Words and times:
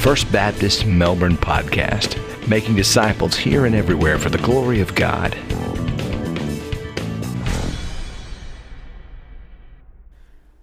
First 0.00 0.32
Baptist 0.32 0.86
Melbourne 0.86 1.36
podcast, 1.36 2.16
making 2.48 2.74
disciples 2.74 3.36
here 3.36 3.66
and 3.66 3.74
everywhere 3.74 4.18
for 4.18 4.30
the 4.30 4.38
glory 4.38 4.80
of 4.80 4.94
God. 4.94 5.36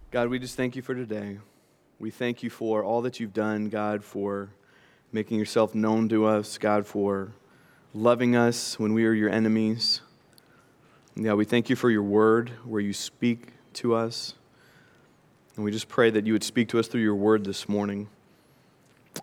God, 0.10 0.30
we 0.30 0.40
just 0.40 0.58
thank 0.58 0.76
you 0.76 0.82
for 0.82 0.96
today. 0.96 1.38
We 2.00 2.10
thank 2.10 2.42
you 2.42 2.50
for 2.50 2.84
all 2.84 3.04
that 3.04 3.20
you've 3.20 3.36
done, 3.36 3.70
God, 3.70 4.04
for 4.04 4.50
making 5.12 5.38
yourself 5.38 5.76
known 5.76 6.10
to 6.10 6.26
us, 6.26 6.58
God, 6.58 6.88
for 6.88 7.32
loving 7.94 8.36
us 8.36 8.80
when 8.80 8.96
we 8.96 9.06
are 9.06 9.14
your 9.14 9.30
enemies. 9.30 10.02
Yeah, 11.16 11.36
we 11.36 11.46
thank 11.46 11.70
you 11.70 11.76
for 11.76 11.92
your 11.92 12.02
word 12.02 12.50
where 12.66 12.82
you 12.82 12.92
speak 12.92 13.54
to 13.74 13.94
us. 13.94 14.34
And 15.56 15.64
we 15.64 15.70
just 15.70 15.88
pray 15.88 16.10
that 16.10 16.26
you 16.26 16.34
would 16.34 16.44
speak 16.44 16.70
to 16.70 16.80
us 16.80 16.88
through 16.88 17.02
your 17.02 17.16
word 17.16 17.46
this 17.46 17.70
morning 17.70 18.10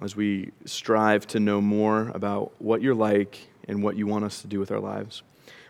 as 0.03 0.17
we 0.17 0.51
strive 0.65 1.27
to 1.29 1.41
know 1.41 1.61
more 1.61 2.09
about 2.15 2.53
what 2.59 2.83
you're 2.83 2.95
like 2.95 3.39
and 3.69 3.83
what 3.83 3.97
you 3.97 4.07
want 4.07 4.25
us 4.25 4.43
to 4.43 4.47
do 4.47 4.59
with 4.59 4.71
our 4.71 4.81
lives. 4.81 5.23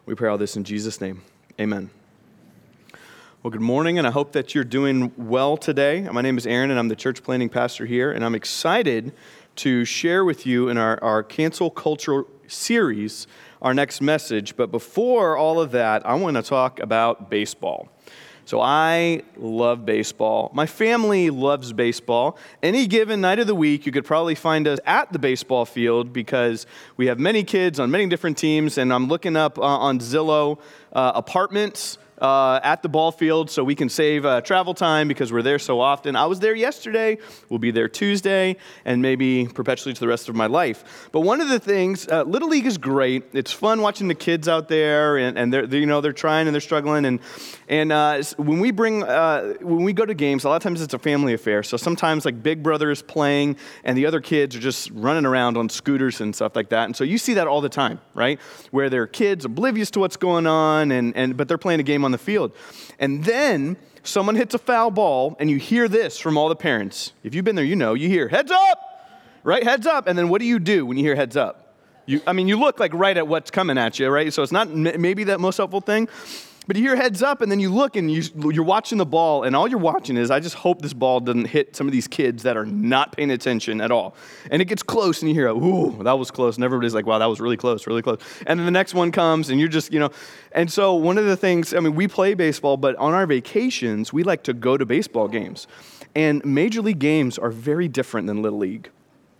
We 0.06 0.14
pray 0.14 0.28
all 0.28 0.38
this 0.38 0.56
in 0.56 0.64
Jesus' 0.64 1.00
name. 1.00 1.22
Amen. 1.60 1.90
Well, 3.42 3.50
good 3.50 3.60
morning, 3.60 3.98
and 3.98 4.06
I 4.06 4.10
hope 4.10 4.32
that 4.32 4.54
you're 4.54 4.64
doing 4.64 5.12
well 5.16 5.56
today. 5.56 6.00
My 6.00 6.22
name 6.22 6.38
is 6.38 6.46
Aaron, 6.46 6.70
and 6.70 6.78
I'm 6.78 6.88
the 6.88 6.96
church 6.96 7.22
planning 7.22 7.48
pastor 7.48 7.84
here, 7.86 8.10
and 8.10 8.24
I'm 8.24 8.34
excited 8.34 9.12
to 9.56 9.84
share 9.84 10.24
with 10.24 10.46
you 10.46 10.68
in 10.68 10.78
our, 10.78 11.02
our 11.02 11.22
cancel 11.22 11.70
culture 11.70 12.24
series 12.46 13.26
our 13.60 13.74
next 13.74 14.00
message. 14.00 14.56
But 14.56 14.70
before 14.70 15.36
all 15.36 15.60
of 15.60 15.72
that, 15.72 16.06
I 16.06 16.14
want 16.14 16.36
to 16.36 16.42
talk 16.42 16.80
about 16.80 17.30
baseball. 17.30 17.88
So 18.46 18.60
I 18.60 19.22
love 19.36 19.86
baseball. 19.86 20.50
My 20.52 20.66
family 20.66 21.30
loves 21.30 21.72
baseball. 21.72 22.36
Any 22.62 22.86
given 22.86 23.20
night 23.22 23.38
of 23.38 23.46
the 23.46 23.54
week, 23.54 23.86
you 23.86 23.92
could 23.92 24.04
probably 24.04 24.34
find 24.34 24.68
us 24.68 24.78
at 24.84 25.12
the 25.12 25.18
baseball 25.18 25.64
field 25.64 26.12
because 26.12 26.66
we 26.96 27.06
have 27.06 27.18
many 27.18 27.42
kids 27.42 27.80
on 27.80 27.90
many 27.90 28.06
different 28.06 28.36
teams. 28.36 28.76
And 28.76 28.92
I'm 28.92 29.08
looking 29.08 29.34
up 29.36 29.58
uh, 29.58 29.62
on 29.62 29.98
Zillow 29.98 30.58
uh, 30.92 31.12
apartments 31.14 31.98
uh, 32.20 32.60
at 32.62 32.82
the 32.82 32.88
ball 32.88 33.12
field 33.12 33.50
so 33.50 33.64
we 33.64 33.74
can 33.74 33.88
save 33.88 34.24
uh, 34.24 34.40
travel 34.40 34.74
time 34.74 35.08
because 35.08 35.32
we're 35.32 35.42
there 35.42 35.58
so 35.58 35.80
often. 35.80 36.16
I 36.16 36.26
was 36.26 36.40
there 36.40 36.54
yesterday, 36.54 37.18
we'll 37.48 37.58
be 37.58 37.70
there 37.70 37.88
Tuesday, 37.88 38.56
and 38.84 39.02
maybe 39.02 39.46
perpetually 39.46 39.94
to 39.94 40.00
the 40.00 40.08
rest 40.08 40.28
of 40.28 40.34
my 40.34 40.46
life. 40.46 41.08
But 41.12 41.20
one 41.20 41.40
of 41.40 41.48
the 41.48 41.58
things, 41.58 42.08
uh, 42.08 42.22
Little 42.22 42.48
League 42.48 42.66
is 42.66 42.78
great. 42.78 43.24
It's 43.32 43.52
fun 43.52 43.80
watching 43.80 44.08
the 44.08 44.14
kids 44.14 44.48
out 44.48 44.68
there, 44.68 45.16
and, 45.16 45.38
and 45.38 45.52
they're, 45.52 45.66
they're 45.66 45.80
you 45.80 45.86
know, 45.86 46.00
they're 46.00 46.12
trying 46.12 46.46
and 46.46 46.54
they're 46.54 46.60
struggling. 46.60 47.04
And, 47.04 47.20
and 47.68 47.92
uh, 47.92 48.22
when 48.36 48.60
we 48.60 48.70
bring, 48.70 49.02
uh, 49.02 49.54
when 49.60 49.82
we 49.84 49.92
go 49.92 50.06
to 50.06 50.14
games, 50.14 50.44
a 50.44 50.48
lot 50.48 50.56
of 50.56 50.62
times 50.62 50.80
it's 50.80 50.94
a 50.94 50.98
family 50.98 51.34
affair. 51.34 51.62
So 51.62 51.76
sometimes 51.76 52.24
like 52.24 52.42
Big 52.42 52.62
Brother 52.62 52.90
is 52.90 53.02
playing, 53.02 53.56
and 53.82 53.98
the 53.98 54.06
other 54.06 54.20
kids 54.20 54.54
are 54.56 54.60
just 54.60 54.90
running 54.92 55.26
around 55.26 55.56
on 55.56 55.68
scooters 55.68 56.20
and 56.20 56.34
stuff 56.34 56.54
like 56.56 56.68
that. 56.70 56.84
And 56.84 56.96
so 56.96 57.04
you 57.04 57.18
see 57.18 57.34
that 57.34 57.46
all 57.46 57.60
the 57.60 57.68
time, 57.68 58.00
right? 58.14 58.40
Where 58.70 58.88
there 58.88 59.02
are 59.02 59.06
kids 59.06 59.44
oblivious 59.44 59.90
to 59.92 60.00
what's 60.00 60.16
going 60.16 60.46
on, 60.46 60.92
and, 60.92 61.16
and 61.16 61.36
but 61.36 61.48
they're 61.48 61.58
playing 61.58 61.80
a 61.80 61.84
game 61.84 62.03
on 62.04 62.12
the 62.12 62.18
field. 62.18 62.52
And 62.98 63.24
then 63.24 63.76
someone 64.02 64.36
hits 64.36 64.54
a 64.54 64.58
foul 64.58 64.90
ball, 64.90 65.36
and 65.38 65.50
you 65.50 65.56
hear 65.56 65.88
this 65.88 66.18
from 66.18 66.36
all 66.36 66.48
the 66.48 66.56
parents. 66.56 67.12
If 67.22 67.34
you've 67.34 67.44
been 67.44 67.56
there, 67.56 67.64
you 67.64 67.76
know, 67.76 67.94
you 67.94 68.08
hear, 68.08 68.28
heads 68.28 68.52
up, 68.52 68.78
right? 69.42 69.64
Heads 69.64 69.86
up. 69.86 70.06
And 70.06 70.18
then 70.18 70.28
what 70.28 70.40
do 70.40 70.46
you 70.46 70.58
do 70.58 70.86
when 70.86 70.96
you 70.96 71.04
hear 71.04 71.16
heads 71.16 71.36
up? 71.36 71.74
You, 72.06 72.20
I 72.26 72.34
mean, 72.34 72.48
you 72.48 72.58
look 72.58 72.78
like 72.78 72.92
right 72.92 73.16
at 73.16 73.26
what's 73.26 73.50
coming 73.50 73.78
at 73.78 73.98
you, 73.98 74.08
right? 74.08 74.32
So 74.32 74.42
it's 74.42 74.52
not 74.52 74.68
maybe 74.68 75.24
that 75.24 75.40
most 75.40 75.56
helpful 75.56 75.80
thing. 75.80 76.08
But 76.66 76.76
you 76.76 76.82
hear 76.82 76.96
heads 76.96 77.22
up, 77.22 77.42
and 77.42 77.52
then 77.52 77.60
you 77.60 77.70
look 77.70 77.94
and 77.94 78.10
you, 78.10 78.22
you're 78.50 78.64
watching 78.64 78.96
the 78.96 79.04
ball, 79.04 79.42
and 79.42 79.54
all 79.54 79.68
you're 79.68 79.78
watching 79.78 80.16
is, 80.16 80.30
I 80.30 80.40
just 80.40 80.54
hope 80.54 80.80
this 80.80 80.94
ball 80.94 81.20
doesn't 81.20 81.44
hit 81.46 81.76
some 81.76 81.86
of 81.86 81.92
these 81.92 82.08
kids 82.08 82.42
that 82.44 82.56
are 82.56 82.64
not 82.64 83.12
paying 83.12 83.30
attention 83.30 83.82
at 83.82 83.90
all. 83.90 84.16
And 84.50 84.62
it 84.62 84.64
gets 84.64 84.82
close, 84.82 85.20
and 85.20 85.28
you 85.28 85.34
hear, 85.34 85.48
ooh, 85.48 86.02
that 86.02 86.18
was 86.18 86.30
close. 86.30 86.56
And 86.56 86.64
everybody's 86.64 86.94
like, 86.94 87.04
wow, 87.04 87.18
that 87.18 87.26
was 87.26 87.38
really 87.38 87.58
close, 87.58 87.86
really 87.86 88.00
close. 88.00 88.18
And 88.46 88.58
then 88.58 88.64
the 88.64 88.72
next 88.72 88.94
one 88.94 89.12
comes, 89.12 89.50
and 89.50 89.60
you're 89.60 89.68
just, 89.68 89.92
you 89.92 90.00
know. 90.00 90.10
And 90.52 90.72
so 90.72 90.94
one 90.94 91.18
of 91.18 91.26
the 91.26 91.36
things, 91.36 91.74
I 91.74 91.80
mean, 91.80 91.94
we 91.94 92.08
play 92.08 92.32
baseball, 92.32 92.78
but 92.78 92.96
on 92.96 93.12
our 93.12 93.26
vacations, 93.26 94.12
we 94.12 94.22
like 94.22 94.42
to 94.44 94.54
go 94.54 94.78
to 94.78 94.86
baseball 94.86 95.28
games. 95.28 95.66
And 96.14 96.42
major 96.44 96.80
league 96.80 96.98
games 96.98 97.38
are 97.38 97.50
very 97.50 97.88
different 97.88 98.26
than 98.26 98.40
Little 98.40 98.60
League. 98.60 98.88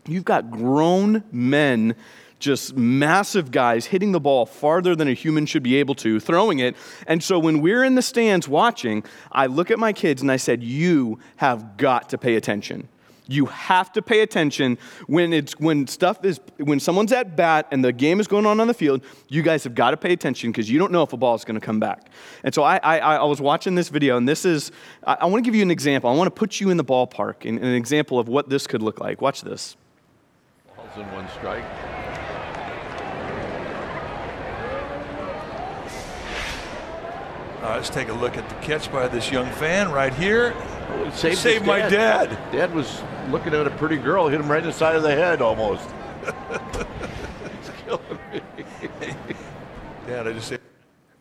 You've 0.07 0.25
got 0.27 0.51
grown 0.51 1.25
men 1.33 1.95
just 2.39 2.77
massive 2.77 3.51
guys 3.51 3.87
hitting 3.87 4.13
the 4.13 4.21
ball 4.21 4.47
farther 4.47 4.95
than 4.95 5.09
a 5.09 5.15
human 5.15 5.47
should 5.47 5.63
be 5.63 5.77
able 5.77 5.95
to, 5.97 6.21
throwing 6.21 6.59
it. 6.59 6.77
And 7.07 7.23
so 7.23 7.39
when 7.39 7.61
we're 7.61 7.85
in 7.85 7.95
the 7.95 8.03
stands 8.03 8.49
watching, 8.49 9.05
I 9.33 9.47
look 9.47 9.71
at 9.71 9.79
my 9.79 9.93
kids 9.93 10.23
and 10.23 10.31
I 10.31 10.37
said, 10.37 10.63
You 10.63 11.19
have 11.37 11.77
got 11.77 12.11
to 12.11 12.19
pay 12.19 12.37
attention. 12.37 12.89
You 13.27 13.47
have 13.47 13.91
to 13.95 14.03
pay 14.03 14.21
attention 14.21 14.77
when 15.07 15.33
it's 15.33 15.59
when 15.59 15.87
stuff 15.87 16.23
is 16.25 16.41
when 16.59 16.79
someone's 16.79 17.11
at 17.11 17.37
bat 17.37 17.67
and 17.71 17.83
the 17.83 17.93
game 17.93 18.21
is 18.21 18.27
going 18.27 18.45
on 18.45 18.61
on 18.61 18.67
the 18.67 18.75
field. 18.75 19.03
You 19.29 19.41
guys 19.41 19.65
have 19.65 19.75
got 19.75 19.93
to 19.93 19.97
pay 19.97 20.13
attention 20.13 20.53
because 20.53 20.71
you 20.71 20.79
don't 20.79 20.93
know 20.93 21.03
if 21.03 21.15
a 21.15 21.17
ball 21.17 21.35
is 21.35 21.43
going 21.43 21.59
to 21.59 21.65
come 21.65 21.81
back. 21.81 22.11
And 22.43 22.55
so 22.55 22.63
I, 22.63 22.77
I, 22.83 22.99
I 22.99 23.25
was 23.25 23.41
watching 23.41 23.77
this 23.77 23.89
video, 23.89 24.19
and 24.19 24.29
this 24.29 24.45
is 24.45 24.73
I, 25.07 25.15
I 25.23 25.25
want 25.25 25.43
to 25.43 25.49
give 25.49 25.55
you 25.55 25.63
an 25.63 25.71
example. 25.71 26.11
I 26.11 26.15
want 26.15 26.27
to 26.27 26.39
put 26.39 26.61
you 26.61 26.69
in 26.69 26.77
the 26.77 26.85
ballpark, 26.85 27.49
and 27.49 27.59
an 27.59 27.75
example 27.75 28.19
of 28.19 28.29
what 28.29 28.51
this 28.51 28.67
could 28.67 28.83
look 28.83 29.01
like. 29.01 29.23
Watch 29.23 29.41
this. 29.41 29.75
Balls 30.77 30.91
in 30.99 31.11
one 31.13 31.27
strike. 31.31 31.65
Uh, 37.65 37.77
let's 37.77 37.89
take 37.89 38.11
a 38.11 38.13
look 38.13 38.37
at 38.37 38.47
the 38.47 38.55
catch 38.57 38.93
by 38.93 39.09
this 39.09 39.31
young 39.31 39.51
fan 39.53 39.91
right 39.91 40.13
here. 40.13 40.53
Oh, 40.91 41.11
saved, 41.15 41.39
Saved 41.39 41.65
my 41.65 41.79
dad. 41.79 42.29
Dad 42.53 42.75
was 42.75 43.03
looking 43.31 43.55
at 43.55 43.67
a 43.67 43.71
pretty 43.71 43.97
girl, 43.97 44.29
hit 44.29 44.39
him 44.39 44.53
right 44.53 44.61
in 44.61 44.67
the 44.67 44.73
side 44.73 44.97
of 44.97 45.03
the 45.03 45.15
head 45.15 45.41
almost. 45.41 45.89
It's 47.57 47.71
killing 47.87 48.19
me. 48.31 48.43
Dad, 50.07 50.29
I 50.29 50.33
just. 50.35 50.64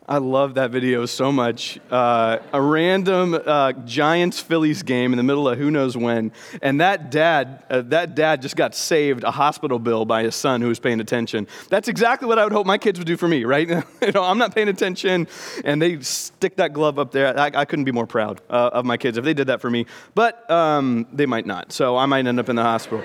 I 0.06 0.18
love 0.18 0.54
that 0.54 0.70
video 0.70 1.06
so 1.06 1.32
much. 1.32 1.80
Uh, 1.90 2.36
a 2.52 2.60
random 2.60 3.34
uh, 3.34 3.72
Giants 3.72 4.38
Phillies 4.38 4.82
game 4.82 5.14
in 5.14 5.16
the 5.16 5.22
middle 5.22 5.48
of 5.48 5.56
who 5.56 5.70
knows 5.70 5.96
when, 5.96 6.30
and 6.60 6.82
that 6.82 7.10
dad, 7.10 7.64
uh, 7.70 7.80
that 7.86 8.14
dad 8.14 8.42
just 8.42 8.54
got 8.54 8.74
saved 8.74 9.24
a 9.24 9.30
hospital 9.30 9.78
bill 9.78 10.04
by 10.04 10.24
his 10.24 10.34
son 10.34 10.60
who 10.60 10.68
was 10.68 10.78
paying 10.78 11.00
attention. 11.00 11.48
That's 11.70 11.88
exactly 11.88 12.28
what 12.28 12.38
I 12.38 12.44
would 12.44 12.52
hope 12.52 12.66
my 12.66 12.76
kids 12.76 12.98
would 12.98 13.06
do 13.06 13.16
for 13.16 13.26
me, 13.26 13.44
right? 13.44 13.66
you 14.02 14.12
know, 14.12 14.22
I'm 14.22 14.36
not 14.36 14.54
paying 14.54 14.68
attention, 14.68 15.26
and 15.64 15.80
they 15.80 15.98
stick 16.00 16.56
that 16.56 16.74
glove 16.74 16.98
up 16.98 17.10
there. 17.10 17.38
I, 17.38 17.50
I 17.54 17.64
couldn't 17.64 17.86
be 17.86 17.92
more 17.92 18.06
proud 18.06 18.42
uh, 18.50 18.70
of 18.74 18.84
my 18.84 18.98
kids 18.98 19.16
if 19.16 19.24
they 19.24 19.34
did 19.34 19.46
that 19.46 19.62
for 19.62 19.70
me, 19.70 19.86
but 20.14 20.50
um, 20.50 21.06
they 21.14 21.24
might 21.24 21.46
not. 21.46 21.72
So 21.72 21.96
I 21.96 22.04
might 22.04 22.26
end 22.26 22.38
up 22.38 22.50
in 22.50 22.56
the 22.56 22.62
hospital. 22.62 23.02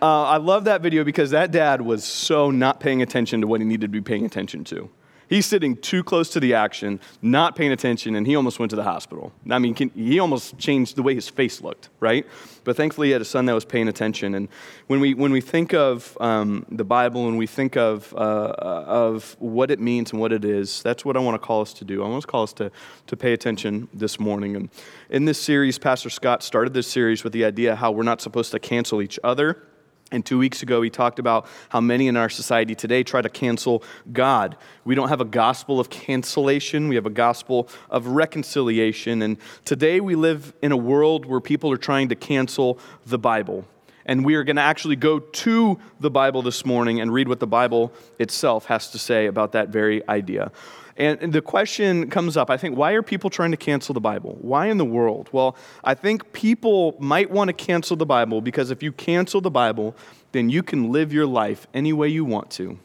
Uh, 0.00 0.24
I 0.24 0.36
love 0.38 0.64
that 0.64 0.80
video 0.80 1.04
because 1.04 1.30
that 1.32 1.50
dad 1.50 1.82
was 1.82 2.04
so 2.04 2.50
not 2.50 2.80
paying 2.80 3.02
attention 3.02 3.42
to 3.42 3.46
what 3.46 3.60
he 3.60 3.66
needed 3.66 3.82
to 3.82 3.88
be 3.88 4.00
paying 4.00 4.24
attention 4.24 4.64
to. 4.64 4.88
He's 5.28 5.46
sitting 5.46 5.76
too 5.76 6.04
close 6.04 6.30
to 6.30 6.40
the 6.40 6.54
action, 6.54 7.00
not 7.20 7.56
paying 7.56 7.72
attention, 7.72 8.14
and 8.14 8.26
he 8.26 8.36
almost 8.36 8.58
went 8.58 8.70
to 8.70 8.76
the 8.76 8.84
hospital. 8.84 9.32
I 9.50 9.58
mean, 9.58 9.74
can, 9.74 9.90
he 9.90 10.20
almost 10.20 10.56
changed 10.58 10.96
the 10.96 11.02
way 11.02 11.14
his 11.14 11.28
face 11.28 11.60
looked, 11.60 11.88
right? 11.98 12.26
But 12.62 12.76
thankfully, 12.76 13.08
he 13.08 13.12
had 13.12 13.22
a 13.22 13.24
son 13.24 13.46
that 13.46 13.54
was 13.54 13.64
paying 13.64 13.88
attention. 13.88 14.34
And 14.34 14.48
when 14.86 15.00
we, 15.00 15.14
when 15.14 15.32
we 15.32 15.40
think 15.40 15.74
of 15.74 16.16
um, 16.20 16.64
the 16.70 16.84
Bible 16.84 17.28
and 17.28 17.38
we 17.38 17.46
think 17.46 17.76
of, 17.76 18.14
uh, 18.14 18.54
of 18.56 19.36
what 19.40 19.70
it 19.70 19.80
means 19.80 20.12
and 20.12 20.20
what 20.20 20.32
it 20.32 20.44
is, 20.44 20.82
that's 20.82 21.04
what 21.04 21.16
I 21.16 21.20
want 21.20 21.40
to 21.40 21.44
call 21.44 21.60
us 21.60 21.72
to 21.74 21.84
do. 21.84 22.04
I 22.04 22.08
want 22.08 22.22
to 22.22 22.26
call 22.26 22.44
us 22.44 22.52
to, 22.54 22.70
to 23.06 23.16
pay 23.16 23.32
attention 23.32 23.88
this 23.92 24.20
morning. 24.20 24.54
And 24.54 24.68
in 25.10 25.24
this 25.24 25.40
series, 25.40 25.78
Pastor 25.78 26.10
Scott 26.10 26.42
started 26.42 26.72
this 26.72 26.86
series 26.86 27.24
with 27.24 27.32
the 27.32 27.44
idea 27.44 27.74
how 27.74 27.90
we're 27.90 28.04
not 28.04 28.20
supposed 28.20 28.52
to 28.52 28.58
cancel 28.58 29.02
each 29.02 29.18
other. 29.24 29.62
And 30.12 30.24
two 30.24 30.38
weeks 30.38 30.62
ago, 30.62 30.82
he 30.82 30.90
talked 30.90 31.18
about 31.18 31.46
how 31.68 31.80
many 31.80 32.06
in 32.06 32.16
our 32.16 32.28
society 32.28 32.76
today 32.76 33.02
try 33.02 33.20
to 33.20 33.28
cancel 33.28 33.82
God. 34.12 34.56
We 34.84 34.94
don't 34.94 35.08
have 35.08 35.20
a 35.20 35.24
gospel 35.24 35.80
of 35.80 35.90
cancellation, 35.90 36.88
we 36.88 36.94
have 36.94 37.06
a 37.06 37.10
gospel 37.10 37.68
of 37.90 38.06
reconciliation. 38.06 39.22
And 39.22 39.36
today, 39.64 40.00
we 40.00 40.14
live 40.14 40.52
in 40.62 40.70
a 40.70 40.76
world 40.76 41.26
where 41.26 41.40
people 41.40 41.72
are 41.72 41.76
trying 41.76 42.08
to 42.10 42.14
cancel 42.14 42.78
the 43.04 43.18
Bible. 43.18 43.64
And 44.08 44.24
we 44.24 44.36
are 44.36 44.44
going 44.44 44.56
to 44.56 44.62
actually 44.62 44.94
go 44.94 45.18
to 45.18 45.78
the 45.98 46.10
Bible 46.10 46.40
this 46.40 46.64
morning 46.64 47.00
and 47.00 47.12
read 47.12 47.26
what 47.26 47.40
the 47.40 47.46
Bible 47.48 47.92
itself 48.20 48.66
has 48.66 48.90
to 48.92 48.98
say 48.98 49.26
about 49.26 49.52
that 49.52 49.70
very 49.70 50.08
idea. 50.08 50.52
And 50.98 51.32
the 51.32 51.42
question 51.42 52.08
comes 52.08 52.36
up 52.36 52.48
I 52.48 52.56
think, 52.56 52.76
why 52.76 52.92
are 52.92 53.02
people 53.02 53.28
trying 53.28 53.50
to 53.50 53.56
cancel 53.56 53.92
the 53.92 54.00
Bible? 54.00 54.38
Why 54.40 54.66
in 54.66 54.78
the 54.78 54.84
world? 54.84 55.28
Well, 55.32 55.56
I 55.84 55.94
think 55.94 56.32
people 56.32 56.96
might 56.98 57.30
want 57.30 57.48
to 57.48 57.52
cancel 57.52 57.96
the 57.96 58.06
Bible 58.06 58.40
because 58.40 58.70
if 58.70 58.82
you 58.82 58.92
cancel 58.92 59.40
the 59.40 59.50
Bible, 59.50 59.94
then 60.32 60.48
you 60.48 60.62
can 60.62 60.90
live 60.90 61.12
your 61.12 61.26
life 61.26 61.66
any 61.74 61.92
way 61.92 62.08
you 62.08 62.24
want 62.24 62.50
to. 62.52 62.78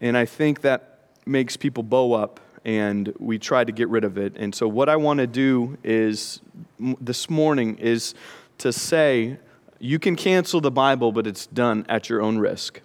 And 0.00 0.16
I 0.16 0.24
think 0.24 0.62
that 0.62 1.10
makes 1.26 1.56
people 1.56 1.82
bow 1.82 2.12
up 2.12 2.40
and 2.64 3.12
we 3.18 3.38
try 3.38 3.64
to 3.64 3.72
get 3.72 3.88
rid 3.88 4.04
of 4.04 4.18
it. 4.18 4.36
And 4.36 4.54
so, 4.54 4.66
what 4.66 4.88
I 4.88 4.96
want 4.96 5.18
to 5.18 5.26
do 5.26 5.78
is 5.84 6.40
this 6.78 7.30
morning 7.30 7.78
is 7.78 8.14
to 8.58 8.72
say, 8.72 9.38
you 9.78 9.98
can 9.98 10.16
cancel 10.16 10.60
the 10.60 10.70
Bible, 10.70 11.12
but 11.12 11.26
it's 11.26 11.46
done 11.46 11.86
at 11.88 12.08
your 12.08 12.20
own 12.20 12.38
risk. 12.38 12.80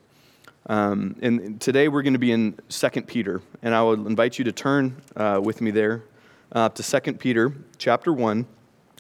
Um, 0.68 1.16
and 1.22 1.60
today 1.60 1.88
we're 1.88 2.04
going 2.04 2.14
to 2.14 2.20
be 2.20 2.32
in 2.32 2.58
2 2.70 2.90
Peter, 3.02 3.42
and 3.62 3.76
I 3.76 3.84
would 3.84 4.06
invite 4.06 4.38
you 4.40 4.46
to 4.46 4.52
turn 4.52 5.02
uh, 5.16 5.42
with 5.44 5.60
me 5.60 5.72
there 5.72 6.04
uh, 6.52 6.70
to 6.70 7.02
2 7.02 7.14
Peter 7.14 7.54
chapter 7.78 8.14
1. 8.14 8.46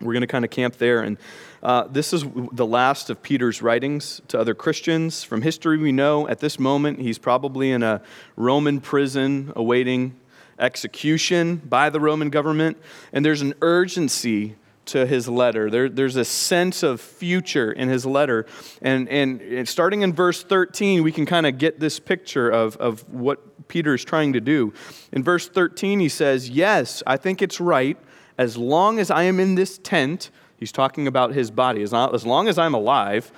We're 0.02 0.14
going 0.14 0.22
to 0.22 0.28
kind 0.28 0.44
of 0.44 0.52
camp 0.52 0.78
there. 0.78 1.02
And 1.02 1.18
Uh, 1.64 1.88
this 1.88 2.12
is 2.12 2.26
the 2.52 2.66
last 2.66 3.10
of 3.10 3.24
Peter's 3.24 3.62
writings 3.62 4.22
to 4.28 4.38
other 4.38 4.54
Christians. 4.54 5.24
From 5.24 5.42
history, 5.42 5.78
we 5.78 5.94
know 5.94 6.28
at 6.28 6.40
this 6.40 6.60
moment 6.60 7.00
he's 7.00 7.18
probably 7.18 7.72
in 7.72 7.82
a 7.84 8.02
Roman 8.36 8.82
prison 8.82 9.54
awaiting 9.56 10.14
execution 10.60 11.56
by 11.56 11.90
the 11.90 12.02
Roman 12.02 12.30
government. 12.30 12.78
And 13.14 13.24
there's 13.24 13.42
an 13.42 13.54
urgency 13.62 14.56
to 14.86 15.06
his 15.06 15.28
letter. 15.28 15.70
There, 15.70 15.90
there's 15.90 16.16
a 16.16 16.26
sense 16.26 16.84
of 16.84 17.00
future 17.00 17.72
in 17.72 17.90
his 17.90 18.06
letter. 18.06 18.46
And, 18.82 19.08
and 19.10 19.68
starting 19.68 20.02
in 20.02 20.14
verse 20.14 20.44
13, 20.44 21.04
we 21.04 21.12
can 21.12 21.26
kind 21.26 21.46
of 21.46 21.58
get 21.58 21.80
this 21.80 22.00
picture 22.00 22.50
of, 22.50 22.76
of 22.78 23.08
what 23.12 23.68
Peter 23.68 23.94
is 23.94 24.04
trying 24.04 24.34
to 24.34 24.42
do. 24.42 24.74
In 25.12 25.24
verse 25.24 25.48
13, 25.48 26.00
he 26.00 26.10
says, 26.10 26.50
Yes, 26.50 27.02
I 27.08 27.18
think 27.18 27.42
it's 27.42 27.60
right, 27.60 27.98
as 28.38 28.58
long 28.58 29.00
as 29.00 29.10
I 29.12 29.24
am 29.24 29.40
in 29.40 29.56
this 29.56 29.78
tent, 29.78 30.32
he's 30.58 30.72
talking 30.72 31.08
about 31.08 31.34
his 31.34 31.52
body, 31.52 31.82
as 31.84 31.94
long 31.94 32.48
as 32.48 32.58
I'm 32.58 32.74
alive, 32.74 33.32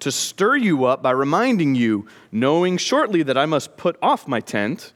to 0.00 0.10
stir 0.10 0.56
you 0.56 0.84
up 0.84 1.02
by 1.02 1.12
reminding 1.12 1.74
you, 1.74 2.06
knowing 2.30 2.76
shortly 2.76 3.22
that 3.22 3.38
I 3.38 3.46
must 3.46 3.76
put 3.76 3.96
off 4.02 4.26
my 4.26 4.40
tent 4.40 4.92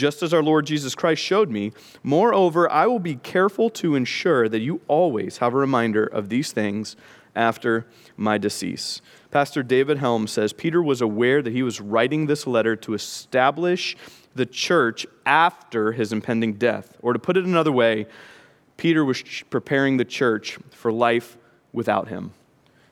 just 0.00 0.22
as 0.22 0.32
our 0.32 0.42
Lord 0.42 0.64
Jesus 0.64 0.94
Christ 0.94 1.22
showed 1.22 1.50
me. 1.50 1.72
Moreover, 2.02 2.68
I 2.70 2.86
will 2.86 2.98
be 2.98 3.16
careful 3.16 3.68
to 3.70 3.94
ensure 3.94 4.48
that 4.48 4.60
you 4.60 4.80
always 4.88 5.36
have 5.36 5.52
a 5.52 5.58
reminder 5.58 6.04
of 6.04 6.30
these 6.30 6.52
things 6.52 6.96
after 7.36 7.86
my 8.16 8.38
decease. 8.38 9.02
Pastor 9.30 9.62
David 9.62 9.98
Helm 9.98 10.26
says 10.26 10.52
Peter 10.52 10.82
was 10.82 11.00
aware 11.00 11.42
that 11.42 11.52
he 11.52 11.62
was 11.62 11.80
writing 11.80 12.26
this 12.26 12.46
letter 12.46 12.74
to 12.76 12.94
establish 12.94 13.96
the 14.34 14.46
church 14.46 15.06
after 15.26 15.92
his 15.92 16.12
impending 16.12 16.54
death. 16.54 16.96
Or 17.02 17.12
to 17.12 17.18
put 17.18 17.36
it 17.36 17.44
another 17.44 17.70
way, 17.70 18.06
Peter 18.76 19.04
was 19.04 19.22
preparing 19.50 19.98
the 19.98 20.04
church 20.04 20.58
for 20.70 20.90
life 20.90 21.36
without 21.72 22.08
him. 22.08 22.32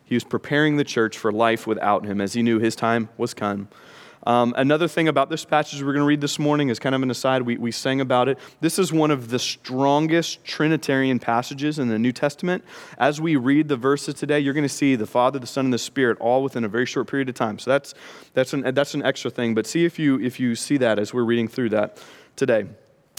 He 0.05 0.15
was 0.15 0.25
preparing 0.25 0.77
the 0.77 0.85
church 0.85 1.17
for 1.17 1.33
life 1.33 1.67
without 1.67 2.05
him 2.05 2.21
as 2.21 2.35
he 2.35 2.43
knew 2.43 2.59
his 2.59 2.77
time 2.77 3.09
was 3.17 3.35
come. 3.35 3.69
Um, 4.29 4.53
another 4.59 4.89
thing 4.89 5.09
about 5.09 5.31
this 5.31 5.47
passage 5.47 5.81
we're 5.81 5.95
going 5.95 6.03
to 6.03 6.07
read 6.07 6.21
this 6.21 6.39
morning 6.39 6.69
is 6.69 6.79
kind 6.79 6.95
of 6.95 7.03
an 7.03 7.11
aside. 7.11 7.41
We, 7.41 7.57
we 7.57 7.73
sang 7.73 8.03
about 8.03 8.29
it. 8.29 8.39
This 8.61 8.79
is 8.79 8.93
one 8.93 9.11
of 9.11 9.31
the 9.31 9.39
strongest 9.39 10.45
Trinitarian 10.45 11.19
passages 11.19 11.79
in 11.79 11.89
the 11.89 11.99
New 11.99 12.13
Testament. 12.13 12.63
As 12.99 13.23
we 13.23 13.37
read 13.37 13.69
the 13.69 13.77
verses 13.79 14.13
today, 14.13 14.39
you're 14.39 14.53
going 14.53 14.67
to 14.67 14.69
see 14.69 14.97
the 14.97 15.07
Father, 15.07 15.39
the 15.39 15.47
Son, 15.47 15.65
and 15.65 15.73
the 15.73 15.79
Spirit 15.79 16.19
all 16.21 16.43
within 16.43 16.63
a 16.63 16.69
very 16.69 16.85
short 16.85 17.09
period 17.09 17.31
of 17.31 17.37
time. 17.37 17.59
So 17.59 17.71
that's, 17.71 17.95
that's, 18.35 18.53
an, 18.53 18.75
that's 18.75 18.93
an 18.93 19.03
extra 19.03 19.31
thing. 19.31 19.55
But 19.55 19.67
see 19.67 19.87
if 19.87 19.99
you, 19.99 20.21
if 20.21 20.39
you 20.39 20.55
see 20.57 20.77
that 20.77 20.99
as 20.99 21.15
we're 21.15 21.25
reading 21.25 21.49
through 21.49 21.71
that 21.71 21.97
today. 22.37 22.67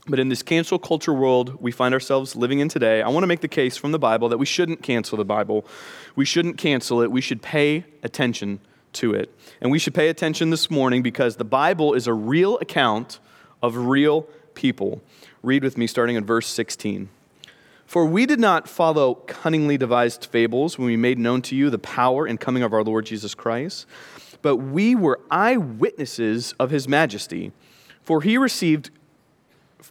But 0.06 0.19
in 0.19 0.29
this 0.29 0.44
cancel 0.44 0.77
culture 0.77 1.13
world 1.13 1.59
we 1.59 1.71
find 1.71 1.95
ourselves 1.95 2.35
living 2.35 2.59
in 2.59 2.69
today, 2.69 3.01
I 3.01 3.09
want 3.09 3.23
to 3.23 3.27
make 3.27 3.41
the 3.41 3.47
case 3.47 3.77
from 3.77 3.94
the 3.94 4.00
Bible 4.00 4.29
that 4.29 4.38
we 4.38 4.45
shouldn't 4.45 4.83
cancel 4.83 5.17
the 5.17 5.25
Bible. 5.25 5.65
We 6.15 6.25
shouldn't 6.25 6.59
cancel 6.59 7.01
it. 7.01 7.11
We 7.11 7.21
should 7.21 7.41
pay 7.41 7.85
attention 8.03 8.59
to 8.94 9.13
it. 9.13 9.33
And 9.62 9.71
we 9.71 9.80
should 9.80 9.94
pay 9.94 10.09
attention 10.09 10.50
this 10.50 10.69
morning 10.69 11.01
because 11.01 11.36
the 11.36 11.44
Bible 11.44 11.94
is 11.94 12.07
a 12.07 12.13
real 12.13 12.57
account 12.59 13.19
of 13.62 13.75
real 13.75 14.24
people. 14.53 15.01
Read 15.44 15.63
with 15.63 15.77
me 15.77 15.88
starting 15.88 16.15
in 16.15 16.25
verse 16.25 16.47
16. 16.47 17.09
For 17.86 18.06
we 18.06 18.25
did 18.25 18.39
not 18.39 18.69
follow 18.69 19.15
cunningly 19.15 19.77
devised 19.77 20.25
fables 20.25 20.77
when 20.77 20.86
we 20.86 20.95
made 20.95 21.18
known 21.18 21.41
to 21.44 21.56
you 21.56 21.69
the 21.69 21.80
power 21.80 22.25
and 22.25 22.39
coming 22.39 22.62
of 22.62 22.71
our 22.71 22.83
Lord 22.83 23.06
Jesus 23.06 23.33
Christ, 23.33 23.88
but 24.41 24.57
we 24.57 24.94
were 24.94 25.19
eyewitnesses 25.31 26.53
of 26.59 26.69
his 26.69 26.88
majesty. 26.88 27.51
For 28.03 28.21
he 28.21 28.38
received 28.38 28.92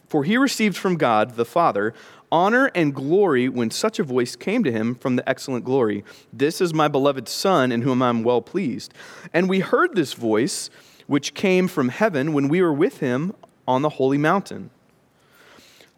for 0.07 0.23
he 0.23 0.37
received 0.37 0.77
from 0.77 0.97
God 0.97 1.35
the 1.35 1.45
Father 1.45 1.93
honor 2.31 2.71
and 2.75 2.93
glory 2.93 3.49
when 3.49 3.71
such 3.71 3.99
a 3.99 4.03
voice 4.03 4.35
came 4.35 4.63
to 4.63 4.71
him 4.71 4.95
from 4.95 5.15
the 5.15 5.27
excellent 5.27 5.65
glory 5.65 6.03
This 6.31 6.61
is 6.61 6.73
my 6.73 6.87
beloved 6.87 7.27
Son, 7.27 7.71
in 7.71 7.81
whom 7.81 8.01
I 8.01 8.09
am 8.09 8.23
well 8.23 8.41
pleased. 8.41 8.93
And 9.33 9.49
we 9.49 9.59
heard 9.59 9.95
this 9.95 10.13
voice, 10.13 10.69
which 11.07 11.33
came 11.33 11.67
from 11.67 11.89
heaven 11.89 12.33
when 12.33 12.47
we 12.47 12.61
were 12.61 12.73
with 12.73 12.99
him 12.99 13.33
on 13.67 13.81
the 13.81 13.89
holy 13.89 14.17
mountain. 14.17 14.69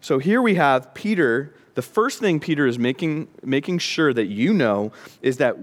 So 0.00 0.18
here 0.18 0.42
we 0.42 0.56
have 0.56 0.94
Peter. 0.94 1.54
The 1.74 1.82
first 1.82 2.18
thing 2.18 2.40
Peter 2.40 2.66
is 2.66 2.78
making, 2.78 3.28
making 3.42 3.78
sure 3.78 4.12
that 4.12 4.26
you 4.26 4.52
know 4.52 4.92
is 5.22 5.36
that 5.38 5.56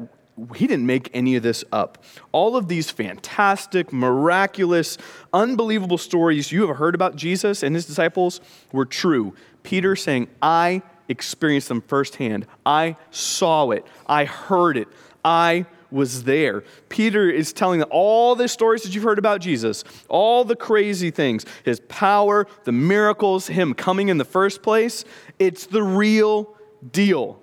he 0.55 0.67
didn't 0.67 0.85
make 0.85 1.09
any 1.13 1.35
of 1.35 1.43
this 1.43 1.63
up. 1.71 2.03
All 2.31 2.55
of 2.55 2.67
these 2.67 2.89
fantastic, 2.89 3.91
miraculous, 3.91 4.97
unbelievable 5.33 5.97
stories 5.97 6.51
you 6.51 6.67
have 6.67 6.77
heard 6.77 6.95
about 6.95 7.15
Jesus 7.15 7.63
and 7.63 7.75
his 7.75 7.85
disciples 7.85 8.39
were 8.71 8.85
true. 8.85 9.35
Peter 9.63 9.95
saying, 9.95 10.27
I 10.41 10.81
experienced 11.07 11.67
them 11.67 11.81
firsthand. 11.81 12.45
I 12.65 12.95
saw 13.11 13.71
it. 13.71 13.85
I 14.07 14.25
heard 14.25 14.77
it. 14.77 14.87
I 15.23 15.65
was 15.91 16.23
there. 16.23 16.63
Peter 16.87 17.29
is 17.29 17.51
telling 17.51 17.81
all 17.83 18.35
the 18.35 18.47
stories 18.47 18.83
that 18.83 18.93
you've 18.93 19.03
heard 19.03 19.19
about 19.19 19.41
Jesus, 19.41 19.83
all 20.07 20.43
the 20.43 20.55
crazy 20.55 21.11
things, 21.11 21.45
his 21.63 21.79
power, 21.81 22.47
the 22.63 22.71
miracles, 22.71 23.47
him 23.47 23.73
coming 23.73 24.09
in 24.09 24.17
the 24.17 24.25
first 24.25 24.61
place. 24.61 25.03
It's 25.39 25.65
the 25.65 25.83
real 25.83 26.55
deal. 26.91 27.39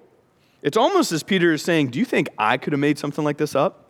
It's 0.63 0.77
almost 0.77 1.13
as 1.13 1.23
Peter 1.23 1.53
is 1.53 1.63
saying, 1.63 1.89
Do 1.89 1.99
you 1.99 2.05
think 2.05 2.29
I 2.39 2.57
could 2.57 2.73
have 2.73 2.81
made 2.81 2.99
something 2.99 3.25
like 3.25 3.37
this 3.37 3.55
up? 3.55 3.86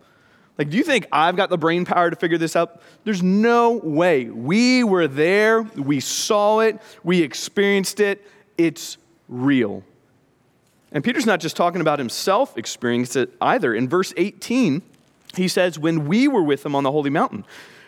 Like, 0.59 0.71
do 0.71 0.77
you 0.77 0.85
think 0.85 1.07
I've 1.13 1.37
got 1.37 1.51
the 1.51 1.59
brain 1.59 1.85
power 1.85 2.09
to 2.09 2.17
figure 2.17 2.39
this 2.39 2.57
out? 2.57 2.81
There's 3.05 3.23
no 3.23 3.73
way. 3.73 4.25
We 4.27 4.85
were 4.85 5.07
there, 5.07 5.63
we 5.63 6.01
saw 6.01 6.61
it, 6.61 6.81
we 7.05 7.23
experienced 7.23 8.01
it. 8.01 8.27
It's 8.57 8.97
real. 9.29 9.85
And 10.93 11.05
Peter's 11.05 11.27
not 11.27 11.41
just 11.41 11.57
talking 11.57 11.81
about 11.81 11.99
himself 11.99 12.57
experiencing 12.57 13.25
it 13.25 13.35
either. 13.41 13.75
In 13.75 13.89
verse 13.89 14.15
18, 14.17 14.81
he 15.35 15.49
says, 15.49 15.79
When 15.79 16.07
we 16.07 16.27
were 16.27 16.43
with 16.43 16.65
him 16.65 16.75
on 16.75 16.85
the 16.85 16.93
holy 16.93 17.11
mountain, 17.11 17.45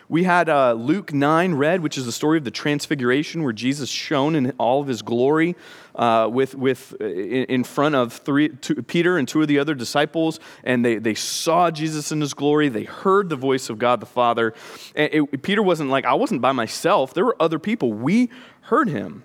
we 0.09 0.23
had 0.23 0.49
uh, 0.49 0.73
Luke 0.73 1.13
9 1.13 1.53
read, 1.53 1.81
which 1.81 1.95
is 1.95 2.07
the 2.07 2.11
story 2.11 2.39
of 2.39 2.43
the 2.43 2.49
transfiguration, 2.49 3.43
where 3.43 3.53
Jesus 3.53 3.89
shone 3.89 4.35
in 4.35 4.51
all 4.57 4.81
of 4.81 4.87
his 4.87 5.03
glory 5.03 5.55
uh, 5.93 6.27
with, 6.31 6.55
with, 6.55 6.95
uh, 6.99 7.05
in 7.05 7.63
front 7.63 7.93
of 7.93 8.13
three, 8.13 8.49
two, 8.49 8.81
Peter 8.81 9.19
and 9.19 9.27
two 9.27 9.43
of 9.43 9.47
the 9.47 9.59
other 9.59 9.75
disciples. 9.75 10.39
And 10.63 10.83
they, 10.83 10.95
they 10.97 11.13
saw 11.13 11.69
Jesus 11.69 12.11
in 12.11 12.21
his 12.21 12.33
glory. 12.33 12.69
They 12.69 12.85
heard 12.85 13.29
the 13.29 13.35
voice 13.35 13.69
of 13.69 13.77
God 13.77 13.99
the 13.99 14.07
Father. 14.07 14.55
And 14.95 15.13
it, 15.13 15.43
Peter 15.43 15.61
wasn't 15.61 15.91
like, 15.91 16.05
I 16.05 16.15
wasn't 16.15 16.41
by 16.41 16.53
myself. 16.53 17.13
There 17.13 17.25
were 17.25 17.37
other 17.39 17.59
people. 17.59 17.93
We 17.93 18.31
heard 18.61 18.89
him, 18.89 19.21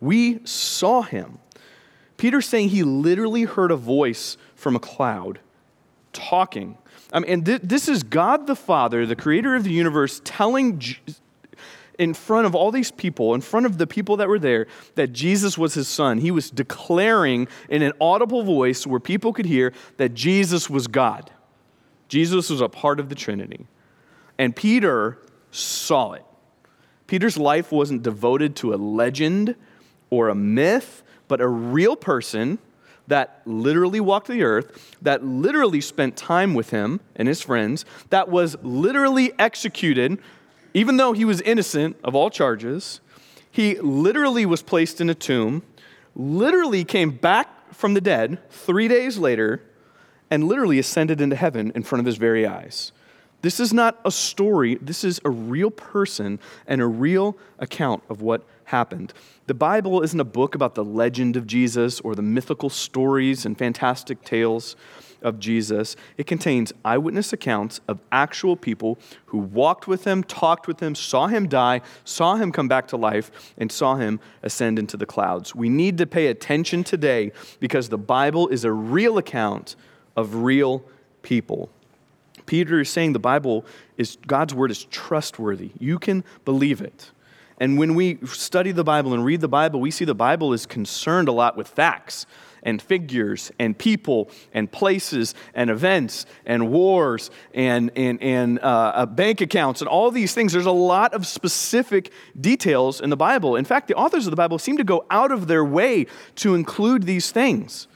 we 0.00 0.40
saw 0.46 1.02
him. 1.02 1.40
Peter's 2.16 2.46
saying 2.46 2.70
he 2.70 2.84
literally 2.84 3.42
heard 3.42 3.70
a 3.70 3.76
voice 3.76 4.38
from 4.54 4.76
a 4.76 4.80
cloud 4.80 5.40
talking 6.14 6.78
Mean, 7.20 7.24
and 7.28 7.46
th- 7.46 7.60
this 7.62 7.88
is 7.88 8.02
God 8.02 8.46
the 8.46 8.56
Father, 8.56 9.06
the 9.06 9.16
creator 9.16 9.54
of 9.54 9.64
the 9.64 9.72
universe, 9.72 10.20
telling 10.24 10.78
J- 10.78 10.98
in 11.98 12.14
front 12.14 12.46
of 12.46 12.54
all 12.54 12.70
these 12.70 12.90
people, 12.90 13.34
in 13.34 13.40
front 13.40 13.66
of 13.66 13.78
the 13.78 13.86
people 13.86 14.16
that 14.16 14.28
were 14.28 14.38
there, 14.38 14.66
that 14.94 15.12
Jesus 15.12 15.58
was 15.58 15.74
his 15.74 15.88
son. 15.88 16.18
He 16.18 16.30
was 16.30 16.50
declaring 16.50 17.48
in 17.68 17.82
an 17.82 17.92
audible 18.00 18.42
voice 18.42 18.86
where 18.86 19.00
people 19.00 19.32
could 19.32 19.46
hear 19.46 19.72
that 19.98 20.14
Jesus 20.14 20.70
was 20.70 20.86
God. 20.86 21.30
Jesus 22.08 22.50
was 22.50 22.60
a 22.60 22.68
part 22.68 22.98
of 22.98 23.08
the 23.08 23.14
Trinity. 23.14 23.66
And 24.38 24.56
Peter 24.56 25.18
saw 25.50 26.12
it. 26.12 26.24
Peter's 27.06 27.36
life 27.36 27.70
wasn't 27.70 28.02
devoted 28.02 28.56
to 28.56 28.74
a 28.74 28.76
legend 28.76 29.54
or 30.08 30.28
a 30.28 30.34
myth, 30.34 31.02
but 31.28 31.40
a 31.40 31.48
real 31.48 31.94
person 31.94 32.58
that 33.08 33.42
literally 33.44 34.00
walked 34.00 34.28
the 34.28 34.42
earth, 34.42 34.96
that 35.02 35.24
literally 35.24 35.80
spent 35.80 36.16
time 36.16 36.54
with 36.54 36.70
him 36.70 37.00
and 37.16 37.28
his 37.28 37.42
friends, 37.42 37.84
that 38.10 38.28
was 38.28 38.56
literally 38.62 39.32
executed, 39.38 40.18
even 40.74 40.96
though 40.96 41.12
he 41.12 41.24
was 41.24 41.40
innocent 41.42 41.96
of 42.04 42.14
all 42.14 42.30
charges. 42.30 43.00
He 43.50 43.78
literally 43.80 44.46
was 44.46 44.62
placed 44.62 45.00
in 45.00 45.10
a 45.10 45.14
tomb, 45.14 45.62
literally 46.14 46.84
came 46.84 47.10
back 47.10 47.74
from 47.74 47.94
the 47.94 48.00
dead 48.00 48.38
three 48.50 48.88
days 48.88 49.18
later, 49.18 49.62
and 50.30 50.44
literally 50.44 50.78
ascended 50.78 51.20
into 51.20 51.36
heaven 51.36 51.72
in 51.74 51.82
front 51.82 52.00
of 52.00 52.06
his 52.06 52.16
very 52.16 52.46
eyes. 52.46 52.92
This 53.42 53.58
is 53.58 53.72
not 53.72 54.00
a 54.04 54.10
story, 54.10 54.76
this 54.76 55.02
is 55.02 55.20
a 55.24 55.30
real 55.30 55.70
person 55.70 56.38
and 56.66 56.80
a 56.80 56.86
real 56.86 57.36
account 57.58 58.04
of 58.08 58.22
what 58.22 58.44
happened. 58.64 59.12
The 59.48 59.54
Bible 59.54 60.00
isn't 60.02 60.18
a 60.18 60.24
book 60.24 60.54
about 60.54 60.76
the 60.76 60.84
legend 60.84 61.36
of 61.36 61.46
Jesus 61.48 62.00
or 62.00 62.14
the 62.14 62.22
mythical 62.22 62.70
stories 62.70 63.44
and 63.44 63.58
fantastic 63.58 64.22
tales 64.22 64.76
of 65.22 65.40
Jesus. 65.40 65.96
It 66.16 66.28
contains 66.28 66.72
eyewitness 66.84 67.32
accounts 67.32 67.80
of 67.88 67.98
actual 68.12 68.56
people 68.56 68.98
who 69.26 69.38
walked 69.38 69.88
with 69.88 70.04
him, 70.04 70.22
talked 70.22 70.68
with 70.68 70.80
him, 70.80 70.94
saw 70.94 71.26
him 71.26 71.48
die, 71.48 71.80
saw 72.04 72.36
him 72.36 72.52
come 72.52 72.68
back 72.68 72.86
to 72.88 72.96
life, 72.96 73.30
and 73.58 73.72
saw 73.72 73.96
him 73.96 74.20
ascend 74.44 74.78
into 74.78 74.96
the 74.96 75.06
clouds. 75.06 75.52
We 75.52 75.68
need 75.68 75.98
to 75.98 76.06
pay 76.06 76.28
attention 76.28 76.84
today 76.84 77.32
because 77.58 77.88
the 77.88 77.98
Bible 77.98 78.46
is 78.48 78.64
a 78.64 78.72
real 78.72 79.18
account 79.18 79.74
of 80.16 80.36
real 80.36 80.84
people. 81.22 81.70
Peter 82.46 82.80
is 82.80 82.90
saying 82.90 83.12
the 83.12 83.18
Bible 83.18 83.64
is 83.96 84.18
God's 84.26 84.54
word 84.54 84.70
is 84.70 84.84
trustworthy. 84.84 85.70
You 85.78 85.98
can 85.98 86.24
believe 86.44 86.80
it. 86.80 87.10
And 87.58 87.78
when 87.78 87.94
we 87.94 88.18
study 88.26 88.72
the 88.72 88.82
Bible 88.82 89.14
and 89.14 89.24
read 89.24 89.40
the 89.40 89.48
Bible, 89.48 89.80
we 89.80 89.90
see 89.90 90.04
the 90.04 90.14
Bible 90.14 90.52
is 90.52 90.66
concerned 90.66 91.28
a 91.28 91.32
lot 91.32 91.56
with 91.56 91.68
facts 91.68 92.26
and 92.62 92.80
figures 92.80 93.52
and 93.58 93.76
people 93.76 94.30
and 94.52 94.70
places 94.70 95.34
and 95.54 95.70
events 95.70 96.26
and 96.46 96.70
wars 96.70 97.30
and, 97.54 97.90
and, 97.96 98.22
and 98.22 98.58
uh, 98.60 98.92
uh, 98.94 99.06
bank 99.06 99.40
accounts 99.40 99.80
and 99.80 99.88
all 99.88 100.10
these 100.10 100.34
things. 100.34 100.52
There's 100.52 100.66
a 100.66 100.72
lot 100.72 101.14
of 101.14 101.26
specific 101.26 102.12
details 102.40 103.00
in 103.00 103.10
the 103.10 103.16
Bible. 103.16 103.56
In 103.56 103.64
fact, 103.64 103.88
the 103.88 103.94
authors 103.94 104.26
of 104.26 104.30
the 104.30 104.36
Bible 104.36 104.58
seem 104.58 104.76
to 104.78 104.84
go 104.84 105.04
out 105.10 105.30
of 105.30 105.46
their 105.46 105.64
way 105.64 106.06
to 106.36 106.54
include 106.54 107.04
these 107.04 107.30
things. 107.30 107.86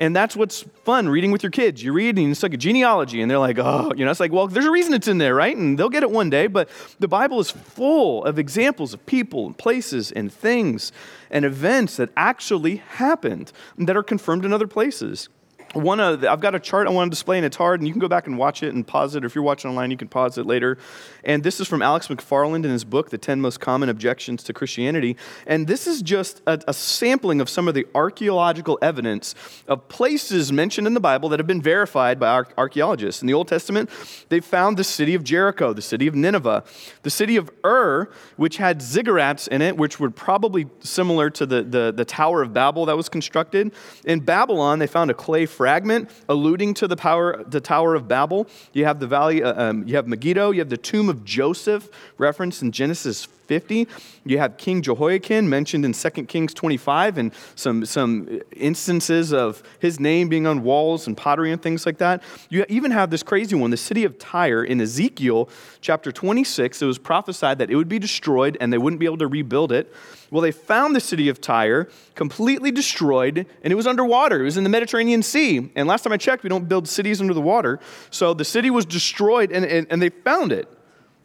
And 0.00 0.16
that's 0.16 0.34
what's 0.34 0.62
fun 0.84 1.10
reading 1.10 1.30
with 1.30 1.42
your 1.42 1.50
kids. 1.50 1.82
You 1.82 1.92
read 1.92 2.16
and 2.16 2.30
it's 2.30 2.42
like 2.42 2.54
a 2.54 2.56
genealogy, 2.56 3.20
and 3.20 3.30
they're 3.30 3.38
like, 3.38 3.58
oh, 3.58 3.92
you 3.94 4.04
know, 4.04 4.10
it's 4.10 4.18
like, 4.18 4.32
well, 4.32 4.48
there's 4.48 4.64
a 4.64 4.70
reason 4.70 4.94
it's 4.94 5.08
in 5.08 5.18
there, 5.18 5.34
right? 5.34 5.54
And 5.54 5.78
they'll 5.78 5.90
get 5.90 6.02
it 6.02 6.10
one 6.10 6.30
day. 6.30 6.46
But 6.46 6.70
the 6.98 7.06
Bible 7.06 7.38
is 7.38 7.50
full 7.50 8.24
of 8.24 8.38
examples 8.38 8.94
of 8.94 9.04
people 9.04 9.44
and 9.44 9.56
places 9.56 10.10
and 10.10 10.32
things 10.32 10.90
and 11.30 11.44
events 11.44 11.96
that 11.96 12.08
actually 12.16 12.76
happened 12.76 13.52
and 13.76 13.86
that 13.88 13.96
are 13.96 14.02
confirmed 14.02 14.46
in 14.46 14.54
other 14.54 14.66
places 14.66 15.28
one 15.72 16.00
of 16.00 16.22
the, 16.22 16.30
I've 16.30 16.40
got 16.40 16.54
a 16.54 16.60
chart 16.60 16.88
I 16.88 16.90
want 16.90 17.10
to 17.10 17.10
display, 17.10 17.36
and 17.36 17.46
it's 17.46 17.56
hard, 17.56 17.80
and 17.80 17.86
you 17.86 17.92
can 17.92 18.00
go 18.00 18.08
back 18.08 18.26
and 18.26 18.36
watch 18.36 18.62
it 18.62 18.74
and 18.74 18.84
pause 18.84 19.14
it. 19.14 19.22
Or 19.22 19.26
if 19.26 19.34
you're 19.34 19.44
watching 19.44 19.70
online, 19.70 19.90
you 19.90 19.96
can 19.96 20.08
pause 20.08 20.36
it 20.36 20.46
later. 20.46 20.78
And 21.22 21.44
this 21.44 21.60
is 21.60 21.68
from 21.68 21.80
Alex 21.80 22.08
McFarland 22.08 22.64
in 22.64 22.70
his 22.70 22.84
book, 22.84 23.10
The 23.10 23.18
10 23.18 23.40
Most 23.40 23.60
Common 23.60 23.88
Objections 23.88 24.42
to 24.44 24.52
Christianity. 24.52 25.16
And 25.46 25.66
this 25.66 25.86
is 25.86 26.02
just 26.02 26.42
a, 26.46 26.60
a 26.66 26.74
sampling 26.74 27.40
of 27.40 27.48
some 27.48 27.68
of 27.68 27.74
the 27.74 27.86
archaeological 27.94 28.78
evidence 28.82 29.34
of 29.68 29.86
places 29.88 30.52
mentioned 30.52 30.86
in 30.86 30.94
the 30.94 31.00
Bible 31.00 31.28
that 31.28 31.38
have 31.38 31.46
been 31.46 31.62
verified 31.62 32.18
by 32.18 32.28
ar- 32.28 32.48
archaeologists. 32.58 33.22
In 33.22 33.28
the 33.28 33.34
Old 33.34 33.46
Testament, 33.46 33.90
they 34.28 34.40
found 34.40 34.76
the 34.76 34.84
city 34.84 35.14
of 35.14 35.22
Jericho, 35.22 35.72
the 35.72 35.82
city 35.82 36.08
of 36.08 36.16
Nineveh, 36.16 36.64
the 37.02 37.10
city 37.10 37.36
of 37.36 37.50
Ur, 37.64 38.10
which 38.36 38.56
had 38.56 38.80
ziggurats 38.80 39.46
in 39.46 39.62
it, 39.62 39.76
which 39.76 40.00
were 40.00 40.10
probably 40.10 40.66
similar 40.80 41.30
to 41.30 41.46
the, 41.46 41.62
the, 41.62 41.92
the 41.94 42.04
Tower 42.04 42.42
of 42.42 42.52
Babel 42.52 42.86
that 42.86 42.96
was 42.96 43.08
constructed. 43.08 43.72
In 44.04 44.20
Babylon, 44.20 44.80
they 44.80 44.88
found 44.88 45.10
a 45.10 45.14
clay 45.14 45.46
fragment 45.60 46.08
alluding 46.26 46.72
to 46.72 46.88
the, 46.88 46.96
power, 46.96 47.44
the 47.44 47.60
Tower 47.60 47.94
of 47.94 48.08
Babel. 48.08 48.48
You 48.72 48.86
have 48.86 48.98
the 48.98 49.06
valley, 49.06 49.42
uh, 49.42 49.62
um, 49.62 49.86
you 49.86 49.96
have 49.96 50.08
Megiddo, 50.08 50.52
you 50.52 50.60
have 50.60 50.70
the 50.70 50.78
tomb 50.78 51.10
of 51.10 51.22
Joseph 51.22 51.90
referenced 52.16 52.62
in 52.62 52.72
Genesis 52.72 53.28
50. 53.50 53.88
You 54.24 54.38
have 54.38 54.56
King 54.58 54.80
Jehoiakim 54.80 55.48
mentioned 55.48 55.84
in 55.84 55.92
2 55.92 56.08
Kings 56.26 56.54
25 56.54 57.18
and 57.18 57.32
some, 57.56 57.84
some 57.84 58.40
instances 58.54 59.32
of 59.32 59.64
his 59.80 59.98
name 59.98 60.28
being 60.28 60.46
on 60.46 60.62
walls 60.62 61.08
and 61.08 61.16
pottery 61.16 61.50
and 61.50 61.60
things 61.60 61.84
like 61.84 61.98
that. 61.98 62.22
You 62.48 62.64
even 62.68 62.92
have 62.92 63.10
this 63.10 63.24
crazy 63.24 63.56
one, 63.56 63.72
the 63.72 63.76
city 63.76 64.04
of 64.04 64.20
Tyre 64.20 64.62
in 64.62 64.80
Ezekiel 64.80 65.48
chapter 65.80 66.12
26. 66.12 66.80
It 66.80 66.86
was 66.86 66.98
prophesied 66.98 67.58
that 67.58 67.72
it 67.72 67.74
would 67.74 67.88
be 67.88 67.98
destroyed 67.98 68.56
and 68.60 68.72
they 68.72 68.78
wouldn't 68.78 69.00
be 69.00 69.06
able 69.06 69.18
to 69.18 69.26
rebuild 69.26 69.72
it. 69.72 69.92
Well, 70.30 70.42
they 70.42 70.52
found 70.52 70.94
the 70.94 71.00
city 71.00 71.28
of 71.28 71.40
Tyre 71.40 71.88
completely 72.14 72.70
destroyed 72.70 73.46
and 73.64 73.72
it 73.72 73.74
was 73.74 73.88
underwater. 73.88 74.42
It 74.42 74.44
was 74.44 74.58
in 74.58 74.62
the 74.62 74.70
Mediterranean 74.70 75.24
Sea. 75.24 75.72
And 75.74 75.88
last 75.88 76.04
time 76.04 76.12
I 76.12 76.18
checked, 76.18 76.44
we 76.44 76.48
don't 76.48 76.68
build 76.68 76.86
cities 76.86 77.20
under 77.20 77.34
the 77.34 77.40
water. 77.40 77.80
So 78.10 78.32
the 78.32 78.44
city 78.44 78.70
was 78.70 78.86
destroyed 78.86 79.50
and, 79.50 79.64
and, 79.64 79.88
and 79.90 80.00
they 80.00 80.10
found 80.10 80.52
it. 80.52 80.68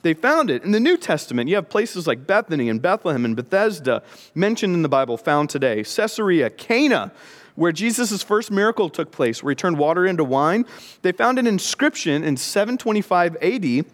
They 0.06 0.14
found 0.14 0.52
it. 0.52 0.64
In 0.64 0.70
the 0.70 0.80
New 0.80 0.98
Testament, 0.98 1.50
you 1.50 1.56
have 1.56 1.68
places 1.68 2.06
like 2.06 2.28
Bethany 2.28 2.70
and 2.70 2.80
Bethlehem 2.80 3.26
and 3.26 3.36
Bethesda 3.36 4.04
mentioned 4.36 4.76
in 4.76 4.84
the 4.84 4.88
Bible, 4.88 5.18
found 5.18 5.50
today. 5.50 5.78
Caesarea, 5.78 6.52
Cana, 6.52 7.12
where 7.56 7.72
Jesus' 7.72 8.22
first 8.22 8.52
miracle 8.52 8.88
took 8.92 9.12
place, 9.12 9.42
where 9.42 9.50
he 9.50 9.56
turned 9.56 9.80
water 9.80 10.06
into 10.06 10.24
wine. 10.24 10.66
They 11.02 11.12
found 11.12 11.40
an 11.40 11.48
inscription 11.48 12.24
in 12.24 12.38
725 12.38 13.36
AD 13.38 13.86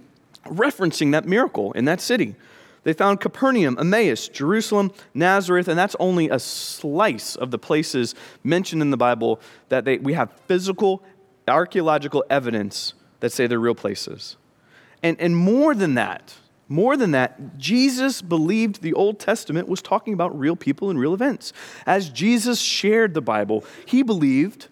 referencing 0.54 1.14
that 1.14 1.26
miracle 1.26 1.72
in 1.72 1.86
that 1.86 2.02
city. 2.02 2.36
They 2.84 2.92
found 2.92 3.22
Capernaum, 3.22 3.78
Emmaus, 3.80 4.28
Jerusalem, 4.28 4.92
Nazareth, 5.14 5.70
and 5.70 5.80
that's 5.80 5.96
only 5.98 6.28
a 6.28 6.40
slice 6.40 7.38
of 7.38 7.52
the 7.52 7.58
places 7.58 8.16
mentioned 8.44 8.82
in 8.82 8.92
the 8.92 8.98
Bible 8.98 9.40
that 9.70 9.86
they, 9.86 9.98
we 9.98 10.12
have 10.12 10.30
physical, 10.46 11.04
archaeological 11.48 12.26
evidence 12.30 12.96
that 13.22 13.32
say 13.32 13.48
they're 13.48 13.62
real 13.62 13.76
places. 13.76 14.36
And, 15.04 15.20
and 15.20 15.36
more 15.36 15.74
than 15.74 15.96
that, 15.96 16.36
more 16.68 16.96
than 16.96 17.12
that, 17.12 17.58
Jesus 17.58 18.22
believed 18.22 18.82
the 18.82 18.94
Old 18.94 19.20
Testament 19.20 19.68
was 19.68 19.82
talking 19.82 20.14
about 20.14 20.38
real 20.40 20.56
people 20.56 20.90
and 20.90 20.98
real 20.98 21.14
events. 21.14 21.52
As 21.86 22.10
Jesus 22.10 22.62
shared 22.62 23.14
the 23.14 23.22
Bible, 23.22 23.66
he 23.86 24.04
believed, 24.04 24.70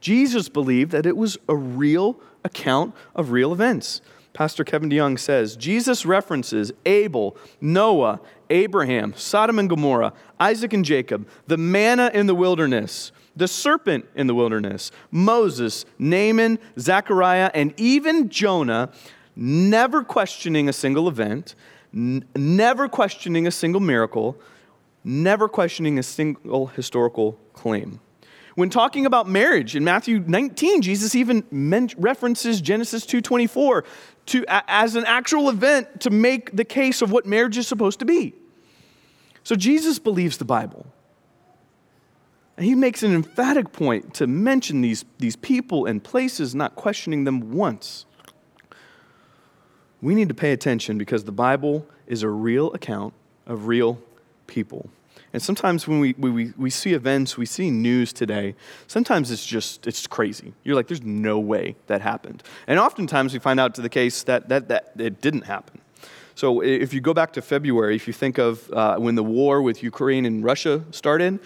Jesus 0.00 0.48
believed 0.50 0.90
that 0.92 1.06
it 1.06 1.16
was 1.16 1.38
a 1.48 1.56
real 1.56 2.20
account 2.44 2.94
of 3.14 3.30
real 3.30 3.52
events. 3.52 4.02
Pastor 4.34 4.62
Kevin 4.62 4.90
DeYoung 4.90 5.18
says 5.18 5.56
Jesus 5.56 6.04
references 6.04 6.70
Abel, 6.86 7.36
Noah, 7.60 8.20
Abraham, 8.50 9.14
Sodom 9.16 9.58
and 9.58 9.68
Gomorrah, 9.68 10.12
Isaac 10.38 10.72
and 10.72 10.84
Jacob, 10.84 11.26
the 11.46 11.56
manna 11.56 12.10
in 12.12 12.26
the 12.26 12.34
wilderness, 12.34 13.10
the 13.34 13.48
serpent 13.48 14.04
in 14.14 14.26
the 14.26 14.34
wilderness, 14.34 14.90
Moses, 15.10 15.86
Naaman, 15.98 16.58
Zechariah, 16.78 17.50
and 17.54 17.72
even 17.78 18.28
Jonah 18.28 18.92
never 19.38 20.02
questioning 20.02 20.68
a 20.68 20.72
single 20.72 21.08
event, 21.08 21.54
n- 21.94 22.24
never 22.34 22.88
questioning 22.88 23.46
a 23.46 23.50
single 23.50 23.80
miracle, 23.80 24.36
never 25.04 25.48
questioning 25.48 25.98
a 25.98 26.02
single 26.02 26.66
historical 26.66 27.38
claim. 27.52 28.00
When 28.56 28.68
talking 28.68 29.06
about 29.06 29.28
marriage 29.28 29.76
in 29.76 29.84
Matthew 29.84 30.18
19, 30.26 30.82
Jesus 30.82 31.14
even 31.14 31.44
references 31.96 32.60
Genesis 32.60 33.06
2:24 33.06 33.84
to 34.26 34.44
as 34.48 34.96
an 34.96 35.04
actual 35.04 35.48
event 35.48 36.00
to 36.00 36.10
make 36.10 36.56
the 36.56 36.64
case 36.64 37.00
of 37.00 37.12
what 37.12 37.24
marriage 37.24 37.56
is 37.56 37.68
supposed 37.68 38.00
to 38.00 38.04
be. 38.04 38.34
So 39.44 39.54
Jesus 39.54 40.00
believes 40.00 40.38
the 40.38 40.44
Bible. 40.44 40.86
And 42.56 42.66
he 42.66 42.74
makes 42.74 43.04
an 43.04 43.14
emphatic 43.14 43.70
point 43.70 44.14
to 44.14 44.26
mention 44.26 44.80
these, 44.80 45.04
these 45.20 45.36
people 45.36 45.86
and 45.86 46.02
places, 46.02 46.56
not 46.56 46.74
questioning 46.74 47.22
them 47.22 47.52
once 47.52 48.04
we 50.00 50.14
need 50.14 50.28
to 50.28 50.34
pay 50.34 50.52
attention 50.52 50.98
because 50.98 51.24
the 51.24 51.32
Bible 51.32 51.86
is 52.06 52.22
a 52.22 52.28
real 52.28 52.72
account 52.72 53.14
of 53.46 53.66
real 53.66 54.00
people. 54.46 54.90
And 55.32 55.42
sometimes 55.42 55.86
when 55.86 56.00
we, 56.00 56.14
we, 56.14 56.52
we 56.56 56.70
see 56.70 56.94
events, 56.94 57.36
we 57.36 57.44
see 57.44 57.70
news 57.70 58.12
today, 58.12 58.54
sometimes 58.86 59.30
it's 59.30 59.44
just, 59.44 59.86
it's 59.86 60.06
crazy. 60.06 60.54
You're 60.64 60.74
like, 60.74 60.88
there's 60.88 61.02
no 61.02 61.38
way 61.38 61.76
that 61.86 62.00
happened. 62.00 62.42
And 62.66 62.78
oftentimes 62.78 63.34
we 63.34 63.38
find 63.38 63.60
out 63.60 63.74
to 63.74 63.82
the 63.82 63.90
case 63.90 64.22
that, 64.22 64.48
that, 64.48 64.68
that 64.68 64.92
it 64.96 65.20
didn't 65.20 65.42
happen. 65.42 65.80
So 66.34 66.62
if 66.62 66.94
you 66.94 67.00
go 67.00 67.12
back 67.12 67.32
to 67.34 67.42
February, 67.42 67.96
if 67.96 68.06
you 68.06 68.12
think 68.12 68.38
of 68.38 68.70
uh, 68.72 68.96
when 68.96 69.16
the 69.16 69.24
war 69.24 69.60
with 69.60 69.82
Ukraine 69.82 70.24
and 70.24 70.42
Russia 70.44 70.84
started, 70.92 71.40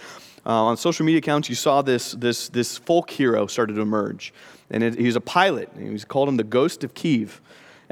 uh, 0.44 0.50
on 0.50 0.76
social 0.76 1.06
media 1.06 1.18
accounts, 1.18 1.48
you 1.48 1.54
saw 1.54 1.82
this, 1.82 2.12
this, 2.12 2.48
this 2.48 2.76
folk 2.76 3.10
hero 3.10 3.46
started 3.46 3.74
to 3.74 3.80
emerge. 3.80 4.34
And 4.70 4.82
it, 4.82 4.98
he 4.98 5.06
was 5.06 5.16
a 5.16 5.20
pilot. 5.20 5.70
And 5.74 5.86
he 5.86 5.92
was 5.92 6.04
called 6.04 6.28
him 6.28 6.36
the 6.36 6.44
Ghost 6.44 6.84
of 6.84 6.94
Kiev 6.94 7.40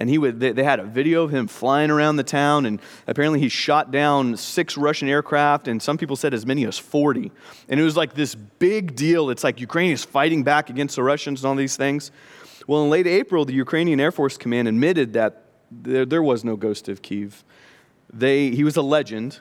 and 0.01 0.09
he 0.09 0.17
would, 0.17 0.41
they, 0.41 0.53
they, 0.53 0.65
had 0.65 0.81
a 0.81 0.85
video 0.85 1.23
of 1.23 1.31
him 1.31 1.47
flying 1.47 1.91
around 1.91 2.17
the 2.17 2.25
town, 2.25 2.65
and 2.65 2.81
apparently 3.07 3.39
he 3.39 3.51
shot 3.51 3.91
down 3.91 4.35
six 4.35 4.79
Russian 4.79 5.09
aircraft, 5.09 5.69
and 5.69 5.81
some 5.81 5.99
people 5.99 6.17
said 6.17 6.33
as 6.33 6.47
many 6.47 6.65
as 6.65 6.79
40. 6.79 7.31
And 7.69 7.79
it 7.79 7.83
was 7.83 7.99
like 7.99 8.15
this 8.15 8.35
big 8.35 8.97
deal. 8.97 9.29
It's 9.29 9.45
like 9.45 9.61
Ukraine 9.61 9.93
is 9.93 10.03
fighting 10.03 10.43
back 10.43 10.71
against 10.71 10.97
the 10.97 11.03
Russians 11.03 11.45
and 11.45 11.51
all 11.51 11.55
these 11.55 11.77
things. 11.77 12.11
Well, 12.67 12.83
in 12.85 12.89
late 12.89 13.07
April, 13.07 13.45
the 13.45 13.53
Ukrainian 13.53 14.01
Air 14.01 14.11
Force 14.11 14.39
Command 14.39 14.69
admitted 14.69 15.13
that 15.13 15.45
there, 15.71 16.07
there 16.07 16.23
was 16.23 16.45
no 16.45 16.57
ghost 16.57 16.89
of 16.89 17.03
Kiev. 17.03 17.45
They, 18.11 18.51
he 18.51 18.65
was 18.65 18.79
a 18.79 18.83
legend. 18.83 19.41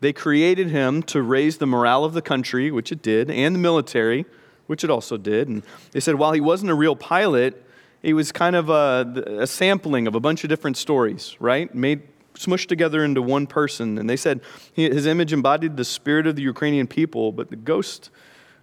They 0.00 0.12
created 0.12 0.68
him 0.68 1.02
to 1.04 1.22
raise 1.22 1.56
the 1.56 1.66
morale 1.66 2.04
of 2.04 2.12
the 2.12 2.22
country, 2.22 2.70
which 2.70 2.92
it 2.92 3.00
did, 3.00 3.30
and 3.30 3.54
the 3.54 3.58
military, 3.58 4.26
which 4.66 4.84
it 4.84 4.90
also 4.90 5.16
did. 5.16 5.48
And 5.48 5.62
they 5.92 6.00
said 6.00 6.16
while 6.16 6.32
he 6.32 6.40
wasn't 6.40 6.70
a 6.70 6.74
real 6.74 6.96
pilot, 6.96 7.65
he 8.06 8.12
was 8.12 8.30
kind 8.30 8.54
of 8.54 8.70
a, 8.70 9.40
a 9.40 9.48
sampling 9.48 10.06
of 10.06 10.14
a 10.14 10.20
bunch 10.20 10.44
of 10.44 10.48
different 10.48 10.76
stories, 10.76 11.34
right? 11.40 11.74
Made 11.74 12.02
smushed 12.34 12.68
together 12.68 13.04
into 13.04 13.20
one 13.20 13.48
person. 13.48 13.98
And 13.98 14.08
they 14.08 14.16
said 14.16 14.42
his 14.74 15.06
image 15.06 15.32
embodied 15.32 15.76
the 15.76 15.84
spirit 15.84 16.28
of 16.28 16.36
the 16.36 16.42
Ukrainian 16.42 16.86
people, 16.86 17.32
but 17.32 17.50
the 17.50 17.56
ghost 17.56 18.10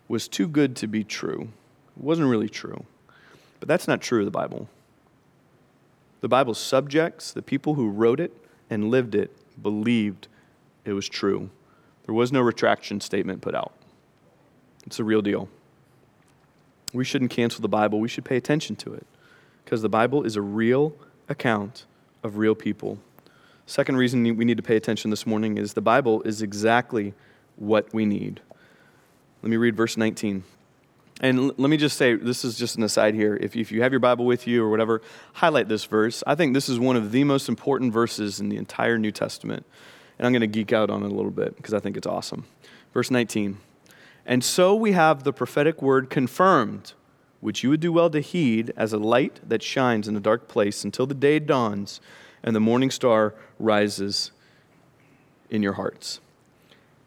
was 0.08 0.30
too 0.30 0.48
good 0.48 0.78
to 0.78 0.88
be 0.88 1.04
true. 1.04 1.50
It 1.98 2.04
wasn't 2.04 2.30
really 2.30 2.48
true. 2.48 2.86
But 3.60 3.68
that's 3.68 3.86
not 3.86 4.00
true 4.00 4.20
of 4.20 4.26
the 4.26 4.32
Bible. 4.32 4.70
The 6.22 6.30
Bible's 6.30 6.58
subjects, 6.58 7.34
the 7.34 7.42
people 7.42 7.74
who 7.74 7.90
wrote 7.90 8.22
it 8.22 8.32
and 8.70 8.90
lived 8.90 9.14
it, 9.14 9.36
believed 9.62 10.30
it 10.86 10.94
was 10.94 11.10
true. 11.10 11.50
There 12.06 12.16
was 12.16 12.32
no 12.32 12.40
retraction 12.40 13.02
statement 13.02 13.42
put 13.42 13.56
out. 13.56 13.74
It's 14.86 15.00
a 15.00 15.04
real 15.04 15.22
deal. 15.22 15.50
We 16.94 17.04
shouldn't 17.04 17.32
cancel 17.32 17.62
the 17.62 17.68
Bible, 17.68 18.00
we 18.00 18.08
should 18.08 18.24
pay 18.24 18.38
attention 18.38 18.78
to 18.78 18.94
it 18.94 19.06
because 19.74 19.82
the 19.82 19.89
Bible 19.89 20.24
is 20.24 20.36
a 20.36 20.42
real 20.42 20.94
account 21.27 21.86
of 22.22 22.38
real 22.38 22.53
people. 22.53 23.00
Second 23.65 23.98
reason 23.98 24.22
we 24.38 24.46
need 24.46 24.58
to 24.58 24.62
pay 24.62 24.75
attention 24.75 25.10
this 25.10 25.25
morning 25.25 25.58
is 25.58 25.74
the 25.74 25.82
Bible 25.82 26.22
is 26.22 26.44
exactly 26.44 27.15
what 27.56 27.92
we 27.92 28.06
need. 28.06 28.39
Let 29.42 29.50
me 29.50 29.58
read 29.58 29.75
verse 29.75 29.98
19. 29.98 30.44
And 31.22 31.58
let 31.58 31.72
me 31.72 31.77
just 31.77 31.98
say, 31.98 32.13
this 32.13 32.46
is 32.46 32.56
just 32.56 32.75
an 32.75 32.84
aside 32.84 33.15
here. 33.15 33.36
If, 33.42 33.56
if 33.56 33.72
you 33.72 33.82
have 33.82 33.92
your 33.92 34.00
Bible 34.00 34.27
with 34.27 34.46
you 34.46 34.63
or 34.63 34.70
whatever, 34.70 35.01
highlight 35.34 35.70
this 35.70 35.86
verse. 35.86 36.24
I 36.27 36.36
think 36.36 36.53
this 36.53 36.70
is 36.70 36.77
one 36.77 36.96
of 36.96 37.12
the 37.12 37.24
most 37.24 37.50
important 37.50 37.92
verses 37.92 38.39
in 38.39 38.50
the 38.50 38.58
entire 38.58 39.00
New 39.00 39.12
Testament. 39.12 39.65
and 40.20 40.27
I'm 40.27 40.34
going 40.34 40.42
to 40.42 40.46
geek 40.46 40.72
out 40.72 40.92
on 40.92 41.01
it 41.01 41.12
a 41.12 41.15
little 41.15 41.32
bit 41.32 41.58
because 41.58 41.74
I 41.74 41.80
think 41.80 41.98
it's 41.98 42.06
awesome. 42.06 42.46
Verse 42.94 43.10
19. 43.10 43.58
And 44.24 44.44
so 44.44 44.75
we 44.75 44.92
have 44.92 45.24
the 45.24 45.34
prophetic 45.34 45.82
word 45.82 46.12
confirmed, 46.12 46.94
which 47.44 47.62
you 47.62 47.70
would 47.70 47.82
do 47.82 47.92
well 47.92 48.10
to 48.10 48.22
heed 48.22 48.72
as 48.78 48.94
a 48.94 48.98
light 48.98 49.42
that 49.48 49.62
shines 49.62 50.08
in 50.08 50.16
a 50.16 50.20
dark 50.20 50.48
place 50.48 50.86
until 50.86 51.06
the 51.06 51.14
day 51.14 51.40
dawns 51.40 52.00
and 52.42 52.56
the 52.56 52.60
morning 52.60 52.90
star 52.90 53.36
rises 53.60 54.32
in 55.50 55.62
your 55.62 55.74
hearts. 55.74 56.22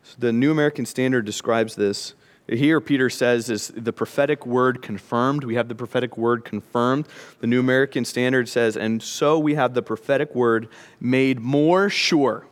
So 0.03 0.17
the 0.19 0.33
New 0.33 0.51
American 0.51 0.85
Standard 0.85 1.25
describes 1.25 1.75
this. 1.75 2.15
Here, 2.49 2.81
Peter 2.81 3.11
says, 3.11 3.49
is 3.49 3.69
the 3.75 3.93
prophetic 3.93 4.47
word 4.47 4.83
confirmed. 4.83 5.43
We 5.43 5.57
have 5.57 5.69
the 5.69 5.75
prophetic 5.75 6.17
word 6.19 6.45
confirmed. 6.45 7.09
The 7.41 7.47
New 7.47 7.59
American 7.59 8.05
Standard 8.05 8.49
says, 8.49 8.77
and 8.77 9.03
so 9.03 9.39
we 9.39 9.55
have 9.55 9.75
the 9.75 9.83
prophetic 9.83 10.35
word 10.35 10.69
made 11.01 11.41
more 11.41 11.89
sure 11.89 12.47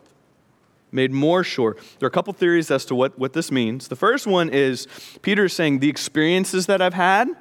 made 0.91 1.11
more 1.11 1.43
sure. 1.43 1.76
There 1.99 2.07
are 2.07 2.09
a 2.09 2.12
couple 2.12 2.33
theories 2.33 2.71
as 2.71 2.85
to 2.85 2.95
what, 2.95 3.19
what 3.19 3.33
this 3.33 3.50
means. 3.50 3.88
The 3.88 3.97
first 3.97 4.29
one 4.29 4.49
is 4.49 4.87
Peter 5.23 5.47
is 5.47 5.53
saying, 5.53 5.81
The 5.81 5.88
experiences 5.88 6.67
that 6.67 6.81
I've 6.81 6.95
had 6.95 7.35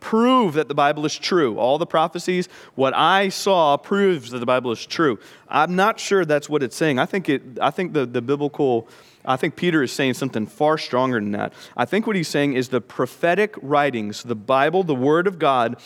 prove 0.00 0.54
that 0.54 0.68
the 0.68 0.74
Bible 0.74 1.04
is 1.06 1.16
true. 1.16 1.58
All 1.58 1.78
the 1.78 1.86
prophecies, 1.86 2.48
what 2.74 2.94
I 2.94 3.28
saw 3.28 3.76
proves 3.76 4.30
that 4.30 4.38
the 4.38 4.46
Bible 4.46 4.70
is 4.72 4.84
true. 4.84 5.18
I'm 5.48 5.76
not 5.76 5.98
sure 5.98 6.24
that's 6.24 6.48
what 6.48 6.62
it's 6.62 6.76
saying. 6.76 6.98
I 6.98 7.06
think, 7.06 7.28
it, 7.28 7.42
I 7.60 7.70
think 7.70 7.92
the, 7.92 8.06
the 8.06 8.22
biblical, 8.22 8.88
I 9.24 9.36
think 9.36 9.56
Peter 9.56 9.82
is 9.82 9.92
saying 9.92 10.14
something 10.14 10.46
far 10.46 10.78
stronger 10.78 11.20
than 11.20 11.32
that. 11.32 11.52
I 11.76 11.84
think 11.84 12.06
what 12.06 12.16
he's 12.16 12.28
saying 12.28 12.54
is 12.54 12.68
the 12.68 12.80
prophetic 12.80 13.54
writings, 13.60 14.22
the 14.22 14.36
Bible, 14.36 14.84
the 14.84 14.94
Word 14.94 15.26
of 15.26 15.38
God, 15.38 15.76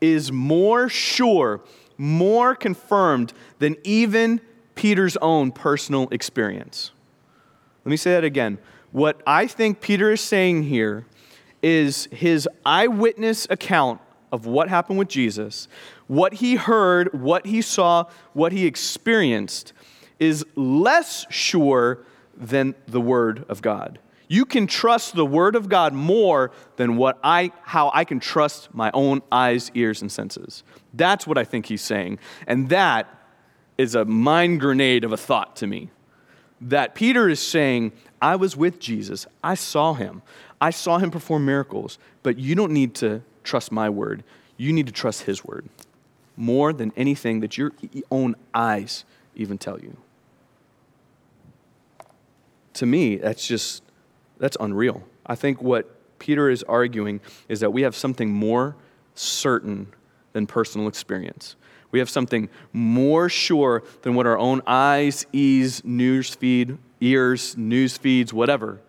is 0.00 0.32
more 0.32 0.88
sure, 0.88 1.60
more 1.96 2.54
confirmed 2.54 3.32
than 3.58 3.76
even 3.84 4.40
Peter's 4.74 5.16
own 5.18 5.50
personal 5.50 6.08
experience. 6.10 6.92
Let 7.84 7.90
me 7.90 7.96
say 7.96 8.12
that 8.12 8.24
again. 8.24 8.58
What 8.92 9.20
I 9.26 9.46
think 9.46 9.80
Peter 9.80 10.12
is 10.12 10.20
saying 10.20 10.64
here 10.64 11.04
is 11.62 12.08
his 12.12 12.48
eyewitness 12.64 13.46
account 13.50 14.00
of 14.30 14.46
what 14.46 14.68
happened 14.68 14.98
with 14.98 15.08
Jesus, 15.08 15.68
what 16.06 16.34
he 16.34 16.56
heard, 16.56 17.12
what 17.12 17.46
he 17.46 17.62
saw, 17.62 18.04
what 18.32 18.52
he 18.52 18.66
experienced, 18.66 19.72
is 20.18 20.44
less 20.54 21.26
sure 21.30 22.04
than 22.36 22.74
the 22.86 23.00
Word 23.00 23.44
of 23.48 23.62
God. 23.62 23.98
You 24.28 24.44
can 24.44 24.66
trust 24.66 25.14
the 25.14 25.24
Word 25.24 25.56
of 25.56 25.68
God 25.68 25.94
more 25.94 26.52
than 26.76 26.96
what 26.96 27.18
I, 27.24 27.50
how 27.62 27.90
I 27.94 28.04
can 28.04 28.20
trust 28.20 28.74
my 28.74 28.90
own 28.92 29.22
eyes, 29.32 29.70
ears, 29.74 30.02
and 30.02 30.12
senses. 30.12 30.62
That's 30.92 31.26
what 31.26 31.38
I 31.38 31.44
think 31.44 31.66
he's 31.66 31.82
saying. 31.82 32.18
And 32.46 32.68
that 32.68 33.08
is 33.78 33.94
a 33.94 34.04
mind 34.04 34.60
grenade 34.60 35.04
of 35.04 35.12
a 35.12 35.16
thought 35.16 35.56
to 35.56 35.66
me. 35.66 35.90
That 36.60 36.94
Peter 36.94 37.28
is 37.28 37.40
saying, 37.40 37.92
I 38.20 38.36
was 38.36 38.56
with 38.56 38.80
Jesus, 38.80 39.26
I 39.42 39.54
saw 39.54 39.94
him, 39.94 40.22
I 40.60 40.70
saw 40.70 40.98
him 40.98 41.10
perform 41.10 41.44
miracles, 41.44 41.98
but 42.22 42.38
you 42.38 42.54
don't 42.54 42.72
need 42.72 42.94
to 42.96 43.22
trust 43.44 43.70
my 43.70 43.88
word. 43.88 44.24
You 44.56 44.72
need 44.72 44.86
to 44.86 44.92
trust 44.92 45.22
his 45.22 45.44
word 45.44 45.68
more 46.36 46.72
than 46.72 46.92
anything 46.96 47.40
that 47.40 47.58
your 47.58 47.72
own 48.10 48.36
eyes 48.54 49.04
even 49.34 49.58
tell 49.58 49.80
you. 49.80 49.96
To 52.74 52.86
me, 52.86 53.16
that's 53.16 53.46
just, 53.46 53.82
that's 54.38 54.56
unreal. 54.60 55.02
I 55.26 55.34
think 55.34 55.62
what 55.62 56.18
Peter 56.18 56.48
is 56.48 56.62
arguing 56.64 57.20
is 57.48 57.60
that 57.60 57.72
we 57.72 57.82
have 57.82 57.94
something 57.94 58.30
more 58.30 58.76
certain 59.14 59.88
than 60.32 60.46
personal 60.46 60.86
experience. 60.86 61.56
We 61.90 61.98
have 61.98 62.10
something 62.10 62.48
more 62.72 63.28
sure 63.28 63.82
than 64.02 64.14
what 64.14 64.26
our 64.26 64.38
own 64.38 64.62
eyes, 64.66 65.26
ears, 65.32 65.84
news 65.84 66.34
feed, 66.34 66.78
ears, 67.00 67.56
news 67.56 67.96
feeds, 67.96 68.32
whatever 68.32 68.80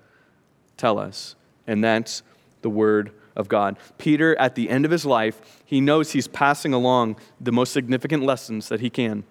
tell 0.79 0.97
us. 0.97 1.35
And 1.69 1.83
that's 1.83 2.23
the 2.63 2.69
Word 2.69 3.11
of 3.35 3.47
God. 3.47 3.77
Peter, 3.99 4.35
at 4.37 4.55
the 4.55 4.71
end 4.71 4.85
of 4.85 4.91
his 4.91 5.05
life, 5.05 5.61
he 5.63 5.79
knows 5.79 6.11
he's 6.11 6.27
passing 6.27 6.73
along 6.73 7.17
the 7.39 7.51
most 7.51 7.71
significant 7.71 8.23
lessons 8.23 8.69
that 8.69 8.79
he 8.79 8.89
can 8.89 9.23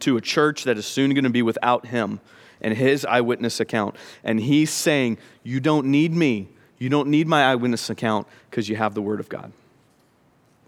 to 0.00 0.18
a 0.18 0.20
church 0.20 0.64
that 0.64 0.76
is 0.76 0.84
soon 0.84 1.14
going 1.14 1.24
to 1.24 1.30
be 1.30 1.40
without 1.40 1.86
him 1.86 2.20
and 2.60 2.76
his 2.76 3.06
eyewitness 3.06 3.58
account. 3.58 3.96
And 4.22 4.38
he's 4.38 4.70
saying, 4.70 5.16
You 5.42 5.60
don't 5.60 5.86
need 5.86 6.12
me. 6.12 6.50
You 6.76 6.90
don't 6.90 7.08
need 7.08 7.26
my 7.26 7.50
eyewitness 7.50 7.88
account 7.88 8.26
because 8.50 8.68
you 8.68 8.76
have 8.76 8.94
the 8.94 9.02
Word 9.02 9.18
of 9.18 9.30
God, 9.30 9.50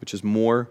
which 0.00 0.14
is 0.14 0.24
more 0.24 0.70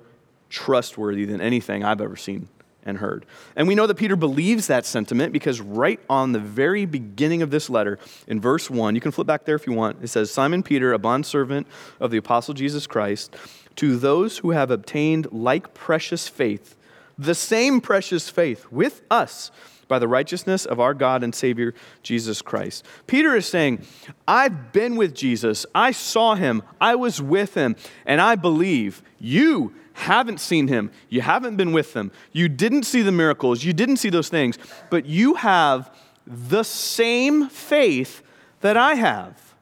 trustworthy 0.50 1.26
than 1.26 1.42
anything 1.42 1.84
I've 1.84 2.02
ever 2.02 2.16
seen 2.16 2.48
and 2.86 2.98
heard. 2.98 3.26
And 3.56 3.68
we 3.68 3.76
know 3.76 3.88
that 3.88 3.96
Peter 3.96 4.16
believes 4.16 4.68
that 4.68 4.86
sentiment 4.86 5.34
because 5.34 5.62
right 5.62 6.00
on 6.10 6.32
the 6.32 6.40
very 6.40 6.86
beginning 6.86 7.42
of 7.42 7.52
this 7.52 7.70
letter, 7.70 8.00
in 8.28 8.40
verse 8.40 8.70
1, 8.70 8.96
you 8.96 9.02
can 9.02 9.12
flip 9.12 9.28
back 9.28 9.46
there 9.46 9.56
if 9.56 9.68
you 9.68 9.74
want, 9.74 10.04
it 10.04 10.08
says, 10.08 10.32
Simon 10.32 10.64
Peter, 10.64 10.94
a 10.94 11.00
bondservant 11.00 11.68
of 12.00 12.12
the 12.12 12.18
apostle 12.18 12.54
Jesus 12.54 12.88
Christ, 12.88 13.36
to 13.76 13.98
those 13.98 14.40
who 14.40 14.52
have 14.52 14.72
obtained 14.72 15.32
like 15.32 15.74
precious 15.74 16.28
faith, 16.28 16.76
the 17.18 17.36
same 17.36 17.82
precious 17.82 18.30
faith 18.30 18.72
with 18.72 19.02
us 19.10 19.52
by 19.94 20.00
the 20.00 20.08
righteousness 20.08 20.66
of 20.66 20.80
our 20.80 20.96
God 20.96 21.24
and 21.24 21.36
Savior, 21.36 21.76
Jesus 22.02 22.42
Christ. 22.42 22.84
Peter 23.06 23.36
is 23.36 23.46
saying, 23.46 23.86
I've 24.28 24.72
been 24.74 24.96
with 24.96 25.14
Jesus, 25.14 25.68
I 25.76 25.92
saw 25.92 26.34
him, 26.34 26.64
I 26.82 26.96
was 26.96 27.22
with 27.22 27.54
him, 27.54 27.76
and 28.04 28.20
I 28.20 28.34
believe 28.34 29.04
you 29.20 29.76
haven't 29.94 30.40
seen 30.40 30.68
him, 30.68 30.90
you 31.10 31.22
haven't 31.22 31.58
been 31.58 31.74
with 31.74 31.96
him, 31.96 32.12
you 32.32 32.50
didn't 32.50 32.86
see 32.86 33.04
the 33.04 33.12
miracles, 33.12 33.64
you 33.64 33.72
didn't 33.72 33.98
see 33.98 34.10
those 34.10 34.30
things, 34.30 34.58
but 34.90 35.06
you 35.06 35.36
have 35.36 35.96
the 36.26 36.64
same 36.64 37.48
faith 37.50 38.24
that 38.62 38.76
I 38.76 38.96
have. 38.96 39.54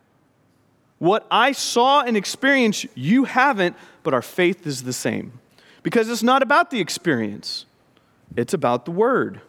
What 0.97 1.27
I 1.29 1.51
saw 1.51 2.03
and 2.03 2.15
experienced, 2.15 2.85
you 2.95 3.25
haven't, 3.25 3.75
but 4.01 4.13
our 4.13 4.21
faith 4.21 4.65
is 4.65 4.83
the 4.83 4.93
same. 4.93 5.41
Because 5.83 6.07
it's 6.07 6.23
not 6.23 6.41
about 6.41 6.71
the 6.71 6.79
experience, 6.79 7.65
it's 8.37 8.53
about 8.53 8.85
the 8.85 8.91
word. 8.91 9.41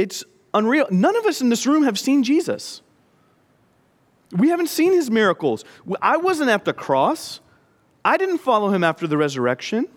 It's 0.00 0.24
unreal. 0.54 0.86
None 0.90 1.14
of 1.14 1.26
us 1.26 1.42
in 1.42 1.50
this 1.50 1.66
room 1.66 1.82
have 1.82 1.98
seen 1.98 2.22
Jesus. 2.22 2.80
We 4.32 4.48
haven't 4.48 4.68
seen 4.68 4.92
his 4.92 5.10
miracles. 5.10 5.62
I 6.00 6.16
wasn't 6.16 6.48
at 6.48 6.64
the 6.64 6.72
cross. 6.72 7.40
I 8.02 8.16
didn't 8.16 8.38
follow 8.38 8.70
him 8.70 8.82
after 8.82 9.06
the 9.06 9.18
resurrection, 9.18 9.88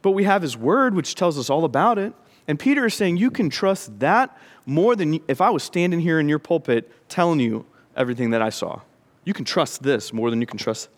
but 0.00 0.12
we 0.12 0.22
have 0.22 0.42
his 0.42 0.56
word, 0.56 0.94
which 0.94 1.16
tells 1.16 1.40
us 1.40 1.50
all 1.50 1.64
about 1.64 1.98
it. 1.98 2.12
And 2.46 2.56
Peter 2.56 2.86
is 2.86 2.94
saying 2.94 3.16
you 3.16 3.32
can 3.32 3.50
trust 3.50 3.98
that 3.98 4.38
more 4.64 4.94
than 4.94 5.18
if 5.26 5.40
I 5.40 5.50
was 5.50 5.64
standing 5.64 5.98
here 5.98 6.20
in 6.20 6.28
your 6.28 6.38
pulpit 6.38 6.88
telling 7.08 7.40
you 7.40 7.66
everything 7.96 8.30
that 8.30 8.42
I 8.42 8.50
saw. 8.50 8.82
You 9.24 9.34
can 9.34 9.44
trust 9.44 9.82
this 9.82 10.12
more 10.12 10.30
than 10.30 10.40
you 10.40 10.46
can 10.46 10.58
trust 10.58 10.88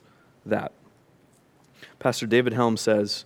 that. 0.44 0.72
Pastor 1.98 2.26
David 2.26 2.52
Helm 2.52 2.76
says, 2.76 3.24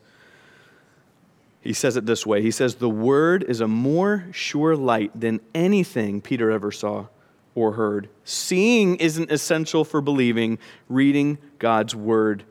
he 1.69 1.75
says 1.75 1.99
it 1.99 2.07
this 2.07 2.25
way 2.25 2.41
He 2.41 2.51
says, 2.51 2.77
The 2.77 2.89
word 2.89 3.45
is 3.47 3.61
a 3.61 3.69
more 3.69 4.25
sure 4.33 4.75
light 4.75 5.11
than 5.15 5.39
anything 5.55 6.23
Peter 6.23 6.51
ever 6.51 6.73
saw 6.73 7.09
or 7.55 7.73
heard. 7.73 8.09
Seeing 8.25 8.97
isn't 8.97 9.31
essential 9.31 9.85
for 9.85 10.01
believing, 10.01 10.59
reading 10.89 11.37
God's 11.59 11.95
word 11.95 12.45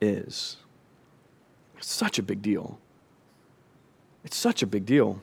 is. 0.00 0.58
It's 1.76 1.90
such 1.90 2.20
a 2.20 2.22
big 2.22 2.40
deal. 2.40 2.78
It's 4.22 4.36
such 4.36 4.62
a 4.62 4.66
big 4.68 4.86
deal. 4.86 5.20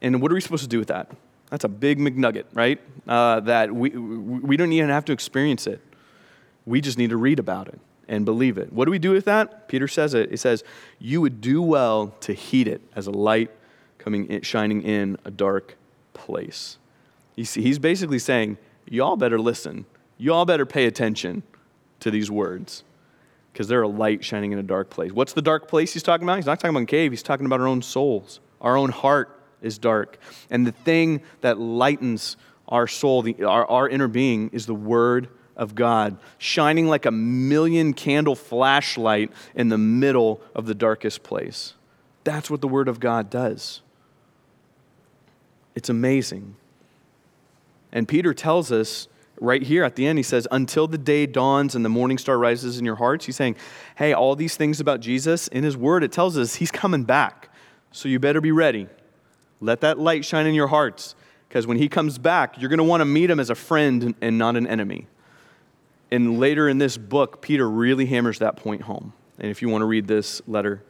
And 0.00 0.22
what 0.22 0.30
are 0.30 0.36
we 0.36 0.40
supposed 0.40 0.62
to 0.62 0.68
do 0.68 0.78
with 0.78 0.88
that? 0.88 1.10
That's 1.50 1.64
a 1.64 1.68
big 1.68 1.98
McNugget, 1.98 2.44
right? 2.52 2.80
Uh, 3.08 3.40
that 3.40 3.74
we, 3.74 3.90
we 3.90 4.56
don't 4.56 4.70
even 4.70 4.90
have 4.90 5.04
to 5.06 5.12
experience 5.12 5.66
it. 5.66 5.80
We 6.64 6.80
just 6.80 6.96
need 6.96 7.10
to 7.10 7.16
read 7.16 7.40
about 7.40 7.66
it 7.66 7.80
and 8.08 8.24
believe 8.24 8.58
it. 8.58 8.72
What 8.72 8.86
do 8.86 8.90
we 8.90 8.98
do 8.98 9.10
with 9.10 9.26
that? 9.26 9.68
Peter 9.68 9.86
says 9.86 10.14
it. 10.14 10.30
He 10.30 10.36
says, 10.36 10.64
You 10.98 11.20
would 11.20 11.40
do 11.40 11.62
well 11.62 12.14
to 12.20 12.32
heed 12.32 12.68
it 12.68 12.80
as 12.96 13.06
a 13.06 13.10
light 13.10 13.50
coming 13.98 14.26
in, 14.26 14.42
shining 14.42 14.82
in 14.82 15.18
a 15.24 15.30
dark 15.30 15.76
place. 16.14 16.78
You 17.36 17.44
see, 17.44 17.62
he's 17.62 17.78
basically 17.78 18.18
saying, 18.18 18.58
y'all 18.88 19.16
better 19.16 19.38
listen. 19.38 19.86
Y'all 20.16 20.44
better 20.44 20.66
pay 20.66 20.86
attention 20.86 21.42
to 22.00 22.10
these 22.10 22.30
words 22.30 22.82
because 23.52 23.68
they're 23.68 23.82
a 23.82 23.88
light 23.88 24.24
shining 24.24 24.52
in 24.52 24.58
a 24.58 24.62
dark 24.62 24.90
place. 24.90 25.12
What's 25.12 25.32
the 25.32 25.42
dark 25.42 25.68
place 25.68 25.92
he's 25.92 26.02
talking 26.02 26.26
about? 26.26 26.36
He's 26.36 26.46
not 26.46 26.58
talking 26.58 26.74
about 26.76 26.84
a 26.84 26.86
cave, 26.86 27.12
he's 27.12 27.22
talking 27.22 27.46
about 27.46 27.60
our 27.60 27.68
own 27.68 27.82
souls. 27.82 28.40
Our 28.60 28.76
own 28.76 28.90
heart 28.90 29.40
is 29.62 29.78
dark. 29.78 30.18
And 30.50 30.66
the 30.66 30.72
thing 30.72 31.22
that 31.40 31.58
lightens 31.58 32.36
our 32.66 32.86
soul, 32.86 33.22
the, 33.22 33.44
our, 33.44 33.66
our 33.66 33.88
inner 33.88 34.08
being, 34.08 34.50
is 34.52 34.66
the 34.66 34.74
Word 34.74 35.28
of 35.58 35.74
God, 35.74 36.16
shining 36.38 36.86
like 36.86 37.04
a 37.04 37.10
million 37.10 37.92
candle 37.92 38.34
flashlight 38.34 39.32
in 39.54 39.68
the 39.68 39.78
middle 39.78 40.40
of 40.54 40.66
the 40.66 40.74
darkest 40.74 41.22
place. 41.22 41.74
That's 42.24 42.50
what 42.50 42.60
the 42.60 42.68
Word 42.68 42.88
of 42.88 43.00
God 43.00 43.28
does. 43.28 43.82
It's 45.74 45.88
amazing. 45.88 46.56
And 47.92 48.06
Peter 48.06 48.32
tells 48.32 48.70
us 48.70 49.08
right 49.40 49.62
here 49.62 49.84
at 49.84 49.96
the 49.96 50.06
end, 50.06 50.18
he 50.18 50.22
says, 50.22 50.46
Until 50.50 50.86
the 50.86 50.98
day 50.98 51.26
dawns 51.26 51.74
and 51.74 51.84
the 51.84 51.88
morning 51.88 52.18
star 52.18 52.38
rises 52.38 52.78
in 52.78 52.84
your 52.84 52.96
hearts. 52.96 53.26
He's 53.26 53.36
saying, 53.36 53.56
Hey, 53.96 54.12
all 54.12 54.36
these 54.36 54.56
things 54.56 54.80
about 54.80 55.00
Jesus, 55.00 55.48
in 55.48 55.64
his 55.64 55.76
word, 55.76 56.04
it 56.04 56.12
tells 56.12 56.36
us 56.36 56.56
he's 56.56 56.70
coming 56.70 57.04
back. 57.04 57.50
So 57.92 58.08
you 58.08 58.18
better 58.18 58.40
be 58.40 58.52
ready. 58.52 58.88
Let 59.60 59.80
that 59.80 59.98
light 59.98 60.24
shine 60.24 60.46
in 60.46 60.54
your 60.54 60.68
hearts, 60.68 61.14
because 61.48 61.66
when 61.66 61.78
he 61.78 61.88
comes 61.88 62.18
back, 62.18 62.60
you're 62.60 62.68
going 62.68 62.78
to 62.78 62.84
want 62.84 63.00
to 63.00 63.06
meet 63.06 63.30
him 63.30 63.40
as 63.40 63.50
a 63.50 63.54
friend 63.54 64.14
and 64.20 64.38
not 64.38 64.56
an 64.56 64.66
enemy. 64.66 65.06
And 66.10 66.38
later 66.38 66.68
in 66.68 66.78
this 66.78 66.96
book, 66.96 67.42
Peter 67.42 67.68
really 67.68 68.06
hammers 68.06 68.38
that 68.38 68.56
point 68.56 68.82
home. 68.82 69.12
And 69.38 69.50
if 69.50 69.62
you 69.62 69.68
want 69.68 69.82
to 69.82 69.86
read 69.86 70.06
this 70.06 70.40
letter 70.46 70.82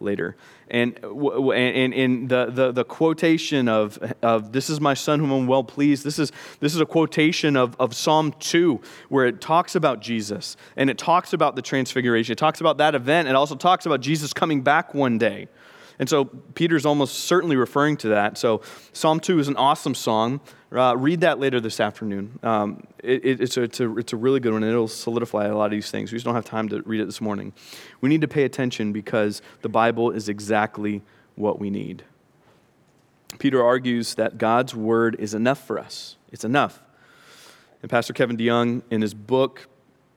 later. 0.00 0.36
And, 0.68 0.98
and, 1.02 1.94
and 1.94 2.28
the, 2.28 2.46
the, 2.46 2.72
the 2.72 2.84
quotation 2.84 3.68
of, 3.68 3.98
of, 4.22 4.52
This 4.52 4.70
is 4.70 4.80
my 4.80 4.94
son 4.94 5.20
whom 5.20 5.30
I'm 5.30 5.46
well 5.46 5.64
pleased, 5.64 6.04
this 6.04 6.18
is, 6.18 6.32
this 6.60 6.74
is 6.74 6.80
a 6.80 6.86
quotation 6.86 7.56
of, 7.56 7.76
of 7.80 7.94
Psalm 7.94 8.34
2, 8.38 8.80
where 9.08 9.26
it 9.26 9.40
talks 9.40 9.74
about 9.74 10.00
Jesus 10.00 10.56
and 10.76 10.90
it 10.90 10.98
talks 10.98 11.32
about 11.32 11.56
the 11.56 11.62
transfiguration. 11.62 12.32
It 12.32 12.38
talks 12.38 12.60
about 12.60 12.78
that 12.78 12.94
event. 12.94 13.28
It 13.28 13.34
also 13.34 13.56
talks 13.56 13.86
about 13.86 14.00
Jesus 14.00 14.32
coming 14.32 14.62
back 14.62 14.94
one 14.94 15.18
day. 15.18 15.48
And 15.98 16.08
so 16.08 16.24
Peter's 16.24 16.84
almost 16.84 17.20
certainly 17.20 17.56
referring 17.56 17.96
to 17.98 18.08
that. 18.08 18.36
So 18.36 18.62
Psalm 18.92 19.20
2 19.20 19.38
is 19.38 19.48
an 19.48 19.56
awesome 19.56 19.94
song. 19.94 20.40
Uh, 20.72 20.96
read 20.96 21.20
that 21.20 21.38
later 21.38 21.60
this 21.60 21.78
afternoon. 21.78 22.38
Um, 22.42 22.84
it, 23.02 23.24
it, 23.24 23.40
it's, 23.40 23.56
a, 23.56 23.62
it's, 23.62 23.78
a, 23.78 23.96
it's 23.96 24.12
a 24.12 24.16
really 24.16 24.40
good 24.40 24.52
one, 24.52 24.64
and 24.64 24.72
it'll 24.72 24.88
solidify 24.88 25.46
a 25.46 25.56
lot 25.56 25.66
of 25.66 25.70
these 25.70 25.90
things. 25.90 26.10
We 26.10 26.16
just 26.16 26.24
don't 26.24 26.34
have 26.34 26.44
time 26.44 26.68
to 26.70 26.82
read 26.82 27.00
it 27.00 27.04
this 27.04 27.20
morning. 27.20 27.52
We 28.00 28.08
need 28.08 28.22
to 28.22 28.28
pay 28.28 28.42
attention 28.42 28.92
because 28.92 29.40
the 29.62 29.68
Bible 29.68 30.10
is 30.10 30.28
exactly 30.28 31.02
what 31.36 31.60
we 31.60 31.70
need. 31.70 32.02
Peter 33.38 33.62
argues 33.62 34.14
that 34.16 34.38
God's 34.38 34.74
word 34.74 35.16
is 35.18 35.34
enough 35.34 35.64
for 35.64 35.78
us. 35.78 36.16
It's 36.32 36.44
enough. 36.44 36.82
And 37.82 37.90
Pastor 37.90 38.12
Kevin 38.12 38.36
DeYoung, 38.36 38.82
in 38.90 39.02
his 39.02 39.14
book, 39.14 39.68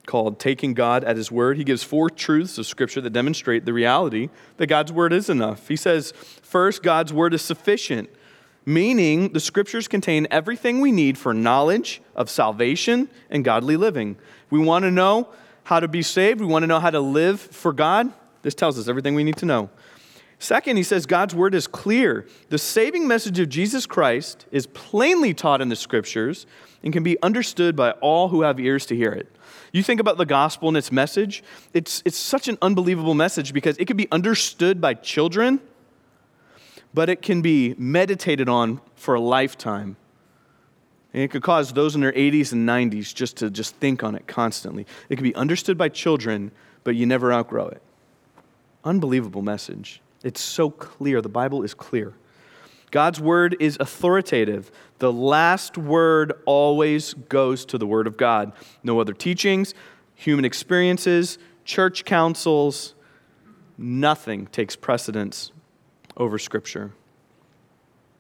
called 0.08 0.40
Taking 0.40 0.74
God 0.74 1.04
at 1.04 1.16
His 1.16 1.32
Word. 1.32 1.58
He 1.58 1.64
gives 1.64 1.84
four 1.84 2.10
truths 2.10 2.58
of 2.58 2.66
Scripture 2.66 3.02
that 3.02 3.12
demonstrate 3.12 3.66
the 3.66 3.74
reality 3.74 4.30
that 4.58 4.66
God's 4.66 4.92
Word 4.92 5.14
is 5.14 5.30
enough. 5.30 5.68
He 5.68 5.76
says, 5.76 6.14
first, 6.42 6.82
God's 6.82 7.14
Word 7.14 7.36
is 7.36 7.44
sufficient, 7.44 8.10
meaning 8.66 9.34
the 9.34 9.40
Scriptures 9.40 9.88
contain 9.88 10.26
everything 10.32 10.82
we 10.82 10.92
need 10.92 11.20
for 11.20 11.34
knowledge 11.34 12.02
of 12.16 12.30
salvation 12.30 13.10
and 13.30 13.46
godly 13.46 13.78
living. 13.78 14.18
We 14.50 14.58
want 14.58 14.84
to 14.84 14.92
know 14.92 15.30
how 15.66 15.80
to 15.80 15.88
be 15.88 16.02
saved, 16.02 16.40
we 16.40 16.48
want 16.48 16.64
to 16.64 16.68
know 16.68 16.80
how 16.80 16.90
to 16.90 17.02
live 17.02 17.40
for 17.40 17.74
God. 17.74 18.12
This 18.42 18.56
tells 18.56 18.80
us 18.80 18.88
everything 18.88 19.14
we 19.14 19.24
need 19.24 19.38
to 19.38 19.46
know. 19.46 19.70
Second, 20.40 20.78
he 20.78 20.84
says 20.84 21.06
God's 21.06 21.34
word 21.34 21.56
is 21.56 21.68
clear. 21.68 22.28
The 22.50 22.58
saving 22.58 23.08
message 23.08 23.40
of 23.40 23.50
Jesus 23.50 23.86
Christ 23.86 24.46
is 24.52 24.68
plainly 24.68 25.34
taught 25.34 25.62
in 25.62 25.70
the 25.70 25.76
scriptures 25.76 26.46
and 26.84 26.94
can 26.94 27.04
be 27.04 27.22
understood 27.24 27.76
by 27.76 27.92
all 27.92 28.30
who 28.30 28.44
have 28.44 28.60
ears 28.60 28.86
to 28.88 28.96
hear 28.96 29.12
it. 29.12 29.36
You 29.72 29.84
think 29.84 30.00
about 30.00 30.18
the 30.18 30.26
gospel 30.26 30.68
and 30.68 30.78
its 30.78 30.92
message, 30.92 31.44
it's, 31.74 32.02
it's 32.06 32.18
such 32.18 32.48
an 32.48 32.58
unbelievable 32.62 33.14
message 33.14 33.54
because 33.54 33.78
it 33.78 33.86
can 33.86 33.98
be 33.98 34.08
understood 34.12 34.80
by 34.80 34.94
children, 34.94 35.60
but 36.94 37.10
it 37.10 37.22
can 37.22 37.42
be 37.42 37.76
meditated 37.78 38.50
on 38.50 38.82
for 38.96 39.16
a 39.16 39.20
lifetime. 39.20 39.98
And 41.14 41.24
it 41.24 41.32
could 41.32 41.44
cause 41.44 41.74
those 41.74 41.96
in 41.96 42.02
their 42.02 42.12
80s 42.12 42.52
and 42.52 42.68
90s 42.68 43.14
just 43.14 43.38
to 43.38 43.50
just 43.50 43.76
think 43.76 44.04
on 44.04 44.16
it 44.16 44.28
constantly. 44.28 44.86
It 45.10 45.16
can 45.16 45.24
be 45.24 45.36
understood 45.36 45.78
by 45.78 45.90
children, 45.90 46.52
but 46.84 46.96
you 46.96 47.06
never 47.06 47.34
outgrow 47.34 47.68
it. 47.68 47.82
Unbelievable 48.84 49.42
message. 49.42 50.02
It's 50.24 50.42
so 50.42 50.70
clear. 50.70 51.22
The 51.22 51.30
Bible 51.30 51.64
is 51.64 51.74
clear. 51.74 52.14
God's 52.92 53.20
word 53.20 53.56
is 53.60 53.78
authoritative. 53.80 54.72
The 55.00 55.12
last 55.12 55.78
word 55.78 56.34
always 56.46 57.14
goes 57.14 57.66
to 57.66 57.78
the 57.78 57.88
word 57.88 58.08
of 58.08 58.18
God. 58.18 58.54
No 58.84 59.00
other 59.00 59.14
teachings, 59.14 59.74
human 60.16 60.46
experiences, 60.46 61.38
church 61.66 62.06
councils, 62.06 62.96
nothing 63.78 64.48
takes 64.48 64.76
precedence 64.76 65.52
over 66.16 66.40
Scripture. 66.40 66.94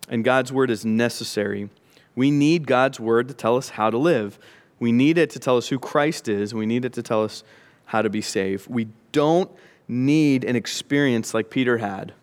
And 0.09 0.23
God's 0.23 0.51
word 0.51 0.69
is 0.69 0.85
necessary. 0.85 1.69
We 2.15 2.29
need 2.29 2.67
God's 2.67 2.99
word 2.99 3.27
to 3.29 3.33
tell 3.33 3.57
us 3.57 3.69
how 3.69 3.89
to 3.89 3.97
live. 3.97 4.37
We 4.79 4.91
need 4.91 5.17
it 5.17 5.29
to 5.31 5.39
tell 5.39 5.57
us 5.57 5.69
who 5.69 5.79
Christ 5.79 6.27
is. 6.27 6.53
We 6.53 6.65
need 6.65 6.85
it 6.85 6.93
to 6.93 7.03
tell 7.03 7.23
us 7.23 7.43
how 7.85 8.01
to 8.01 8.09
be 8.09 8.21
saved. 8.21 8.67
We 8.67 8.89
don't 9.11 9.49
need 9.87 10.43
an 10.43 10.55
experience 10.55 11.33
like 11.33 11.49
Peter 11.49 11.77
had 11.77 12.13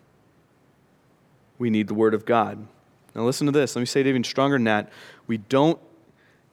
we 1.57 1.69
need 1.69 1.87
the 1.87 1.93
Word 1.93 2.13
of 2.13 2.25
God. 2.25 2.65
Now, 3.13 3.23
listen 3.23 3.45
to 3.45 3.51
this. 3.51 3.75
Let 3.75 3.81
me 3.81 3.85
say 3.85 4.01
it 4.01 4.07
even 4.07 4.23
stronger 4.23 4.57
than 4.57 4.65
that. 4.65 4.91
We 5.27 5.37
don't 5.37 5.79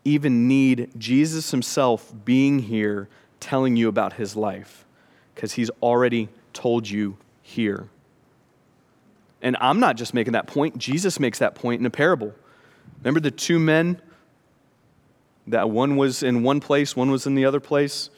even 0.05 0.49
need 0.49 0.91
Jesus 0.97 1.51
himself 1.51 2.12
being 2.25 2.61
here 2.61 3.09
telling 3.41 3.77
you 3.77 3.88
about 3.88 4.15
his 4.15 4.37
life 4.37 4.85
because 5.35 5.53
he's 5.53 5.71
already 5.83 6.29
told 6.53 6.88
you 6.88 7.17
here. 7.43 7.88
And 9.41 9.57
I'm 9.61 9.81
not 9.81 9.97
just 9.97 10.15
making 10.15 10.35
that 10.35 10.47
point, 10.47 10.79
Jesus 10.79 11.19
makes 11.19 11.41
that 11.41 11.57
point 11.57 11.81
in 11.81 11.87
a 11.87 11.91
parable. 11.91 12.33
Remember 13.01 13.19
the 13.19 13.31
two 13.31 13.59
men? 13.59 14.01
That 15.49 15.69
one 15.69 15.97
was 15.97 16.23
in 16.23 16.45
one 16.45 16.61
place, 16.61 16.95
one 16.95 17.11
was 17.11 17.27
in 17.27 17.35
the 17.35 17.45
other 17.45 17.59
place 17.59 18.11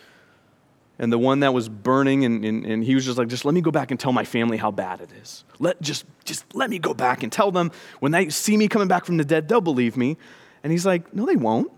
and 0.98 1.12
the 1.12 1.18
one 1.18 1.40
that 1.40 1.52
was 1.52 1.68
burning 1.68 2.24
and, 2.24 2.44
and, 2.44 2.64
and, 2.64 2.84
he 2.84 2.94
was 2.94 3.04
just 3.04 3.18
like 3.18 3.28
just 3.28 3.44
let 3.44 3.54
me 3.54 3.60
go 3.60 3.70
back 3.70 3.90
and 3.90 3.98
tell 3.98 4.12
my 4.12 4.24
family 4.24 4.56
how 4.56 4.70
bad 4.70 5.00
it 5.00 5.10
is. 5.20 5.44
Let 5.58 5.80
just 5.80 6.04
just 6.24 6.54
let 6.54 6.70
me 6.70 6.78
go 6.78 6.94
back 6.94 7.22
and 7.22 7.32
tell 7.32 7.50
them. 7.50 7.72
When 8.00 8.12
they 8.12 8.28
see 8.28 8.56
me 8.56 8.68
coming 8.68 8.88
back 8.88 9.04
from 9.04 9.16
the 9.16 9.24
dead 9.24 9.48
they'll 9.48 9.60
believe 9.60 9.96
me. 9.96 10.16
And 10.62 10.70
he's 10.72 10.86
like 10.86 11.12
no 11.14 11.26
they 11.26 11.36
won't. 11.36 11.70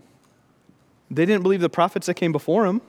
They 1.11 1.25
didn't 1.25 1.43
believe 1.43 1.61
the 1.61 1.71
prophets 1.71 2.07
that 2.07 2.15
came 2.15 2.33
before 2.33 2.67
him. 2.67 2.83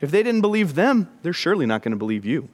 If 0.00 0.10
they 0.10 0.22
didn't 0.22 0.40
believe 0.40 0.74
them 0.74 1.10
they're 1.22 1.32
surely 1.32 1.66
not 1.66 1.82
going 1.82 1.92
to 1.92 1.98
believe 1.98 2.24
you. 2.24 2.48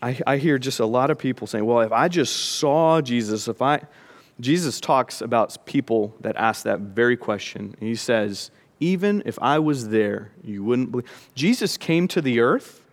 I, 0.00 0.20
I 0.26 0.36
hear 0.36 0.58
just 0.58 0.80
a 0.80 0.86
lot 0.86 1.10
of 1.10 1.18
people 1.18 1.46
saying 1.46 1.64
well 1.64 1.80
if 1.80 1.90
i 1.90 2.08
just 2.08 2.58
saw 2.58 3.00
jesus 3.00 3.48
if 3.48 3.62
i 3.62 3.80
jesus 4.40 4.80
talks 4.80 5.20
about 5.20 5.64
people 5.66 6.14
that 6.20 6.36
ask 6.36 6.64
that 6.64 6.80
very 6.80 7.16
question. 7.16 7.76
He 7.80 7.94
says 7.94 8.50
even 8.80 9.22
if 9.24 9.38
I 9.40 9.58
was 9.58 9.88
there, 9.88 10.30
you 10.42 10.64
wouldn't 10.64 10.90
believe. 10.90 11.30
Jesus 11.34 11.76
came 11.76 12.08
to 12.08 12.20
the 12.20 12.40
earth, 12.40 12.84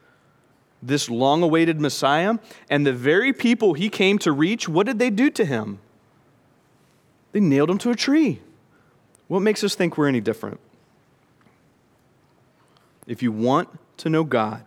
this 0.82 1.10
long 1.10 1.44
awaited 1.44 1.80
Messiah, 1.80 2.38
and 2.70 2.86
the 2.86 2.94
very 2.94 3.34
people 3.34 3.74
he 3.74 3.90
came 3.90 4.18
to 4.20 4.32
reach, 4.32 4.68
what 4.68 4.86
did 4.86 5.00
they 5.00 5.10
do 5.10 5.30
to 5.32 5.46
him? 5.46 5.80
They 7.32 7.40
nailed 7.40 7.70
him 7.70 7.78
to 7.80 7.92
a 7.92 7.96
tree. 7.96 8.42
What 9.28 9.42
makes 9.42 9.64
us 9.64 9.76
think 9.76 9.98
we're 9.98 10.08
any 10.08 10.22
different? 10.22 10.60
If 13.08 13.24
you 13.24 13.32
want 13.32 13.70
to 13.98 14.10
know 14.10 14.24
God, 14.24 14.64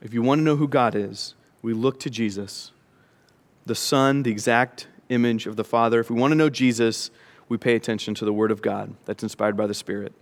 if 0.00 0.14
you 0.14 0.22
want 0.22 0.40
to 0.40 0.42
know 0.42 0.56
who 0.56 0.68
God 0.68 0.94
is, 0.94 1.34
we 1.62 1.72
look 1.72 1.98
to 2.00 2.10
Jesus, 2.10 2.70
the 3.64 3.74
Son, 3.74 4.22
the 4.22 4.30
exact 4.30 4.86
image 5.08 5.46
of 5.46 5.56
the 5.56 5.64
Father. 5.64 6.00
If 6.00 6.10
we 6.10 6.18
want 6.18 6.32
to 6.32 6.36
know 6.36 6.50
Jesus, 6.50 7.10
we 7.48 7.56
pay 7.56 7.74
attention 7.74 8.14
to 8.16 8.24
the 8.24 8.32
Word 8.32 8.50
of 8.50 8.62
God 8.62 8.94
that's 9.04 9.22
inspired 9.22 9.56
by 9.56 9.66
the 9.66 9.74
Spirit. 9.74 10.12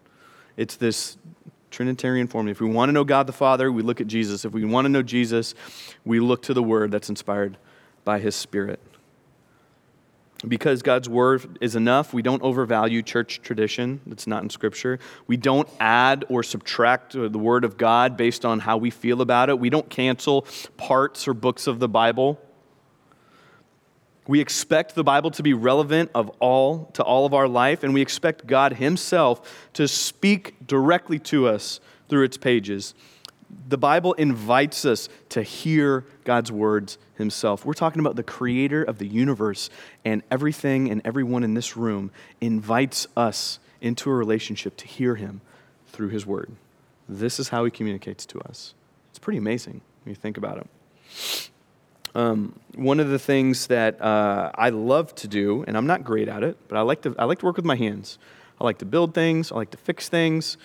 It's 0.56 0.76
this 0.76 1.16
Trinitarian 1.70 2.28
formula. 2.28 2.52
If 2.52 2.60
we 2.60 2.68
want 2.68 2.88
to 2.88 2.92
know 2.92 3.04
God 3.04 3.26
the 3.26 3.32
Father, 3.32 3.72
we 3.72 3.82
look 3.82 4.00
at 4.00 4.06
Jesus. 4.06 4.44
If 4.44 4.52
we 4.52 4.64
want 4.64 4.84
to 4.84 4.88
know 4.88 5.02
Jesus, 5.02 5.54
we 6.04 6.20
look 6.20 6.42
to 6.42 6.54
the 6.54 6.62
Word 6.62 6.90
that's 6.90 7.08
inspired 7.08 7.56
by 8.04 8.18
His 8.20 8.36
Spirit. 8.36 8.80
Because 10.46 10.82
God's 10.82 11.08
Word 11.08 11.58
is 11.62 11.74
enough, 11.74 12.12
we 12.12 12.20
don't 12.20 12.42
overvalue 12.42 13.02
church 13.02 13.40
tradition 13.42 14.00
that's 14.06 14.26
not 14.26 14.42
in 14.42 14.50
Scripture. 14.50 14.98
We 15.26 15.38
don't 15.38 15.68
add 15.80 16.24
or 16.28 16.42
subtract 16.42 17.14
the 17.14 17.28
Word 17.30 17.64
of 17.64 17.78
God 17.78 18.16
based 18.16 18.44
on 18.44 18.60
how 18.60 18.76
we 18.76 18.90
feel 18.90 19.22
about 19.22 19.48
it. 19.48 19.58
We 19.58 19.70
don't 19.70 19.88
cancel 19.88 20.46
parts 20.76 21.26
or 21.26 21.34
books 21.34 21.66
of 21.66 21.78
the 21.78 21.88
Bible 21.88 22.38
we 24.26 24.40
expect 24.40 24.94
the 24.94 25.04
Bible 25.04 25.30
to 25.32 25.42
be 25.42 25.52
relevant 25.52 26.10
of 26.14 26.30
all 26.40 26.86
to 26.94 27.02
all 27.02 27.26
of 27.26 27.34
our 27.34 27.48
life, 27.48 27.82
and 27.82 27.92
we 27.92 28.00
expect 28.00 28.46
God 28.46 28.74
Himself 28.74 29.68
to 29.74 29.86
speak 29.86 30.66
directly 30.66 31.18
to 31.20 31.46
us 31.46 31.80
through 32.08 32.24
its 32.24 32.36
pages. 32.36 32.94
The 33.68 33.78
Bible 33.78 34.14
invites 34.14 34.84
us 34.84 35.08
to 35.28 35.42
hear 35.42 36.06
God's 36.24 36.50
words 36.50 36.98
Himself. 37.16 37.64
We're 37.64 37.74
talking 37.74 38.00
about 38.00 38.16
the 38.16 38.22
creator 38.22 38.82
of 38.82 38.98
the 38.98 39.06
universe, 39.06 39.68
and 40.04 40.22
everything 40.30 40.90
and 40.90 41.02
everyone 41.04 41.44
in 41.44 41.54
this 41.54 41.76
room 41.76 42.10
invites 42.40 43.06
us 43.16 43.58
into 43.80 44.10
a 44.10 44.14
relationship 44.14 44.76
to 44.78 44.86
hear 44.86 45.16
Him 45.16 45.42
through 45.88 46.08
His 46.08 46.24
word. 46.24 46.52
This 47.08 47.38
is 47.38 47.50
how 47.50 47.64
He 47.64 47.70
communicates 47.70 48.24
to 48.26 48.40
us. 48.40 48.74
It's 49.10 49.18
pretty 49.18 49.38
amazing 49.38 49.82
when 50.04 50.10
you 50.10 50.16
think 50.16 50.38
about 50.38 50.58
it. 50.58 51.50
Um, 52.14 52.58
one 52.76 53.00
of 53.00 53.08
the 53.08 53.18
things 53.18 53.66
that 53.68 54.00
uh, 54.00 54.52
I 54.54 54.70
love 54.70 55.14
to 55.16 55.28
do, 55.28 55.64
and 55.66 55.76
I'm 55.76 55.86
not 55.86 56.04
great 56.04 56.28
at 56.28 56.42
it, 56.42 56.56
but 56.68 56.76
I 56.76 56.82
like 56.82 57.02
to, 57.02 57.14
I 57.18 57.24
like 57.24 57.40
to 57.40 57.46
work 57.46 57.56
with 57.56 57.64
my 57.64 57.76
hands. 57.76 58.18
I 58.60 58.64
like 58.64 58.78
to 58.78 58.84
build 58.84 59.14
things, 59.14 59.50
I 59.50 59.56
like 59.56 59.70
to 59.70 59.76
fix 59.78 60.08
things. 60.08 60.56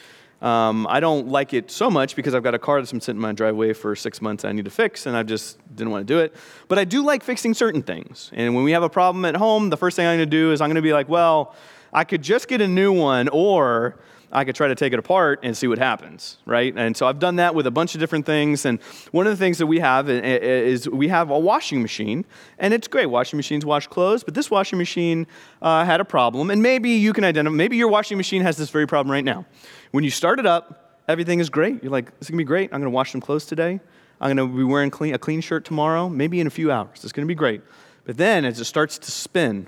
Um, 0.41 0.87
I 0.87 1.01
don't 1.01 1.27
like 1.27 1.53
it 1.53 1.69
so 1.69 1.89
much 1.89 2.15
because 2.15 2.33
I've 2.33 2.43
got 2.43 2.53
a 2.53 2.59
car 2.59 2.79
that's 2.79 2.91
been 2.91 3.01
sitting 3.01 3.17
in 3.17 3.21
my 3.21 3.33
driveway 3.33 3.73
for 3.73 3.93
six 3.95 4.21
months 4.21 4.45
I 4.45 4.53
need 4.53 4.65
to 4.65 4.71
fix, 4.71 5.05
and 5.05 5.17
I 5.17 5.23
just 5.23 5.57
didn't 5.75 5.91
want 5.91 6.07
to 6.07 6.13
do 6.13 6.19
it. 6.19 6.33
But 6.69 6.79
I 6.79 6.85
do 6.85 7.03
like 7.03 7.23
fixing 7.23 7.53
certain 7.53 7.81
things. 7.81 8.31
And 8.33 8.55
when 8.55 8.63
we 8.63 8.71
have 8.71 8.83
a 8.83 8.89
problem 8.89 9.25
at 9.25 9.35
home, 9.35 9.69
the 9.69 9.75
first 9.75 9.97
thing 9.97 10.07
I'm 10.07 10.17
going 10.17 10.29
to 10.29 10.37
do 10.37 10.53
is 10.53 10.61
I'm 10.61 10.69
going 10.69 10.75
to 10.75 10.81
be 10.81 10.93
like, 10.93 11.09
well, 11.09 11.55
I 11.91 12.05
could 12.05 12.21
just 12.21 12.47
get 12.47 12.61
a 12.61 12.67
new 12.67 12.93
one, 12.93 13.27
or 13.29 13.97
I 14.31 14.43
could 14.43 14.55
try 14.55 14.67
to 14.67 14.75
take 14.75 14.93
it 14.93 14.99
apart 14.99 15.39
and 15.41 15.57
see 15.57 15.67
what 15.67 15.79
happens, 15.79 16.37
right? 16.45 16.73
And 16.75 16.95
so 16.95 17.07
I've 17.07 17.17
done 17.19 17.37
that 17.37 17.55
with 17.55 17.65
a 17.65 17.71
bunch 17.71 17.95
of 17.95 17.99
different 17.99 18.25
things. 18.25 18.65
And 18.65 18.79
one 19.11 19.25
of 19.25 19.31
the 19.31 19.37
things 19.37 19.57
that 19.57 19.65
we 19.65 19.79
have 19.79 20.07
is 20.09 20.87
we 20.87 21.07
have 21.07 21.31
a 21.31 21.39
washing 21.39 21.81
machine, 21.81 22.25
and 22.59 22.73
it's 22.73 22.87
great. 22.87 23.07
Washing 23.07 23.37
machines 23.37 23.65
wash 23.65 23.87
clothes, 23.87 24.23
but 24.23 24.35
this 24.35 24.51
washing 24.51 24.77
machine 24.77 25.25
uh, 25.61 25.83
had 25.83 25.99
a 25.99 26.05
problem. 26.05 26.51
And 26.51 26.61
maybe 26.61 26.91
you 26.91 27.11
can 27.11 27.23
identify, 27.23 27.55
maybe 27.55 27.77
your 27.77 27.87
washing 27.87 28.17
machine 28.17 28.43
has 28.43 28.55
this 28.55 28.69
very 28.69 28.85
problem 28.85 29.11
right 29.11 29.25
now. 29.25 29.45
When 29.91 30.03
you 30.03 30.11
start 30.11 30.39
it 30.39 30.45
up, 30.45 31.01
everything 31.07 31.39
is 31.39 31.49
great. 31.49 31.81
You're 31.81 31.91
like, 31.91 32.05
this 32.19 32.27
is 32.27 32.29
gonna 32.29 32.37
be 32.37 32.43
great. 32.43 32.69
I'm 32.71 32.81
gonna 32.81 32.91
wash 32.91 33.11
some 33.11 33.21
clothes 33.21 33.45
today. 33.45 33.79
I'm 34.21 34.35
gonna 34.35 34.47
be 34.47 34.63
wearing 34.63 34.91
clean, 34.91 35.15
a 35.15 35.17
clean 35.17 35.41
shirt 35.41 35.65
tomorrow, 35.65 36.07
maybe 36.07 36.39
in 36.39 36.45
a 36.45 36.51
few 36.51 36.71
hours. 36.71 37.03
It's 37.03 37.13
gonna 37.13 37.25
be 37.25 37.35
great. 37.35 37.61
But 38.05 38.17
then 38.17 38.45
as 38.45 38.59
it 38.59 38.65
starts 38.65 38.99
to 38.99 39.11
spin, 39.11 39.67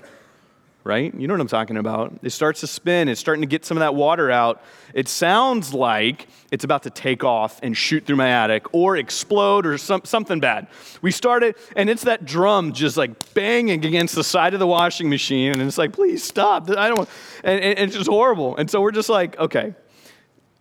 right? 0.84 1.14
You 1.14 1.28
know 1.28 1.34
what 1.34 1.40
I'm 1.40 1.48
talking 1.48 1.76
about. 1.76 2.12
It 2.22 2.30
starts 2.30 2.60
to 2.60 2.66
spin, 2.66 3.08
it's 3.08 3.20
starting 3.20 3.42
to 3.42 3.46
get 3.46 3.64
some 3.64 3.76
of 3.76 3.80
that 3.80 3.94
water 3.94 4.30
out. 4.30 4.62
It 4.94 5.08
sounds 5.08 5.72
like 5.72 6.26
it's 6.50 6.64
about 6.64 6.82
to 6.84 6.90
take 6.90 7.24
off 7.24 7.60
and 7.62 7.76
shoot 7.76 8.04
through 8.04 8.16
my 8.16 8.28
attic 8.28 8.74
or 8.74 8.96
explode 8.96 9.66
or 9.66 9.78
some, 9.78 10.02
something 10.04 10.40
bad. 10.40 10.66
We 11.00 11.10
started, 11.10 11.54
and 11.76 11.88
it's 11.88 12.02
that 12.04 12.24
drum 12.24 12.72
just 12.72 12.96
like 12.96 13.34
banging 13.34 13.84
against 13.84 14.14
the 14.14 14.24
side 14.24 14.54
of 14.54 14.60
the 14.60 14.66
washing 14.66 15.08
machine, 15.08 15.52
and 15.52 15.62
it's 15.62 15.78
like, 15.78 15.92
please 15.92 16.22
stop. 16.24 16.68
I 16.70 16.88
don't, 16.88 17.08
and, 17.44 17.62
and 17.62 17.78
it's 17.78 17.96
just 17.96 18.10
horrible. 18.10 18.56
And 18.56 18.70
so 18.70 18.80
we're 18.80 18.92
just 18.92 19.08
like, 19.08 19.38
okay. 19.38 19.74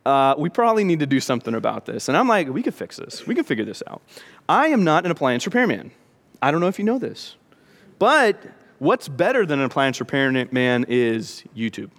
Uh, 0.03 0.33
we 0.35 0.49
probably 0.49 0.83
need 0.83 0.99
to 0.99 1.05
do 1.05 1.19
something 1.19 1.53
about 1.53 1.85
this. 1.85 2.07
And 2.07 2.17
I'm 2.17 2.27
like, 2.27 2.49
we 2.49 2.63
could 2.63 2.73
fix 2.73 2.97
this. 2.97 3.27
We 3.27 3.35
can 3.35 3.43
figure 3.43 3.65
this 3.65 3.83
out. 3.85 4.01
I 4.49 4.69
am 4.69 4.83
not 4.83 5.05
an 5.05 5.11
appliance 5.11 5.45
repairman. 5.45 5.91
I 6.41 6.49
don't 6.49 6.59
know 6.59 6.67
if 6.67 6.79
you 6.79 6.85
know 6.85 6.97
this. 6.97 7.35
But 7.99 8.41
what's 8.81 9.07
better 9.07 9.45
than 9.45 9.59
an 9.59 9.65
appliance 9.65 9.99
repairman 9.99 10.85
is 10.89 11.43
YouTube. 11.55 11.91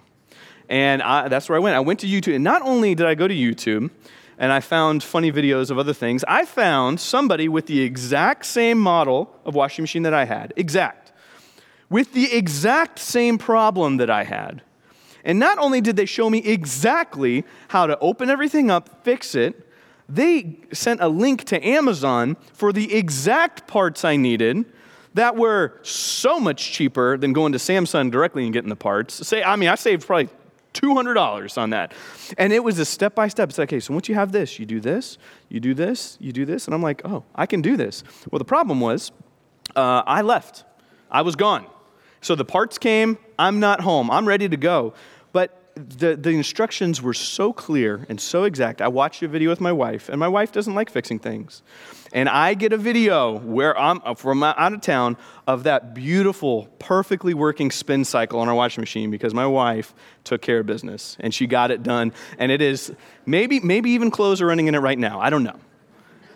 And 0.67 1.01
I, 1.01 1.29
that's 1.29 1.47
where 1.47 1.55
I 1.55 1.59
went. 1.59 1.77
I 1.77 1.79
went 1.79 2.01
to 2.01 2.07
YouTube. 2.07 2.35
And 2.35 2.43
not 2.43 2.61
only 2.61 2.93
did 2.93 3.05
I 3.05 3.15
go 3.15 3.25
to 3.25 3.33
YouTube 3.33 3.89
and 4.37 4.51
I 4.51 4.59
found 4.59 5.01
funny 5.01 5.31
videos 5.31 5.71
of 5.71 5.79
other 5.79 5.93
things, 5.93 6.25
I 6.27 6.43
found 6.43 6.99
somebody 6.99 7.47
with 7.47 7.67
the 7.67 7.79
exact 7.79 8.45
same 8.45 8.79
model 8.79 9.33
of 9.45 9.55
washing 9.55 9.83
machine 9.83 10.03
that 10.03 10.13
I 10.13 10.25
had. 10.25 10.51
Exact. 10.57 11.13
With 11.89 12.11
the 12.11 12.33
exact 12.33 12.99
same 12.99 13.37
problem 13.37 13.95
that 13.95 14.09
I 14.09 14.25
had. 14.25 14.61
And 15.23 15.39
not 15.39 15.59
only 15.59 15.79
did 15.79 15.95
they 15.95 16.05
show 16.05 16.29
me 16.29 16.39
exactly 16.39 17.45
how 17.69 17.87
to 17.87 17.97
open 17.99 18.29
everything 18.29 18.69
up, 18.69 19.05
fix 19.05 19.35
it, 19.35 19.69
they 20.09 20.59
sent 20.73 20.99
a 20.99 21.07
link 21.07 21.45
to 21.45 21.65
Amazon 21.65 22.35
for 22.51 22.73
the 22.73 22.93
exact 22.93 23.67
parts 23.67 24.03
I 24.03 24.17
needed 24.17 24.65
that 25.13 25.35
were 25.35 25.79
so 25.83 26.39
much 26.39 26.71
cheaper 26.71 27.17
than 27.17 27.33
going 27.33 27.51
to 27.51 27.57
Samsung 27.57 28.11
directly 28.11 28.43
and 28.43 28.53
getting 28.53 28.69
the 28.69 28.75
parts. 28.75 29.27
Say, 29.27 29.43
I 29.43 29.55
mean, 29.55 29.69
I 29.69 29.75
saved 29.75 30.07
probably 30.07 30.29
$200 30.73 31.57
on 31.57 31.69
that. 31.71 31.93
And 32.37 32.51
it 32.51 32.63
was 32.63 32.79
a 32.79 32.85
step 32.85 33.15
by 33.15 33.27
step. 33.27 33.49
It's 33.49 33.57
like, 33.57 33.69
okay, 33.69 33.79
so 33.79 33.93
once 33.93 34.09
you 34.09 34.15
have 34.15 34.31
this, 34.31 34.59
you 34.59 34.65
do 34.65 34.79
this, 34.79 35.17
you 35.49 35.59
do 35.59 35.73
this, 35.73 36.17
you 36.19 36.31
do 36.31 36.45
this. 36.45 36.65
And 36.65 36.73
I'm 36.73 36.81
like, 36.81 37.01
oh, 37.05 37.23
I 37.35 37.45
can 37.45 37.61
do 37.61 37.77
this. 37.77 38.03
Well, 38.31 38.39
the 38.39 38.45
problem 38.45 38.79
was, 38.79 39.11
uh, 39.75 40.03
I 40.05 40.21
left. 40.21 40.65
I 41.11 41.21
was 41.21 41.35
gone. 41.35 41.67
So 42.21 42.35
the 42.35 42.45
parts 42.45 42.77
came, 42.77 43.17
I'm 43.37 43.59
not 43.59 43.81
home, 43.81 44.09
I'm 44.09 44.27
ready 44.27 44.47
to 44.47 44.57
go. 44.57 44.93
The, 45.75 46.15
the 46.15 46.29
instructions 46.29 47.01
were 47.01 47.15
so 47.15 47.51
clear 47.51 48.05
and 48.07 48.21
so 48.21 48.43
exact. 48.43 48.81
I 48.81 48.87
watched 48.89 49.23
a 49.23 49.27
video 49.27 49.49
with 49.49 49.59
my 49.59 49.71
wife, 49.71 50.07
and 50.07 50.19
my 50.19 50.27
wife 50.27 50.51
doesn't 50.51 50.75
like 50.75 50.89
fixing 50.89 51.17
things. 51.17 51.63
And 52.13 52.29
I 52.29 52.53
get 52.53 52.73
a 52.73 52.77
video 52.77 53.39
where 53.39 53.77
I'm 53.77 53.99
uh, 54.05 54.13
from 54.13 54.43
out 54.43 54.73
of 54.73 54.81
town 54.81 55.17
of 55.47 55.63
that 55.63 55.95
beautiful, 55.95 56.67
perfectly 56.77 57.33
working 57.33 57.71
spin 57.71 58.05
cycle 58.05 58.39
on 58.39 58.47
our 58.47 58.53
washing 58.53 58.83
machine 58.83 59.09
because 59.09 59.33
my 59.33 59.47
wife 59.47 59.95
took 60.23 60.43
care 60.43 60.59
of 60.59 60.67
business 60.67 61.17
and 61.19 61.33
she 61.33 61.47
got 61.47 61.71
it 61.71 61.81
done. 61.81 62.13
And 62.37 62.51
it 62.51 62.61
is 62.61 62.93
maybe, 63.25 63.59
maybe 63.59 63.89
even 63.91 64.11
clothes 64.11 64.41
are 64.41 64.45
running 64.45 64.67
in 64.67 64.75
it 64.75 64.79
right 64.79 64.99
now. 64.99 65.19
I 65.19 65.31
don't 65.31 65.43
know. 65.43 65.59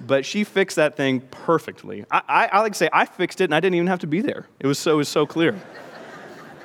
But 0.01 0.25
she 0.25 0.43
fixed 0.43 0.77
that 0.77 0.97
thing 0.97 1.21
perfectly. 1.21 2.05
I, 2.09 2.21
I, 2.27 2.47
I 2.47 2.59
like 2.61 2.71
to 2.71 2.77
say 2.77 2.89
I 2.91 3.05
fixed 3.05 3.39
it 3.39 3.45
and 3.45 3.55
I 3.55 3.59
didn't 3.59 3.75
even 3.75 3.87
have 3.87 3.99
to 3.99 4.07
be 4.07 4.21
there. 4.21 4.47
It 4.59 4.65
was 4.65 4.79
so, 4.79 4.93
it 4.93 4.97
was 4.97 5.09
so 5.09 5.27
clear. 5.27 5.59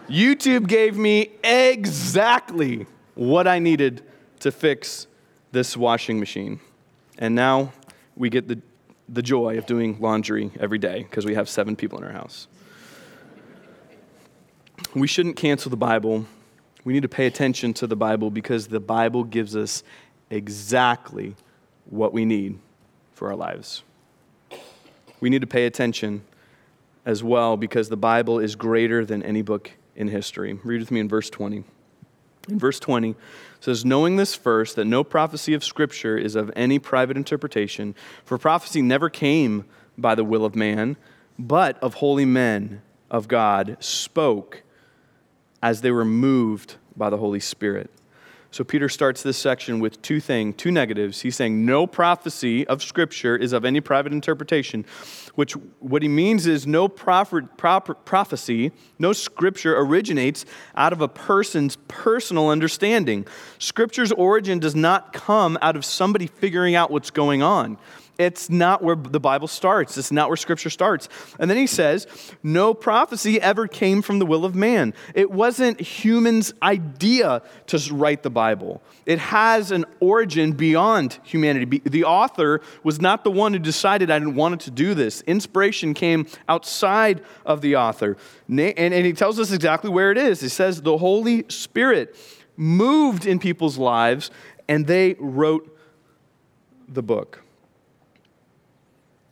YouTube 0.08 0.66
gave 0.66 0.96
me 0.96 1.30
exactly 1.44 2.86
what 3.14 3.46
I 3.46 3.58
needed 3.58 4.02
to 4.40 4.50
fix 4.50 5.06
this 5.52 5.76
washing 5.76 6.18
machine. 6.18 6.60
And 7.18 7.34
now 7.34 7.72
we 8.16 8.30
get 8.30 8.48
the, 8.48 8.60
the 9.08 9.22
joy 9.22 9.58
of 9.58 9.66
doing 9.66 9.98
laundry 10.00 10.50
every 10.58 10.78
day 10.78 11.02
because 11.02 11.24
we 11.24 11.34
have 11.34 11.48
seven 11.48 11.76
people 11.76 11.98
in 11.98 12.04
our 12.04 12.12
house. 12.12 12.48
We 14.94 15.06
shouldn't 15.06 15.36
cancel 15.36 15.70
the 15.70 15.76
Bible. 15.76 16.26
We 16.84 16.92
need 16.92 17.02
to 17.02 17.08
pay 17.08 17.26
attention 17.26 17.72
to 17.74 17.86
the 17.86 17.96
Bible 17.96 18.30
because 18.30 18.66
the 18.66 18.80
Bible 18.80 19.24
gives 19.24 19.54
us 19.54 19.84
exactly 20.30 21.36
what 21.86 22.12
we 22.12 22.24
need 22.24 22.58
for 23.14 23.28
our 23.28 23.36
lives. 23.36 23.82
We 25.20 25.30
need 25.30 25.42
to 25.42 25.46
pay 25.46 25.66
attention 25.66 26.22
as 27.04 27.22
well 27.22 27.56
because 27.56 27.88
the 27.88 27.96
Bible 27.96 28.40
is 28.40 28.56
greater 28.56 29.04
than 29.04 29.22
any 29.22 29.42
book 29.42 29.70
in 29.96 30.08
history. 30.08 30.58
Read 30.64 30.80
with 30.80 30.90
me 30.90 31.00
in 31.00 31.08
verse 31.08 31.30
20. 31.30 31.64
In 32.48 32.58
verse 32.58 32.80
20, 32.80 33.10
it 33.10 33.16
says, 33.60 33.84
Knowing 33.84 34.16
this 34.16 34.34
first, 34.34 34.74
that 34.76 34.84
no 34.84 35.04
prophecy 35.04 35.54
of 35.54 35.62
Scripture 35.62 36.18
is 36.18 36.34
of 36.34 36.50
any 36.56 36.78
private 36.78 37.16
interpretation, 37.16 37.94
for 38.24 38.36
prophecy 38.36 38.82
never 38.82 39.08
came 39.08 39.64
by 39.96 40.14
the 40.14 40.24
will 40.24 40.44
of 40.44 40.56
man, 40.56 40.96
but 41.38 41.80
of 41.82 41.94
holy 41.94 42.24
men 42.24 42.82
of 43.10 43.28
God 43.28 43.76
spoke 43.78 44.62
as 45.62 45.82
they 45.82 45.92
were 45.92 46.04
moved 46.04 46.76
by 46.96 47.10
the 47.10 47.18
Holy 47.18 47.40
Spirit. 47.40 47.90
So 48.52 48.64
Peter 48.64 48.90
starts 48.90 49.22
this 49.22 49.38
section 49.38 49.80
with 49.80 50.02
two 50.02 50.20
things, 50.20 50.56
two 50.58 50.70
negatives. 50.70 51.22
He's 51.22 51.36
saying 51.36 51.64
no 51.64 51.86
prophecy 51.86 52.66
of 52.66 52.82
Scripture 52.82 53.34
is 53.34 53.54
of 53.54 53.64
any 53.64 53.80
private 53.80 54.12
interpretation, 54.12 54.84
which 55.36 55.54
what 55.80 56.02
he 56.02 56.08
means 56.08 56.46
is 56.46 56.66
no 56.66 56.86
prophet, 56.86 57.56
prophecy, 57.56 58.72
no 58.98 59.14
Scripture 59.14 59.74
originates 59.78 60.44
out 60.76 60.92
of 60.92 61.00
a 61.00 61.08
person's 61.08 61.76
personal 61.88 62.50
understanding. 62.50 63.26
Scripture's 63.58 64.12
origin 64.12 64.58
does 64.58 64.76
not 64.76 65.14
come 65.14 65.56
out 65.62 65.74
of 65.74 65.82
somebody 65.82 66.26
figuring 66.26 66.74
out 66.74 66.90
what's 66.90 67.10
going 67.10 67.42
on. 67.42 67.78
It's 68.18 68.50
not 68.50 68.82
where 68.82 68.94
the 68.94 69.18
Bible 69.18 69.48
starts. 69.48 69.96
It's 69.96 70.12
not 70.12 70.28
where 70.28 70.36
Scripture 70.36 70.68
starts. 70.68 71.08
And 71.38 71.48
then 71.48 71.56
he 71.56 71.66
says, 71.66 72.06
No 72.42 72.74
prophecy 72.74 73.40
ever 73.40 73.66
came 73.66 74.02
from 74.02 74.18
the 74.18 74.26
will 74.26 74.44
of 74.44 74.54
man. 74.54 74.92
It 75.14 75.30
wasn't 75.30 75.80
humans' 75.80 76.52
idea 76.62 77.42
to 77.68 77.94
write 77.94 78.22
the 78.22 78.30
Bible, 78.30 78.82
it 79.06 79.18
has 79.18 79.70
an 79.70 79.86
origin 80.00 80.52
beyond 80.52 81.18
humanity. 81.22 81.80
The 81.84 82.04
author 82.04 82.60
was 82.84 83.00
not 83.00 83.24
the 83.24 83.30
one 83.30 83.52
who 83.52 83.58
decided 83.58 84.10
I 84.10 84.18
wanted 84.18 84.60
to 84.60 84.70
do 84.70 84.94
this. 84.94 85.22
Inspiration 85.22 85.94
came 85.94 86.26
outside 86.48 87.22
of 87.46 87.60
the 87.60 87.76
author. 87.76 88.16
And 88.48 88.94
he 88.94 89.12
tells 89.14 89.40
us 89.40 89.52
exactly 89.52 89.90
where 89.90 90.12
it 90.12 90.18
is. 90.18 90.40
He 90.40 90.48
says, 90.48 90.82
The 90.82 90.98
Holy 90.98 91.44
Spirit 91.48 92.14
moved 92.56 93.26
in 93.26 93.38
people's 93.38 93.78
lives, 93.78 94.30
and 94.68 94.86
they 94.86 95.16
wrote 95.18 95.76
the 96.88 97.02
book. 97.02 97.41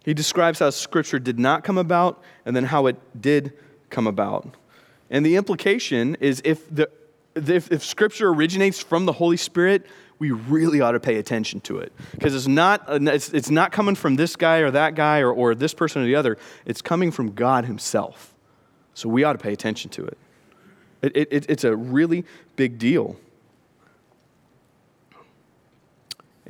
He 0.04 0.14
describes 0.14 0.58
how 0.58 0.70
Scripture 0.70 1.18
did 1.18 1.38
not 1.38 1.64
come 1.64 1.78
about 1.78 2.22
and 2.44 2.56
then 2.56 2.64
how 2.64 2.86
it 2.86 2.96
did 3.20 3.52
come 3.90 4.06
about. 4.06 4.54
And 5.10 5.26
the 5.26 5.36
implication 5.36 6.16
is 6.20 6.40
if, 6.44 6.72
the, 6.74 6.88
if, 7.34 7.70
if 7.70 7.84
Scripture 7.84 8.28
originates 8.28 8.80
from 8.80 9.06
the 9.06 9.12
Holy 9.12 9.36
Spirit, 9.36 9.86
we 10.18 10.30
really 10.30 10.80
ought 10.80 10.92
to 10.92 11.00
pay 11.00 11.16
attention 11.16 11.60
to 11.62 11.78
it. 11.78 11.92
Because 12.12 12.34
it's 12.34 12.46
not, 12.46 12.84
it's, 12.88 13.30
it's 13.30 13.50
not 13.50 13.72
coming 13.72 13.94
from 13.94 14.16
this 14.16 14.36
guy 14.36 14.58
or 14.58 14.70
that 14.70 14.94
guy 14.94 15.20
or, 15.20 15.32
or 15.32 15.54
this 15.54 15.74
person 15.74 16.02
or 16.02 16.04
the 16.04 16.14
other, 16.14 16.38
it's 16.64 16.82
coming 16.82 17.10
from 17.10 17.32
God 17.32 17.64
Himself. 17.64 18.34
So 18.94 19.08
we 19.08 19.24
ought 19.24 19.32
to 19.32 19.38
pay 19.38 19.52
attention 19.52 19.90
to 19.92 20.04
it. 20.04 20.18
It, 21.02 21.16
it, 21.16 21.46
it's 21.48 21.64
a 21.64 21.74
really 21.74 22.24
big 22.56 22.78
deal. 22.78 23.16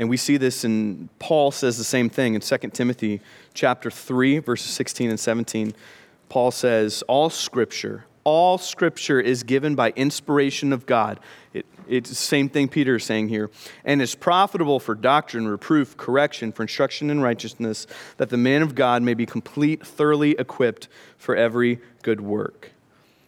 And 0.01 0.09
we 0.09 0.17
see 0.17 0.39
this 0.39 0.65
in 0.65 1.11
Paul 1.19 1.51
says 1.51 1.77
the 1.77 1.85
same 1.85 2.09
thing 2.09 2.35
in 2.35 2.41
2 2.41 2.57
Timothy 2.73 3.21
chapter 3.53 3.91
3 3.91 4.39
verses 4.39 4.71
16 4.71 5.11
and 5.11 5.21
17. 5.21 5.75
Paul 6.31 6.51
says, 6.51 7.03
"All 7.07 7.29
scripture, 7.29 8.07
all 8.25 8.57
scripture 8.57 9.21
is 9.21 9.43
given 9.43 9.75
by 9.75 9.91
inspiration 9.91 10.73
of 10.73 10.87
God." 10.87 11.21
It, 11.53 11.67
it's 11.87 12.09
the 12.09 12.17
same 12.17 12.49
thing 12.49 12.69
Peter 12.69 12.97
is 12.97 13.05
saying 13.05 13.29
here. 13.29 13.51
And 13.85 14.01
is 14.01 14.15
profitable 14.15 14.81
for 14.81 14.95
doctrine, 14.95 15.47
reproof, 15.47 15.99
correction, 15.99 16.51
for 16.51 16.63
instruction 16.63 17.11
in 17.11 17.21
righteousness, 17.21 17.87
that 18.17 18.31
the 18.31 18.39
man 18.39 18.63
of 18.63 18.75
God 18.75 19.03
may 19.03 19.13
be 19.13 19.27
complete, 19.27 19.87
thoroughly 19.87 20.31
equipped 20.39 20.89
for 21.19 21.37
every 21.37 21.79
good 22.03 22.23
work. 22.23 22.73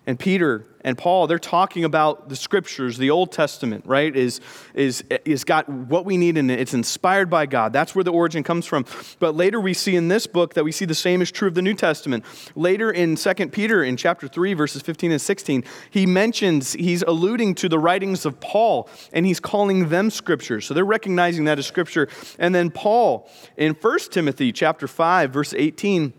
And 0.06 0.18
Peter 0.18 0.66
and 0.84 0.98
Paul, 0.98 1.28
they're 1.28 1.38
talking 1.38 1.84
about 1.84 2.28
the 2.28 2.34
scriptures, 2.34 2.98
the 2.98 3.10
Old 3.10 3.30
Testament, 3.30 3.84
right? 3.86 4.14
Is, 4.14 4.40
is, 4.74 5.04
is 5.24 5.44
got 5.44 5.68
what 5.68 6.04
we 6.04 6.16
need 6.16 6.36
in 6.36 6.50
it. 6.50 6.58
It's 6.58 6.74
inspired 6.74 7.30
by 7.30 7.46
God. 7.46 7.72
That's 7.72 7.94
where 7.94 8.02
the 8.02 8.10
origin 8.10 8.42
comes 8.42 8.66
from. 8.66 8.84
But 9.20 9.36
later 9.36 9.60
we 9.60 9.74
see 9.74 9.94
in 9.94 10.08
this 10.08 10.26
book 10.26 10.54
that 10.54 10.64
we 10.64 10.72
see 10.72 10.84
the 10.84 10.94
same 10.94 11.22
is 11.22 11.30
true 11.30 11.46
of 11.46 11.54
the 11.54 11.62
New 11.62 11.74
Testament. 11.74 12.24
Later 12.56 12.90
in 12.90 13.14
2 13.14 13.34
Peter, 13.50 13.84
in 13.84 13.96
chapter 13.96 14.26
3, 14.26 14.54
verses 14.54 14.82
15 14.82 15.12
and 15.12 15.20
16, 15.20 15.62
he 15.90 16.04
mentions, 16.04 16.72
he's 16.72 17.02
alluding 17.02 17.54
to 17.56 17.68
the 17.68 17.78
writings 17.78 18.26
of 18.26 18.40
Paul, 18.40 18.88
and 19.12 19.24
he's 19.24 19.38
calling 19.38 19.88
them 19.88 20.10
scriptures. 20.10 20.66
So 20.66 20.74
they're 20.74 20.84
recognizing 20.84 21.44
that 21.44 21.60
as 21.60 21.66
scripture. 21.66 22.08
And 22.40 22.52
then 22.52 22.70
Paul, 22.70 23.30
in 23.56 23.74
1 23.74 23.98
Timothy 24.10 24.50
chapter 24.50 24.88
5, 24.88 25.32
verse 25.32 25.54
18, 25.54 26.12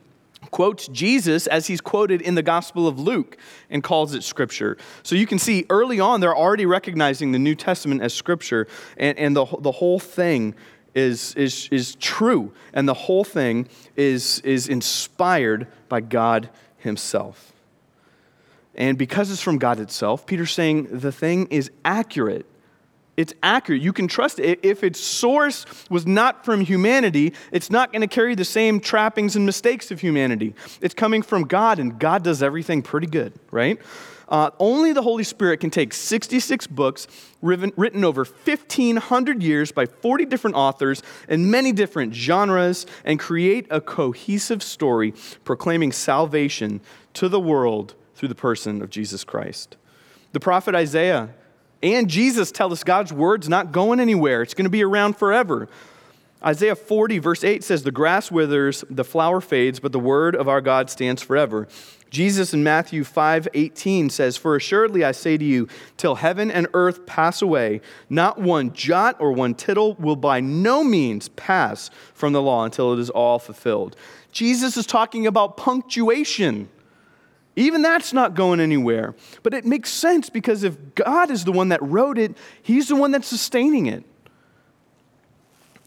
quotes 0.54 0.88
Jesus 0.88 1.48
as 1.48 1.66
he's 1.66 1.82
quoted 1.82 2.22
in 2.22 2.36
the 2.36 2.44
Gospel 2.44 2.88
of 2.88 3.00
Luke 3.00 3.38
and 3.72 3.84
calls 3.84 4.14
it 4.14 4.24
Scripture. 4.24 4.78
So 5.02 5.16
you 5.16 5.26
can 5.26 5.40
see 5.40 5.66
early 5.68 6.00
on 6.00 6.22
they're 6.22 6.38
already 6.38 6.68
recognizing 6.68 7.32
the 7.32 7.40
New 7.40 7.56
Testament 7.56 8.04
as 8.04 8.14
Scripture, 8.14 8.68
and, 8.96 9.18
and 9.18 9.36
the, 9.36 9.46
the 9.60 9.72
whole 9.72 10.00
thing 10.00 10.54
is, 10.94 11.34
is, 11.34 11.68
is 11.72 11.96
true, 11.96 12.54
and 12.72 12.88
the 12.88 12.94
whole 12.94 13.24
thing 13.24 13.68
is, 13.96 14.42
is 14.42 14.70
inspired 14.70 15.66
by 15.90 16.02
God 16.02 16.50
Himself. 16.78 17.52
And 18.76 18.96
because 18.96 19.32
it's 19.32 19.42
from 19.42 19.58
God 19.58 19.80
itself, 19.80 20.28
Peter's 20.28 20.52
saying 20.52 20.88
the 20.92 21.12
thing 21.12 21.48
is 21.48 21.72
accurate 21.84 22.46
it's 23.16 23.34
accurate. 23.44 23.82
You 23.82 23.94
can 23.94 24.08
trust 24.08 24.40
it. 24.40 24.60
If 24.64 24.84
its 24.84 25.00
source 25.00 25.66
was 25.90 26.08
not 26.08 26.44
from 26.44 26.62
humanity, 26.62 27.34
it's 27.52 27.70
not 27.70 27.92
going 27.92 28.02
to 28.02 28.08
carry 28.08 28.34
the 28.34 28.46
same 28.46 28.80
trappings 28.80 29.36
and 29.36 29.46
mistakes 29.46 29.92
of 29.92 30.00
humanity. 30.00 30.56
It's 30.82 30.96
coming 30.96 31.22
from 31.22 31.44
God, 31.44 31.78
and 31.78 32.00
God 32.00 32.24
does 32.24 32.42
everything 32.42 32.82
pretty 32.82 33.08
good, 33.08 33.34
right? 33.52 33.80
Uh, 34.28 34.50
only 34.58 34.94
the 34.94 35.02
Holy 35.04 35.24
Spirit 35.24 35.60
can 35.60 35.70
take 35.70 35.94
66 35.94 36.66
books 36.68 37.08
written, 37.44 37.72
written 37.76 38.04
over 38.04 38.24
1,500 38.24 39.44
years 39.44 39.72
by 39.72 39.86
40 39.86 40.26
different 40.26 40.56
authors 40.56 41.04
in 41.30 41.52
many 41.52 41.72
different 41.72 42.16
genres 42.16 42.88
and 43.06 43.20
create 43.20 43.68
a 43.70 43.80
cohesive 43.80 44.64
story 44.64 45.14
proclaiming 45.44 45.92
salvation 45.92 46.82
to 47.14 47.30
the 47.30 47.40
world 47.40 47.94
through 48.16 48.30
the 48.30 48.34
person 48.34 48.82
of 48.82 48.90
Jesus 48.90 49.24
Christ. 49.24 49.78
The 50.32 50.40
prophet 50.40 50.74
Isaiah 50.74 51.30
and 51.84 52.10
Jesus 52.10 52.52
tell 52.52 52.72
us 52.72 52.84
God's 52.84 53.12
word's 53.12 53.50
not 53.50 53.72
going 53.72 54.00
anywhere. 54.00 54.42
It's 54.42 54.54
going 54.54 54.66
to 54.66 54.70
be 54.70 54.84
around 54.84 55.18
forever. 55.18 55.68
Isaiah 56.44 56.76
40, 56.76 57.20
verse 57.20 57.44
8 57.44 57.64
says, 57.64 57.84
The 57.84 57.92
grass 57.92 58.32
withers, 58.32 58.84
the 58.90 59.04
flower 59.04 59.42
fades, 59.42 59.80
but 59.80 59.92
the 59.92 60.00
word 60.00 60.36
of 60.36 60.48
our 60.48 60.62
God 60.62 60.90
stands 60.90 61.22
forever. 61.22 61.68
Jesus 62.10 62.54
in 62.54 62.64
Matthew 62.64 63.04
5, 63.04 63.48
18 63.54 64.10
says, 64.10 64.38
For 64.38 64.56
assuredly 64.56 65.04
I 65.04 65.14
say 65.14 65.38
to 65.38 65.44
you, 65.44 65.68
till 65.98 66.16
heaven 66.16 66.52
and 66.52 66.68
earth 66.74 67.06
pass 67.06 67.42
away, 67.42 67.82
not 68.10 68.40
one 68.40 68.72
jot 68.74 69.16
or 69.20 69.32
one 69.32 69.56
tittle 69.56 69.96
will 69.96 70.16
by 70.16 70.40
no 70.40 70.84
means 70.84 71.30
pass 71.30 71.90
from 72.14 72.34
the 72.34 72.42
law 72.42 72.66
until 72.66 72.94
it 72.94 73.00
is 73.00 73.10
all 73.10 73.40
fulfilled. 73.40 73.96
Jesus 74.32 74.78
is 74.78 74.86
talking 74.86 75.26
about 75.26 75.58
punctuation. 75.58 76.70
Even 77.56 77.82
that's 77.82 78.14
not 78.14 78.34
going 78.34 78.60
anywhere. 78.60 79.16
But 79.44 79.54
it 79.54 79.66
makes 79.66 79.90
sense 79.90 80.30
because 80.30 80.64
if 80.64 80.96
God 80.96 81.30
is 81.30 81.46
the 81.46 81.52
one 81.52 81.70
that 81.70 81.82
wrote 81.84 82.18
it, 82.18 82.36
He's 82.62 82.88
the 82.88 82.96
one 82.96 83.12
that's 83.12 83.28
sustaining 83.28 83.86
it. 83.86 84.04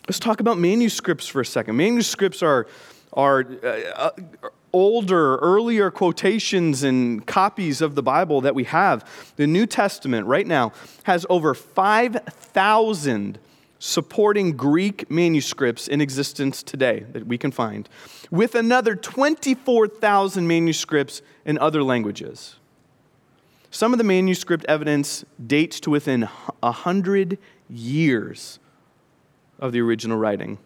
Let's 0.08 0.20
talk 0.20 0.38
about 0.38 0.58
manuscripts 0.58 1.26
for 1.26 1.40
a 1.40 1.46
second. 1.46 1.76
Manuscripts 1.76 2.40
are, 2.40 2.68
are 3.12 3.44
uh, 3.64 3.66
uh, 3.66 4.10
older, 4.72 5.36
earlier 5.38 5.90
quotations 5.90 6.84
and 6.84 7.26
copies 7.26 7.80
of 7.80 7.96
the 7.96 8.02
Bible 8.02 8.40
that 8.42 8.54
we 8.54 8.64
have. 8.64 9.08
The 9.34 9.48
New 9.48 9.66
Testament, 9.66 10.28
right 10.28 10.46
now, 10.46 10.72
has 11.04 11.26
over 11.28 11.54
5,000 11.54 13.38
supporting 13.78 14.56
Greek 14.56 15.10
manuscripts 15.10 15.88
in 15.88 16.00
existence 16.00 16.62
today 16.62 17.04
that 17.12 17.26
we 17.26 17.38
can 17.38 17.50
find, 17.50 17.88
with 18.30 18.54
another 18.54 18.94
24,000 18.94 20.46
manuscripts 20.46 21.22
in 21.44 21.58
other 21.58 21.82
languages. 21.82 22.56
Some 23.70 23.92
of 23.92 23.98
the 23.98 24.04
manuscript 24.04 24.64
evidence 24.66 25.24
dates 25.44 25.80
to 25.80 25.90
within 25.90 26.22
100 26.60 27.38
years 27.68 28.58
of 29.58 29.72
the 29.72 29.80
original 29.80 30.16
writing. 30.16 30.58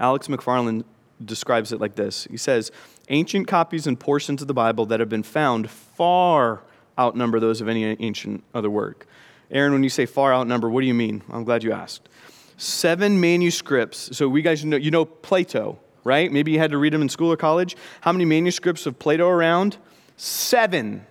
Alex 0.00 0.28
McFarland 0.28 0.84
describes 1.24 1.72
it 1.72 1.80
like 1.80 1.94
this 1.96 2.26
He 2.30 2.36
says, 2.36 2.70
Ancient 3.08 3.48
copies 3.48 3.86
and 3.86 3.98
portions 3.98 4.42
of 4.42 4.48
the 4.48 4.54
Bible 4.54 4.86
that 4.86 5.00
have 5.00 5.08
been 5.08 5.22
found 5.22 5.70
far 5.70 6.62
outnumber 6.98 7.40
those 7.40 7.60
of 7.60 7.68
any 7.68 7.84
ancient 7.84 8.44
other 8.52 8.68
work. 8.68 9.06
Aaron, 9.50 9.72
when 9.72 9.82
you 9.82 9.88
say 9.88 10.06
far 10.06 10.32
outnumber, 10.32 10.68
what 10.68 10.82
do 10.82 10.86
you 10.86 10.94
mean? 10.94 11.22
I'm 11.30 11.44
glad 11.44 11.62
you 11.62 11.72
asked. 11.72 12.08
Seven 12.56 13.20
manuscripts. 13.20 14.16
So 14.16 14.28
we 14.28 14.42
guys 14.42 14.64
know 14.64 14.76
you 14.76 14.90
know 14.90 15.04
Plato, 15.04 15.78
right? 16.04 16.30
Maybe 16.30 16.52
you 16.52 16.58
had 16.58 16.72
to 16.72 16.78
read 16.78 16.92
them 16.92 17.02
in 17.02 17.08
school 17.08 17.32
or 17.32 17.36
college. 17.36 17.76
How 18.00 18.12
many 18.12 18.24
manuscripts 18.24 18.86
of 18.86 18.98
Plato 18.98 19.28
around? 19.28 19.78
Seven. 20.16 21.06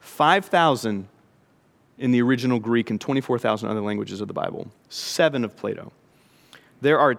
5,000 0.00 1.08
in 1.98 2.10
the 2.10 2.22
original 2.22 2.58
Greek 2.58 2.90
and 2.90 3.00
24,000 3.00 3.68
other 3.68 3.80
languages 3.80 4.20
of 4.20 4.28
the 4.28 4.34
Bible. 4.34 4.70
Seven 4.88 5.44
of 5.44 5.56
Plato. 5.56 5.92
There 6.80 6.98
are, 6.98 7.18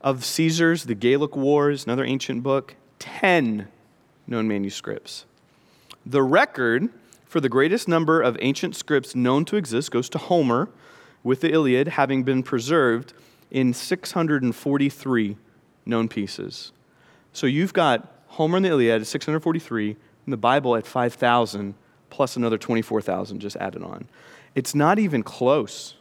of 0.00 0.24
Caesar's, 0.24 0.84
the 0.84 0.94
Gallic 0.94 1.34
Wars, 1.34 1.84
another 1.84 2.04
ancient 2.04 2.42
book, 2.42 2.76
10 2.98 3.68
known 4.26 4.48
manuscripts. 4.48 5.24
The 6.06 6.22
record 6.22 6.90
for 7.34 7.40
the 7.40 7.48
greatest 7.48 7.88
number 7.88 8.22
of 8.22 8.38
ancient 8.40 8.76
scripts 8.76 9.16
known 9.16 9.44
to 9.44 9.56
exist 9.56 9.90
goes 9.90 10.08
to 10.08 10.18
Homer, 10.18 10.68
with 11.24 11.40
the 11.40 11.52
Iliad 11.52 11.88
having 11.88 12.22
been 12.22 12.44
preserved 12.44 13.12
in 13.50 13.74
643 13.74 15.36
known 15.84 16.08
pieces. 16.08 16.70
So 17.32 17.48
you've 17.48 17.72
got 17.72 18.22
Homer 18.28 18.58
and 18.58 18.64
the 18.64 18.68
Iliad 18.68 19.00
at 19.00 19.08
643, 19.08 19.90
and 19.90 20.32
the 20.32 20.36
Bible 20.36 20.76
at 20.76 20.86
5,000, 20.86 21.74
plus 22.08 22.36
another 22.36 22.56
24,000 22.56 23.40
just 23.40 23.56
added 23.56 23.82
on. 23.82 24.06
It's 24.54 24.76
not 24.76 25.00
even 25.00 25.24
close. 25.24 25.96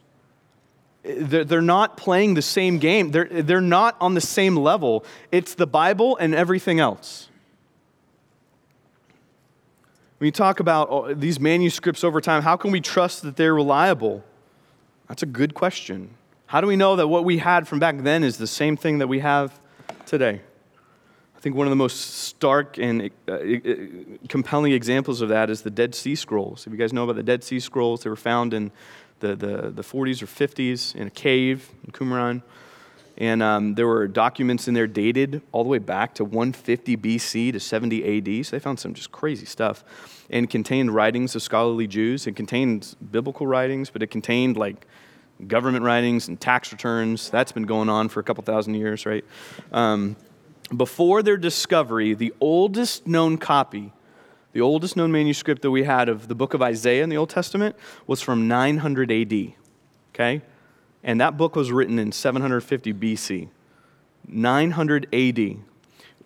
They're 1.02 1.62
not 1.64 1.98
playing 1.98 2.36
the 2.36 2.44
same 2.44 2.78
game. 2.78 3.10
They're, 3.10 3.26
they're 3.26 3.60
not 3.60 3.98
on 4.00 4.14
the 4.14 4.22
same 4.22 4.56
level. 4.56 5.04
It's 5.32 5.56
the 5.56 5.66
Bible 5.66 6.16
and 6.18 6.36
everything 6.36 6.80
else. 6.80 7.30
When 10.24 10.28
you 10.28 10.32
talk 10.32 10.62
about 10.62 10.86
uh, 10.86 11.14
these 11.18 11.38
manuscripts 11.38 12.02
over 12.02 12.22
time, 12.22 12.44
how 12.44 12.56
can 12.56 12.72
we 12.72 12.80
trust 12.80 13.24
that 13.24 13.36
they're 13.36 13.54
reliable? 13.54 14.24
That's 15.10 15.22
a 15.22 15.26
good 15.26 15.54
question. 15.54 16.12
How 16.46 16.62
do 16.62 16.68
we 16.68 16.78
know 16.78 16.96
that 16.96 17.10
what 17.10 17.26
we 17.26 17.40
had 17.40 17.68
from 17.68 17.80
back 17.80 17.98
then 18.04 18.24
is 18.24 18.38
the 18.38 18.48
same 18.48 18.78
thing 18.78 19.00
that 19.00 19.08
we 19.08 19.20
have 19.20 19.60
today? 20.06 20.40
I 21.36 21.40
think 21.42 21.58
one 21.58 21.68
of 21.68 21.72
the 21.72 21.76
most 21.76 22.24
stark 22.24 22.78
and 22.78 23.12
uh, 23.28 23.38
compelling 24.30 24.72
examples 24.72 25.20
of 25.20 25.28
that 25.28 25.50
is 25.50 25.64
the 25.64 25.70
Dead 25.70 25.94
Sea 25.94 26.16
Scrolls. 26.16 26.66
If 26.66 26.72
you 26.72 26.80
guys 26.80 26.94
know 26.94 27.04
about 27.04 27.18
the 27.18 27.24
Dead 27.24 27.44
Sea 27.44 27.60
Scrolls, 27.60 28.04
they 28.04 28.10
were 28.10 28.16
found 28.16 28.54
in 28.54 28.72
the, 29.20 29.36
the, 29.36 29.72
the 29.72 29.82
40s 29.82 30.24
or 30.24 30.28
50s 30.28 30.96
in 30.96 31.08
a 31.08 31.12
cave 31.12 31.70
in 31.84 31.92
Qumran. 31.92 32.44
And 33.18 33.44
um, 33.44 33.76
there 33.76 33.88
were 33.88 34.08
documents 34.08 34.68
in 34.68 34.74
there 34.74 34.88
dated 34.88 35.42
all 35.52 35.64
the 35.64 35.70
way 35.70 35.78
back 35.78 36.16
to 36.16 36.26
150 36.26 36.98
BC 36.98 37.52
to 37.52 37.60
70 37.60 38.18
AD. 38.40 38.46
So 38.46 38.56
they 38.56 38.60
found 38.60 38.80
some 38.80 38.94
just 38.94 39.12
crazy 39.12 39.46
stuff. 39.46 39.84
And 40.30 40.50
contained 40.50 40.96
writings 40.96 41.36
of 41.36 41.44
scholarly 41.44 41.86
Jews. 41.86 42.26
It 42.26 42.36
contained 42.36 42.96
biblical 43.12 43.46
writings, 43.46 43.90
but 43.92 44.02
it 44.02 44.08
contained 44.08 44.58
like 44.58 44.88
government 45.48 45.84
writings 45.84 46.28
and 46.28 46.40
tax 46.40 46.72
returns. 46.72 47.30
That's 47.30 47.52
been 47.52 47.64
going 47.64 47.90
on 47.90 48.10
for 48.10 48.20
a 48.20 48.24
couple 48.24 48.44
thousand 48.44 48.76
years, 48.76 49.06
right? 49.06 49.24
Um, 49.72 50.16
before 50.76 51.22
their 51.22 51.38
discovery, 51.38 52.14
the 52.14 52.34
oldest 52.40 53.06
known 53.06 53.38
copy, 53.38 53.94
the 54.54 54.62
oldest 54.62 54.96
known 54.96 55.12
manuscript 55.12 55.62
that 55.62 55.72
we 55.72 55.84
had 55.84 56.10
of 56.10 56.28
the 56.28 56.36
book 56.36 56.54
of 56.54 56.62
Isaiah 56.62 57.04
in 57.04 57.10
the 57.10 57.18
Old 57.18 57.30
Testament 57.30 57.76
was 58.08 58.22
from 58.22 58.48
900 58.48 59.12
AD. 59.12 59.54
Okay? 60.14 60.42
And 61.04 61.20
that 61.20 61.38
book 61.38 61.56
was 61.56 61.72
written 61.72 62.00
in 62.00 62.12
750 62.12 62.94
BC. 62.94 63.50
900 64.28 65.14
AD. 65.14 65.58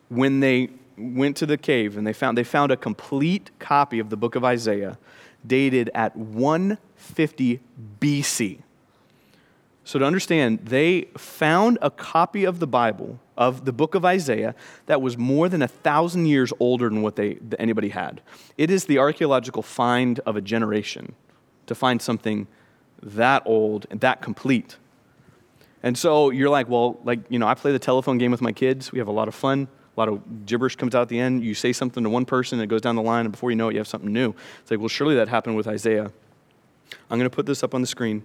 When 0.09 0.39
they 0.39 0.69
went 0.97 1.35
to 1.37 1.45
the 1.45 1.57
cave 1.57 1.97
and 1.97 2.05
they 2.05 2.13
found, 2.13 2.37
they 2.37 2.43
found 2.43 2.71
a 2.71 2.77
complete 2.77 3.51
copy 3.59 3.99
of 3.99 4.09
the 4.09 4.17
book 4.17 4.35
of 4.35 4.43
Isaiah 4.43 4.97
dated 5.45 5.89
at 5.93 6.15
150 6.15 7.59
BC. 7.99 8.59
So, 9.83 9.99
to 9.99 10.05
understand, 10.05 10.65
they 10.65 11.07
found 11.17 11.77
a 11.81 11.89
copy 11.89 12.43
of 12.43 12.59
the 12.59 12.67
Bible, 12.67 13.21
of 13.37 13.63
the 13.63 13.71
book 13.71 13.95
of 13.95 14.03
Isaiah, 14.03 14.53
that 14.85 15.01
was 15.01 15.17
more 15.17 15.47
than 15.47 15.61
a 15.61 15.67
thousand 15.67 16.25
years 16.25 16.51
older 16.59 16.89
than 16.89 17.01
what 17.01 17.15
they, 17.15 17.37
anybody 17.57 17.89
had. 17.89 18.19
It 18.57 18.69
is 18.69 18.83
the 18.83 18.97
archaeological 18.97 19.63
find 19.63 20.19
of 20.25 20.35
a 20.35 20.41
generation 20.41 21.15
to 21.67 21.75
find 21.75 22.01
something 22.01 22.47
that 23.01 23.43
old 23.45 23.85
and 23.89 23.99
that 24.01 24.21
complete. 24.21 24.77
And 25.83 25.97
so 25.97 26.31
you're 26.31 26.49
like, 26.49 26.67
well, 26.67 26.99
like, 27.03 27.19
you 27.29 27.39
know, 27.39 27.47
I 27.47 27.53
play 27.53 27.71
the 27.71 27.79
telephone 27.79 28.17
game 28.17 28.31
with 28.31 28.41
my 28.41 28.51
kids. 28.51 28.91
We 28.91 28.99
have 28.99 29.07
a 29.07 29.11
lot 29.11 29.27
of 29.27 29.35
fun. 29.35 29.67
A 29.95 29.99
lot 29.99 30.09
of 30.09 30.45
gibberish 30.45 30.75
comes 30.75 30.93
out 30.93 31.03
at 31.03 31.09
the 31.09 31.19
end. 31.19 31.43
You 31.43 31.53
say 31.53 31.73
something 31.73 32.03
to 32.03 32.09
one 32.09 32.25
person, 32.25 32.59
it 32.59 32.67
goes 32.67 32.81
down 32.81 32.95
the 32.95 33.01
line, 33.01 33.25
and 33.25 33.31
before 33.31 33.49
you 33.49 33.55
know 33.55 33.69
it, 33.69 33.73
you 33.73 33.79
have 33.79 33.87
something 33.87 34.11
new. 34.11 34.33
It's 34.61 34.69
like, 34.69 34.79
well, 34.79 34.89
surely 34.89 35.15
that 35.15 35.27
happened 35.27 35.55
with 35.55 35.67
Isaiah. 35.67 36.11
I'm 37.09 37.17
going 37.17 37.29
to 37.29 37.35
put 37.35 37.45
this 37.45 37.63
up 37.63 37.73
on 37.73 37.81
the 37.81 37.87
screen. 37.87 38.23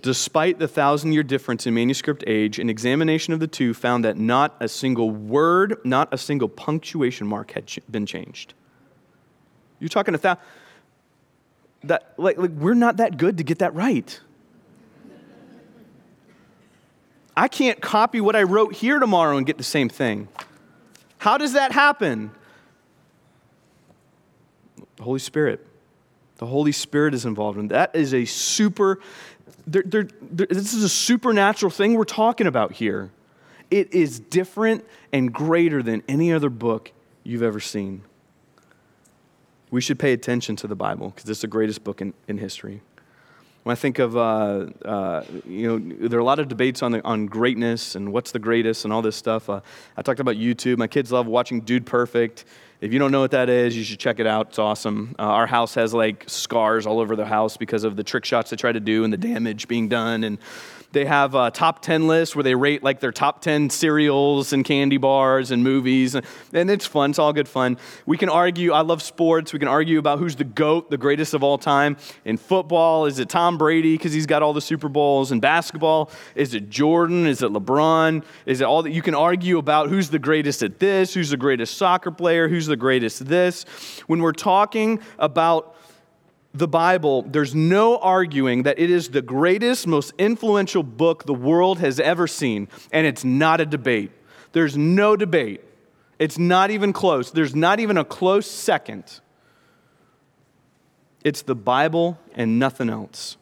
Despite 0.00 0.58
the 0.58 0.68
thousand 0.68 1.12
year 1.12 1.22
difference 1.22 1.66
in 1.66 1.74
manuscript 1.74 2.24
age, 2.26 2.58
an 2.58 2.68
examination 2.68 3.32
of 3.32 3.40
the 3.40 3.46
two 3.46 3.72
found 3.72 4.04
that 4.04 4.16
not 4.16 4.56
a 4.60 4.68
single 4.68 5.10
word, 5.10 5.78
not 5.84 6.08
a 6.12 6.18
single 6.18 6.48
punctuation 6.48 7.26
mark 7.26 7.52
had 7.52 7.70
been 7.90 8.06
changed. 8.06 8.54
You're 9.78 9.88
talking 9.88 10.14
a 10.14 10.18
thousand. 10.18 10.42
That, 11.84 12.14
like, 12.16 12.38
like, 12.38 12.50
we're 12.50 12.74
not 12.74 12.98
that 12.98 13.16
good 13.16 13.38
to 13.38 13.44
get 13.44 13.58
that 13.58 13.74
right. 13.74 14.20
I 17.36 17.48
can't 17.48 17.80
copy 17.80 18.20
what 18.20 18.36
I 18.36 18.42
wrote 18.42 18.74
here 18.74 18.98
tomorrow 18.98 19.36
and 19.36 19.46
get 19.46 19.58
the 19.58 19.64
same 19.64 19.88
thing. 19.88 20.28
How 21.18 21.38
does 21.38 21.54
that 21.54 21.72
happen? 21.72 22.30
The 24.96 25.02
Holy 25.02 25.18
Spirit. 25.18 25.66
The 26.36 26.46
Holy 26.46 26.72
Spirit 26.72 27.14
is 27.14 27.24
involved 27.24 27.58
in 27.58 27.68
that. 27.68 27.94
Is 27.94 28.12
a 28.12 28.24
super. 28.24 29.00
They're, 29.66 29.84
they're, 29.84 30.08
they're, 30.20 30.46
this 30.46 30.74
is 30.74 30.82
a 30.82 30.88
supernatural 30.88 31.70
thing 31.70 31.94
we're 31.94 32.04
talking 32.04 32.46
about 32.46 32.72
here. 32.72 33.10
It 33.70 33.94
is 33.94 34.20
different 34.20 34.84
and 35.12 35.32
greater 35.32 35.82
than 35.82 36.02
any 36.08 36.32
other 36.32 36.50
book 36.50 36.92
you've 37.24 37.42
ever 37.42 37.60
seen. 37.60 38.02
We 39.72 39.80
should 39.80 39.98
pay 39.98 40.12
attention 40.12 40.54
to 40.56 40.66
the 40.66 40.76
Bible 40.76 41.12
because 41.14 41.28
it's 41.30 41.40
the 41.40 41.46
greatest 41.46 41.82
book 41.82 42.02
in, 42.02 42.12
in 42.28 42.36
history. 42.36 42.82
When 43.62 43.72
I 43.72 43.74
think 43.74 43.98
of, 43.98 44.16
uh, 44.16 44.66
uh, 44.84 45.24
you 45.46 45.66
know, 45.66 46.08
there 46.08 46.18
are 46.18 46.20
a 46.20 46.24
lot 46.24 46.40
of 46.40 46.48
debates 46.48 46.82
on, 46.82 46.92
the, 46.92 47.02
on 47.04 47.24
greatness 47.24 47.94
and 47.94 48.12
what's 48.12 48.32
the 48.32 48.38
greatest 48.38 48.84
and 48.84 48.92
all 48.92 49.00
this 49.00 49.16
stuff. 49.16 49.48
Uh, 49.48 49.62
I 49.96 50.02
talked 50.02 50.20
about 50.20 50.36
YouTube. 50.36 50.76
My 50.76 50.88
kids 50.88 51.10
love 51.10 51.26
watching 51.26 51.62
Dude 51.62 51.86
Perfect. 51.86 52.44
If 52.82 52.92
you 52.92 52.98
don't 52.98 53.12
know 53.12 53.20
what 53.20 53.30
that 53.30 53.48
is, 53.48 53.74
you 53.74 53.82
should 53.82 53.98
check 53.98 54.20
it 54.20 54.26
out. 54.26 54.48
It's 54.48 54.58
awesome. 54.58 55.14
Uh, 55.18 55.22
our 55.22 55.46
house 55.46 55.74
has 55.76 55.94
like 55.94 56.24
scars 56.26 56.86
all 56.86 57.00
over 57.00 57.16
the 57.16 57.24
house 57.24 57.56
because 57.56 57.84
of 57.84 57.96
the 57.96 58.04
trick 58.04 58.26
shots 58.26 58.50
they 58.50 58.56
try 58.56 58.72
to 58.72 58.80
do 58.80 59.04
and 59.04 59.12
the 59.12 59.16
damage 59.16 59.68
being 59.68 59.88
done. 59.88 60.24
And 60.24 60.36
they 60.92 61.04
have 61.04 61.34
a 61.34 61.50
top 61.50 61.82
10 61.82 62.06
list 62.06 62.36
where 62.36 62.42
they 62.42 62.54
rate 62.54 62.82
like 62.82 63.00
their 63.00 63.12
top 63.12 63.40
10 63.40 63.70
cereals 63.70 64.52
and 64.52 64.64
candy 64.64 64.98
bars 64.98 65.50
and 65.50 65.64
movies. 65.64 66.14
And 66.14 66.24
it's 66.70 66.86
fun. 66.86 67.10
It's 67.10 67.18
all 67.18 67.32
good 67.32 67.48
fun. 67.48 67.78
We 68.06 68.16
can 68.16 68.28
argue. 68.28 68.72
I 68.72 68.82
love 68.82 69.02
sports. 69.02 69.52
We 69.52 69.58
can 69.58 69.68
argue 69.68 69.98
about 69.98 70.18
who's 70.18 70.36
the 70.36 70.44
GOAT, 70.44 70.90
the 70.90 70.98
greatest 70.98 71.34
of 71.34 71.42
all 71.42 71.58
time. 71.58 71.96
In 72.24 72.36
football, 72.36 73.06
is 73.06 73.18
it 73.18 73.28
Tom 73.28 73.58
Brady 73.58 73.96
because 73.96 74.12
he's 74.12 74.26
got 74.26 74.42
all 74.42 74.52
the 74.52 74.60
Super 74.60 74.88
Bowls? 74.88 75.32
In 75.32 75.40
basketball, 75.40 76.10
is 76.34 76.54
it 76.54 76.70
Jordan? 76.70 77.26
Is 77.26 77.42
it 77.42 77.50
LeBron? 77.50 78.24
Is 78.46 78.60
it 78.60 78.64
all 78.64 78.82
that? 78.82 78.90
You 78.90 79.02
can 79.02 79.14
argue 79.14 79.58
about 79.58 79.88
who's 79.88 80.10
the 80.10 80.18
greatest 80.18 80.62
at 80.62 80.78
this, 80.78 81.14
who's 81.14 81.30
the 81.30 81.36
greatest 81.36 81.76
soccer 81.76 82.10
player, 82.10 82.48
who's 82.48 82.66
the 82.66 82.76
greatest 82.76 83.26
this. 83.26 83.64
When 84.06 84.20
we're 84.20 84.32
talking 84.32 85.00
about 85.18 85.76
the 86.54 86.68
Bible, 86.68 87.22
there's 87.22 87.54
no 87.54 87.96
arguing 87.98 88.64
that 88.64 88.78
it 88.78 88.90
is 88.90 89.08
the 89.08 89.22
greatest, 89.22 89.86
most 89.86 90.12
influential 90.18 90.82
book 90.82 91.24
the 91.24 91.34
world 91.34 91.78
has 91.78 91.98
ever 91.98 92.26
seen, 92.26 92.68
and 92.92 93.06
it's 93.06 93.24
not 93.24 93.60
a 93.60 93.66
debate. 93.66 94.10
There's 94.52 94.76
no 94.76 95.16
debate. 95.16 95.62
It's 96.18 96.38
not 96.38 96.70
even 96.70 96.92
close. 96.92 97.30
There's 97.30 97.54
not 97.54 97.80
even 97.80 97.96
a 97.96 98.04
close 98.04 98.48
second. 98.50 99.20
It's 101.24 101.42
the 101.42 101.54
Bible 101.54 102.18
and 102.34 102.58
nothing 102.58 102.90
else. 102.90 103.38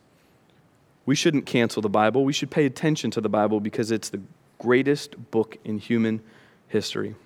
We 1.05 1.17
shouldn't 1.17 1.47
cancel 1.47 1.83
the 1.83 1.89
Bible. 1.89 2.25
We 2.25 2.33
should 2.33 2.51
pay 2.51 2.65
attention 2.65 3.11
to 3.13 3.21
the 3.21 3.29
Bible 3.29 3.59
because 3.59 3.91
it's 3.91 4.11
the 4.11 4.21
greatest 4.59 5.31
book 5.33 5.57
in 5.65 5.79
human 5.79 6.21
history. 6.69 7.17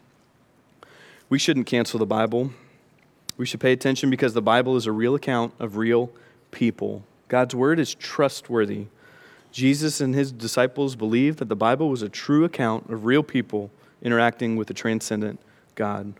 We 1.28 1.38
shouldn't 1.38 1.66
cancel 1.66 1.98
the 1.98 2.06
Bible 2.06 2.52
we 3.36 3.46
should 3.46 3.60
pay 3.60 3.72
attention 3.72 4.10
because 4.10 4.34
the 4.34 4.42
Bible 4.42 4.76
is 4.76 4.86
a 4.86 4.92
real 4.92 5.14
account 5.14 5.52
of 5.58 5.76
real 5.76 6.10
people. 6.50 7.04
God's 7.28 7.54
word 7.54 7.80
is 7.80 7.94
trustworthy. 7.94 8.86
Jesus 9.50 10.00
and 10.00 10.14
his 10.14 10.32
disciples 10.32 10.96
believed 10.96 11.38
that 11.38 11.48
the 11.48 11.56
Bible 11.56 11.88
was 11.88 12.02
a 12.02 12.08
true 12.08 12.44
account 12.44 12.90
of 12.90 13.04
real 13.04 13.22
people 13.22 13.70
interacting 14.02 14.56
with 14.56 14.68
the 14.68 14.74
transcendent 14.74 15.40
God. 15.74 16.14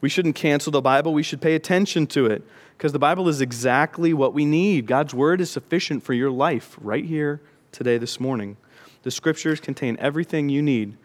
We 0.00 0.08
shouldn't 0.08 0.34
cancel 0.34 0.72
the 0.72 0.80
Bible, 0.80 1.12
we 1.12 1.22
should 1.22 1.42
pay 1.42 1.54
attention 1.54 2.06
to 2.08 2.26
it 2.26 2.42
because 2.76 2.92
the 2.92 2.98
Bible 2.98 3.28
is 3.28 3.40
exactly 3.40 4.14
what 4.14 4.32
we 4.32 4.44
need. 4.44 4.86
God's 4.86 5.12
word 5.12 5.40
is 5.40 5.50
sufficient 5.50 6.02
for 6.02 6.14
your 6.14 6.30
life 6.30 6.76
right 6.80 7.04
here 7.04 7.40
today, 7.72 7.98
this 7.98 8.18
morning. 8.18 8.56
The 9.02 9.10
scriptures 9.10 9.60
contain 9.60 9.96
everything 9.98 10.48
you 10.48 10.62
need 10.62 10.96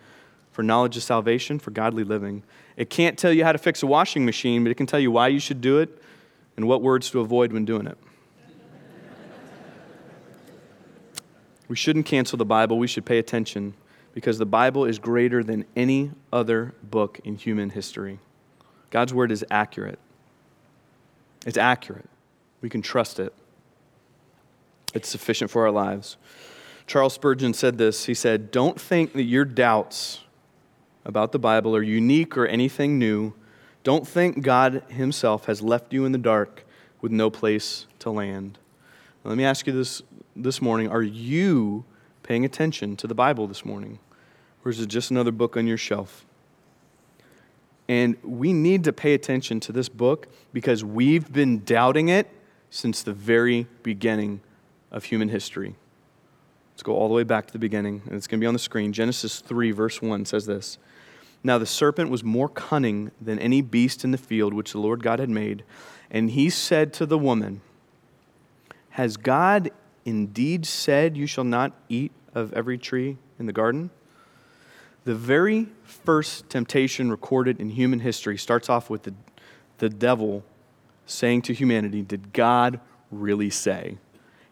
for 0.52 0.64
knowledge 0.64 0.96
of 0.96 1.04
salvation, 1.04 1.60
for 1.60 1.72
godly 1.72 2.04
living. 2.04 2.44
It 2.78 2.90
can't 2.90 3.18
tell 3.18 3.32
you 3.32 3.44
how 3.44 3.52
to 3.52 3.58
fix 3.58 3.84
a 3.84 3.88
washing 3.88 4.26
machine, 4.26 4.64
but 4.64 4.72
it 4.72 4.76
can 4.76 4.86
tell 4.86 5.00
you 5.00 5.12
why 5.12 5.30
you 5.30 5.40
should 5.40 5.62
do 5.62 5.80
it 5.80 6.02
and 6.58 6.68
what 6.68 6.82
words 6.82 7.10
to 7.12 7.20
avoid 7.20 7.54
when 7.54 7.66
doing 7.66 7.88
it. 7.88 7.98
we 11.68 11.76
shouldn't 11.76 12.06
cancel 12.06 12.38
the 12.38 12.46
Bible, 12.46 12.78
we 12.78 12.88
should 12.88 13.06
pay 13.06 13.18
attention 13.18 13.74
because 14.14 14.38
the 14.38 14.46
Bible 14.46 14.86
is 14.86 15.00
greater 15.00 15.44
than 15.44 15.66
any 15.76 16.12
other 16.32 16.74
book 16.84 17.20
in 17.24 17.36
human 17.36 17.70
history. 17.70 18.20
God's 18.90 19.14
word 19.14 19.32
is 19.32 19.46
accurate. 19.52 20.00
It's 21.46 21.58
accurate. 21.58 22.10
We 22.62 22.70
can 22.70 22.82
trust 22.82 23.20
it. 23.20 23.34
It's 24.94 25.10
sufficient 25.10 25.52
for 25.52 25.66
our 25.66 25.72
lives. 25.72 26.16
Charles 26.88 27.14
Spurgeon 27.14 27.54
said 27.54 27.78
this. 27.78 28.06
He 28.06 28.14
said, 28.14 28.52
Don't 28.52 28.80
think 28.80 29.14
that 29.14 29.24
your 29.24 29.44
doubts 29.44 30.22
about 31.06 31.32
the 31.32 31.40
Bible 31.40 31.76
are 31.76 31.84
unique 31.84 32.36
or 32.36 32.46
anything 32.48 32.98
new, 32.98 33.34
don't 33.84 34.08
think 34.08 34.42
God 34.42 34.84
Himself 34.90 35.46
has 35.46 35.62
left 35.62 35.94
you 35.94 36.06
in 36.06 36.12
the 36.12 36.18
dark 36.18 36.66
with 37.02 37.12
no 37.12 37.30
place 37.30 37.86
to 38.00 38.10
land. 38.10 38.58
Now, 39.24 39.30
let 39.30 39.38
me 39.38 39.46
ask 39.46 39.68
you 39.68 39.74
this 39.74 40.02
this 40.36 40.62
morning 40.62 40.90
Are 40.90 41.04
you 41.04 41.86
paying 42.24 42.44
attention 42.44 42.96
to 42.98 43.08
the 43.08 43.16
Bible 43.16 43.48
this 43.48 43.64
morning? 43.64 44.00
Or 44.64 44.72
is 44.72 44.80
it 44.80 44.88
just 44.88 45.12
another 45.12 45.32
book 45.32 45.56
on 45.56 45.68
your 45.68 45.78
shelf? 45.78 46.26
And 47.88 48.18
we 48.24 48.52
need 48.52 48.84
to 48.86 48.94
pay 48.94 49.14
attention 49.14 49.60
to 49.62 49.72
this 49.72 49.90
book 49.90 50.28
because 50.54 50.84
we've 50.84 51.32
been 51.32 51.64
doubting 51.64 52.10
it 52.10 52.28
since 52.72 53.04
the 53.04 53.14
very 53.14 53.68
beginning 53.84 54.42
of 54.92 55.04
human 55.04 55.30
history. 55.30 55.76
Let's 56.74 56.82
go 56.82 56.96
all 56.96 57.08
the 57.08 57.14
way 57.14 57.24
back 57.24 57.46
to 57.46 57.54
the 57.54 57.60
beginning, 57.60 58.02
and 58.06 58.16
it's 58.16 58.26
going 58.26 58.40
to 58.40 58.44
be 58.44 58.48
on 58.48 58.54
the 58.54 58.60
screen. 58.60 58.92
Genesis 58.92 59.40
3, 59.40 59.72
verse 59.72 60.02
1 60.02 60.26
says 60.26 60.48
this 60.48 60.80
now 61.46 61.60
the 61.60 61.66
serpent 61.68 62.10
was 62.10 62.24
more 62.24 62.50
cunning 62.50 63.12
than 63.22 63.38
any 63.38 63.62
beast 63.62 64.04
in 64.04 64.10
the 64.10 64.18
field 64.18 64.52
which 64.52 64.72
the 64.72 64.80
Lord 64.80 65.04
God 65.04 65.20
had 65.20 65.30
made. 65.30 65.64
And 66.10 66.32
he 66.32 66.50
said 66.50 66.92
to 66.94 67.06
the 67.06 67.20
woman, 67.20 67.62
Has 68.90 69.16
God 69.16 69.70
indeed 70.06 70.66
said, 70.66 71.16
You 71.16 71.28
shall 71.28 71.44
not 71.44 71.72
eat 71.88 72.12
of 72.34 72.52
every 72.54 72.80
tree 72.80 73.18
in 73.38 73.46
the 73.46 73.54
garden? 73.54 73.92
The 75.04 75.14
very 75.14 75.70
first 75.84 76.50
temptation 76.50 77.12
recorded 77.12 77.60
in 77.60 77.70
human 77.70 78.00
history 78.00 78.40
starts 78.40 78.68
off 78.68 78.90
with 78.90 79.04
the, 79.04 79.14
the 79.78 79.90
devil 79.90 80.44
saying 81.06 81.44
to 81.44 81.54
humanity, 81.54 82.02
Did 82.02 82.34
God 82.34 82.80
really 83.12 83.52
say? 83.52 84.00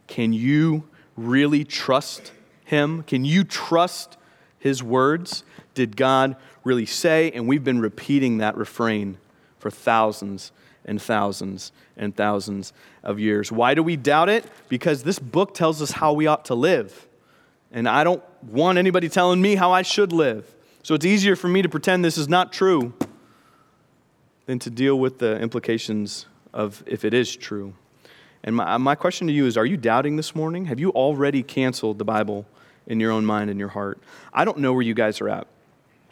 Can 0.06 0.32
you 0.32 0.88
really 1.18 1.64
trust 1.64 2.34
him? 2.66 3.02
Can 3.02 3.26
you 3.26 3.44
trust 3.44 4.16
his 4.64 4.82
words? 4.82 5.44
Did 5.74 5.98
God 5.98 6.38
really 6.64 6.86
say, 6.86 7.30
and 7.32 7.48
we've 7.48 7.64
been 7.64 7.82
repeating 7.82 8.38
that 8.38 8.56
refrain 8.56 9.18
for 9.60 9.70
thousands 9.70 10.54
and 10.86 11.02
thousands 11.02 11.74
and 11.98 12.16
thousands 12.16 12.72
of 13.04 13.20
years. 13.20 13.52
Why 13.52 13.74
do 13.74 13.84
we 13.84 13.98
doubt 13.98 14.30
it? 14.30 14.46
Because 14.70 15.04
this 15.04 15.20
book 15.20 15.54
tells 15.54 15.82
us 15.82 15.92
how 15.92 16.14
we 16.14 16.28
ought 16.28 16.46
to 16.46 16.56
live. 16.56 17.08
And 17.72 17.90
I 17.90 18.06
don't 18.06 18.24
want 18.44 18.78
anybody 18.78 19.10
telling 19.10 19.42
me 19.42 19.56
how 19.56 19.72
I 19.72 19.82
should 19.82 20.14
live. 20.14 20.54
So 20.82 20.96
it's 20.96 21.06
easier 21.06 21.36
for 21.36 21.50
me 21.50 21.62
to 21.62 21.70
pretend 21.70 22.06
this 22.06 22.18
is 22.18 22.30
not 22.30 22.54
true 22.54 22.94
than 24.46 24.60
to 24.60 24.70
deal 24.70 24.98
with 24.98 25.20
the 25.20 25.40
implications 25.40 26.26
of 26.54 26.84
if 26.86 27.04
it 27.04 27.14
is 27.14 27.36
true. 27.36 27.74
And 28.44 28.56
my, 28.56 28.78
my 28.78 28.96
question 28.96 29.28
to 29.28 29.34
you 29.34 29.46
is 29.46 29.58
Are 29.58 29.66
you 29.66 29.78
doubting 29.78 30.16
this 30.16 30.36
morning? 30.36 30.66
Have 30.66 30.80
you 30.80 30.92
already 30.92 31.44
canceled 31.44 31.98
the 31.98 32.06
Bible 32.06 32.46
in 32.88 33.00
your 33.00 33.12
own 33.12 33.26
mind 33.26 33.50
and 33.50 33.60
your 33.60 33.70
heart? 33.70 34.00
I 34.34 34.46
don't 34.46 34.60
know 34.60 34.74
where 34.74 34.82
you 34.82 34.94
guys 34.94 35.22
are 35.22 35.30
at. 35.30 35.48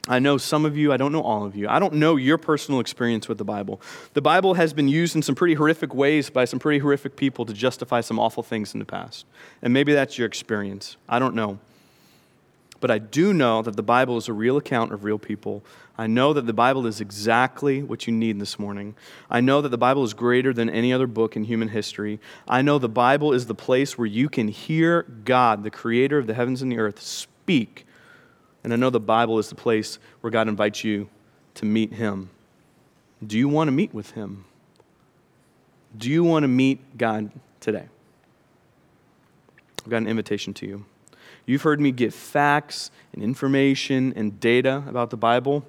I 0.08 0.18
know 0.18 0.38
some 0.38 0.66
of 0.66 0.76
you, 0.76 0.92
I 0.92 0.98
don't 0.98 1.12
know 1.12 1.22
all 1.22 1.46
of 1.46 1.56
you. 1.56 1.68
I 1.70 1.78
don't 1.78 1.94
know 1.94 2.16
your 2.16 2.40
personal 2.40 2.80
experience 2.80 3.30
with 3.30 3.38
the 3.38 3.44
Bible. 3.44 3.80
The 4.14 4.22
Bible 4.22 4.56
has 4.56 4.74
been 4.74 4.88
used 4.88 5.16
in 5.16 5.22
some 5.22 5.36
pretty 5.36 5.54
horrific 5.54 5.94
ways 5.94 6.32
by 6.32 6.46
some 6.46 6.58
pretty 6.58 6.80
horrific 6.80 7.16
people 7.16 7.46
to 7.46 7.54
justify 7.54 8.02
some 8.02 8.18
awful 8.18 8.42
things 8.42 8.74
in 8.74 8.80
the 8.80 8.86
past. 8.86 9.28
And 9.62 9.74
maybe 9.74 9.94
that's 9.94 10.18
your 10.18 10.26
experience. 10.26 10.98
I 11.08 11.20
don't 11.20 11.36
know. 11.36 11.60
But 12.82 12.90
I 12.90 12.98
do 12.98 13.32
know 13.32 13.62
that 13.62 13.76
the 13.76 13.84
Bible 13.84 14.18
is 14.18 14.28
a 14.28 14.34
real 14.34 14.58
account 14.58 14.92
of 14.92 15.04
real 15.04 15.20
people. 15.20 15.64
I 15.98 16.08
know 16.08 16.34
that 16.34 16.48
the 16.48 16.54
Bible 16.54 16.88
is 16.88 17.00
exactly 17.00 17.84
what 17.84 18.08
you 18.08 18.12
need 18.14 18.40
this 18.40 18.58
morning. 18.58 18.96
I 19.30 19.40
know 19.40 19.62
that 19.62 19.70
the 19.70 19.78
Bible 19.78 20.04
is 20.04 20.16
greater 20.16 20.52
than 20.52 20.68
any 20.68 20.92
other 20.92 21.06
book 21.06 21.36
in 21.36 21.44
human 21.44 21.68
history. 21.68 22.20
I 22.48 22.64
know 22.64 22.80
the 22.80 22.90
Bible 22.90 23.34
is 23.34 23.46
the 23.46 23.56
place 23.56 24.00
where 24.00 24.08
you 24.08 24.30
can 24.30 24.48
hear 24.48 25.04
God, 25.04 25.64
the 25.64 25.70
creator 25.70 26.18
of 26.18 26.26
the 26.26 26.34
heavens 26.34 26.64
and 26.64 26.72
the 26.72 26.80
earth, 26.80 27.00
speak 27.00 27.86
And 28.64 28.74
I 28.74 28.78
know 28.78 28.90
the 28.90 29.00
Bible 29.00 29.38
is 29.38 29.50
the 29.50 29.56
place 29.56 30.00
where 30.22 30.32
God 30.32 30.48
invites 30.48 30.84
you 30.84 31.08
to 31.56 31.66
meet 31.66 31.94
Him. 31.94 32.32
Do 33.26 33.38
you 33.38 33.48
want 33.48 33.68
to 33.68 33.72
meet 33.72 33.94
with 33.94 34.12
Him? 34.12 34.46
Do 35.96 36.10
you 36.10 36.24
want 36.24 36.44
to 36.44 36.48
meet 36.48 36.98
God 36.98 37.32
today? 37.60 37.90
I've 39.84 39.90
got 39.90 39.98
an 39.98 40.08
invitation 40.08 40.54
to 40.56 40.66
you. 40.66 40.86
You've 41.46 41.62
heard 41.64 41.80
me 41.80 41.92
give 41.92 42.14
facts 42.14 42.92
and 43.14 43.24
information 43.24 44.14
and 44.16 44.40
data 44.40 44.84
about 44.88 45.10
the 45.10 45.18
Bible. 45.18 45.66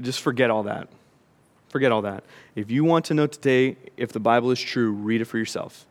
Just 0.00 0.20
forget 0.20 0.50
all 0.50 0.64
that. 0.64 0.88
Forget 1.68 1.92
all 1.92 2.02
that. 2.02 2.24
If 2.54 2.70
you 2.70 2.84
want 2.84 3.04
to 3.06 3.14
know 3.14 3.26
today 3.26 3.76
if 3.96 4.12
the 4.12 4.20
Bible 4.20 4.50
is 4.50 4.60
true, 4.60 4.92
read 4.92 5.20
it 5.20 5.26
for 5.26 5.38
yourself. 5.38 5.86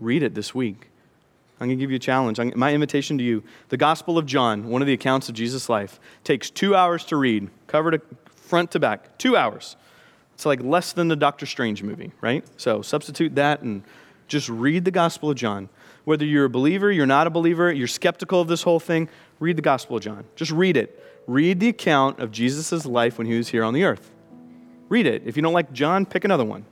Read 0.00 0.22
it 0.22 0.34
this 0.34 0.54
week. 0.54 0.88
I'm 1.60 1.68
going 1.68 1.78
to 1.78 1.82
give 1.82 1.90
you 1.90 1.96
a 1.96 2.00
challenge. 2.00 2.40
My 2.56 2.74
invitation 2.74 3.18
to 3.18 3.24
you 3.24 3.42
the 3.68 3.76
Gospel 3.76 4.18
of 4.18 4.26
John, 4.26 4.68
one 4.68 4.82
of 4.82 4.86
the 4.86 4.94
accounts 4.94 5.28
of 5.28 5.34
Jesus' 5.34 5.68
life, 5.68 6.00
takes 6.24 6.50
two 6.50 6.74
hours 6.74 7.04
to 7.06 7.16
read, 7.16 7.50
cover 7.66 7.92
to 7.92 8.00
front 8.34 8.72
to 8.72 8.80
back. 8.80 9.16
Two 9.16 9.36
hours. 9.36 9.76
It's 10.34 10.44
like 10.44 10.62
less 10.62 10.92
than 10.92 11.08
the 11.08 11.16
Doctor 11.16 11.46
Strange 11.46 11.82
movie, 11.82 12.12
right? 12.20 12.44
So 12.56 12.82
substitute 12.82 13.36
that 13.36 13.62
and 13.62 13.82
just 14.28 14.48
read 14.48 14.84
the 14.84 14.90
Gospel 14.90 15.30
of 15.30 15.36
John. 15.36 15.68
Whether 16.04 16.24
you're 16.24 16.46
a 16.46 16.50
believer, 16.50 16.90
you're 16.90 17.06
not 17.06 17.26
a 17.26 17.30
believer, 17.30 17.72
you're 17.72 17.86
skeptical 17.86 18.40
of 18.40 18.48
this 18.48 18.62
whole 18.62 18.80
thing, 18.80 19.08
read 19.38 19.56
the 19.56 19.62
Gospel 19.62 19.96
of 19.96 20.02
John. 20.02 20.24
Just 20.34 20.50
read 20.50 20.76
it. 20.76 20.98
Read 21.26 21.60
the 21.60 21.68
account 21.68 22.18
of 22.18 22.32
Jesus' 22.32 22.84
life 22.84 23.18
when 23.18 23.26
he 23.26 23.36
was 23.36 23.48
here 23.48 23.62
on 23.62 23.74
the 23.74 23.84
earth. 23.84 24.10
Read 24.88 25.06
it. 25.06 25.22
If 25.24 25.36
you 25.36 25.42
don't 25.42 25.52
like 25.52 25.72
John, 25.72 26.04
pick 26.04 26.24
another 26.24 26.44
one. 26.44 26.64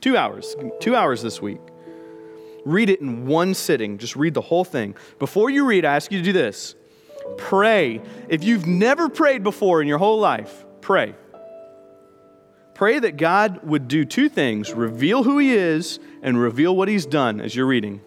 Two 0.00 0.16
hours. 0.16 0.54
Two 0.80 0.94
hours 0.94 1.22
this 1.22 1.42
week. 1.42 1.60
Read 2.64 2.90
it 2.90 3.00
in 3.00 3.26
one 3.26 3.54
sitting. 3.54 3.98
Just 3.98 4.16
read 4.16 4.34
the 4.34 4.40
whole 4.40 4.64
thing. 4.64 4.94
Before 5.18 5.50
you 5.50 5.66
read, 5.66 5.84
I 5.84 5.94
ask 5.94 6.10
you 6.10 6.18
to 6.18 6.24
do 6.24 6.32
this 6.32 6.74
pray. 7.38 8.00
If 8.28 8.44
you've 8.44 8.66
never 8.66 9.08
prayed 9.08 9.42
before 9.42 9.82
in 9.82 9.88
your 9.88 9.98
whole 9.98 10.20
life, 10.20 10.64
pray. 10.80 11.14
Pray 12.74 12.98
that 12.98 13.16
God 13.16 13.64
would 13.64 13.88
do 13.88 14.04
two 14.04 14.28
things 14.28 14.72
reveal 14.72 15.24
who 15.24 15.38
He 15.38 15.54
is 15.54 15.98
and 16.22 16.38
reveal 16.38 16.76
what 16.76 16.88
He's 16.88 17.06
done 17.06 17.40
as 17.40 17.56
you're 17.56 17.66
reading. 17.66 18.00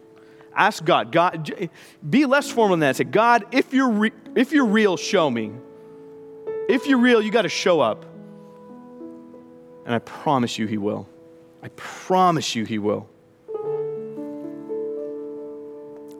Ask 0.59 0.83
God, 0.83 1.13
God, 1.13 1.69
be 2.07 2.25
less 2.25 2.51
formal 2.51 2.73
than 2.73 2.81
that. 2.81 2.97
Say, 2.97 3.05
God, 3.05 3.45
if 3.53 3.73
you're, 3.73 3.89
re- 3.89 4.11
if 4.35 4.51
you're 4.51 4.65
real, 4.65 4.97
show 4.97 5.31
me. 5.31 5.53
If 6.67 6.85
you're 6.85 6.99
real, 6.99 7.21
you 7.21 7.31
got 7.31 7.43
to 7.43 7.49
show 7.49 7.79
up. 7.79 8.05
And 9.85 9.95
I 9.95 9.99
promise 9.99 10.57
you, 10.57 10.67
He 10.67 10.77
will. 10.77 11.07
I 11.63 11.69
promise 11.69 12.55
you, 12.55 12.65
He 12.65 12.77
will. 12.77 13.09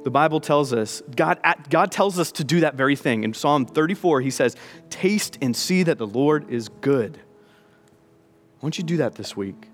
The 0.06 0.10
Bible 0.10 0.40
tells 0.40 0.72
us, 0.72 1.04
God, 1.14 1.40
God 1.70 1.92
tells 1.92 2.18
us 2.18 2.32
to 2.32 2.46
do 2.46 2.62
that 2.62 2.76
very 2.76 2.96
thing. 2.96 3.26
In 3.26 3.34
Psalm 3.34 3.66
34, 3.66 4.22
He 4.22 4.32
says, 4.32 4.56
Taste 4.90 5.38
and 5.42 5.54
see 5.54 5.84
that 5.84 5.98
the 5.98 6.08
Lord 6.08 6.50
is 6.50 6.70
good. 6.80 7.18
Why 7.18 8.62
don't 8.62 8.78
you 8.78 8.86
do 8.86 8.98
that 8.98 9.16
this 9.16 9.36
week? 9.36 9.68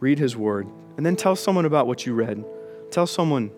Read 0.00 0.18
his 0.18 0.36
word. 0.36 0.66
And 0.96 1.06
then 1.06 1.14
tell 1.14 1.36
someone 1.36 1.66
about 1.66 1.86
what 1.86 2.04
you 2.04 2.14
read. 2.14 2.44
Tell 2.92 3.06
someone 3.06 3.50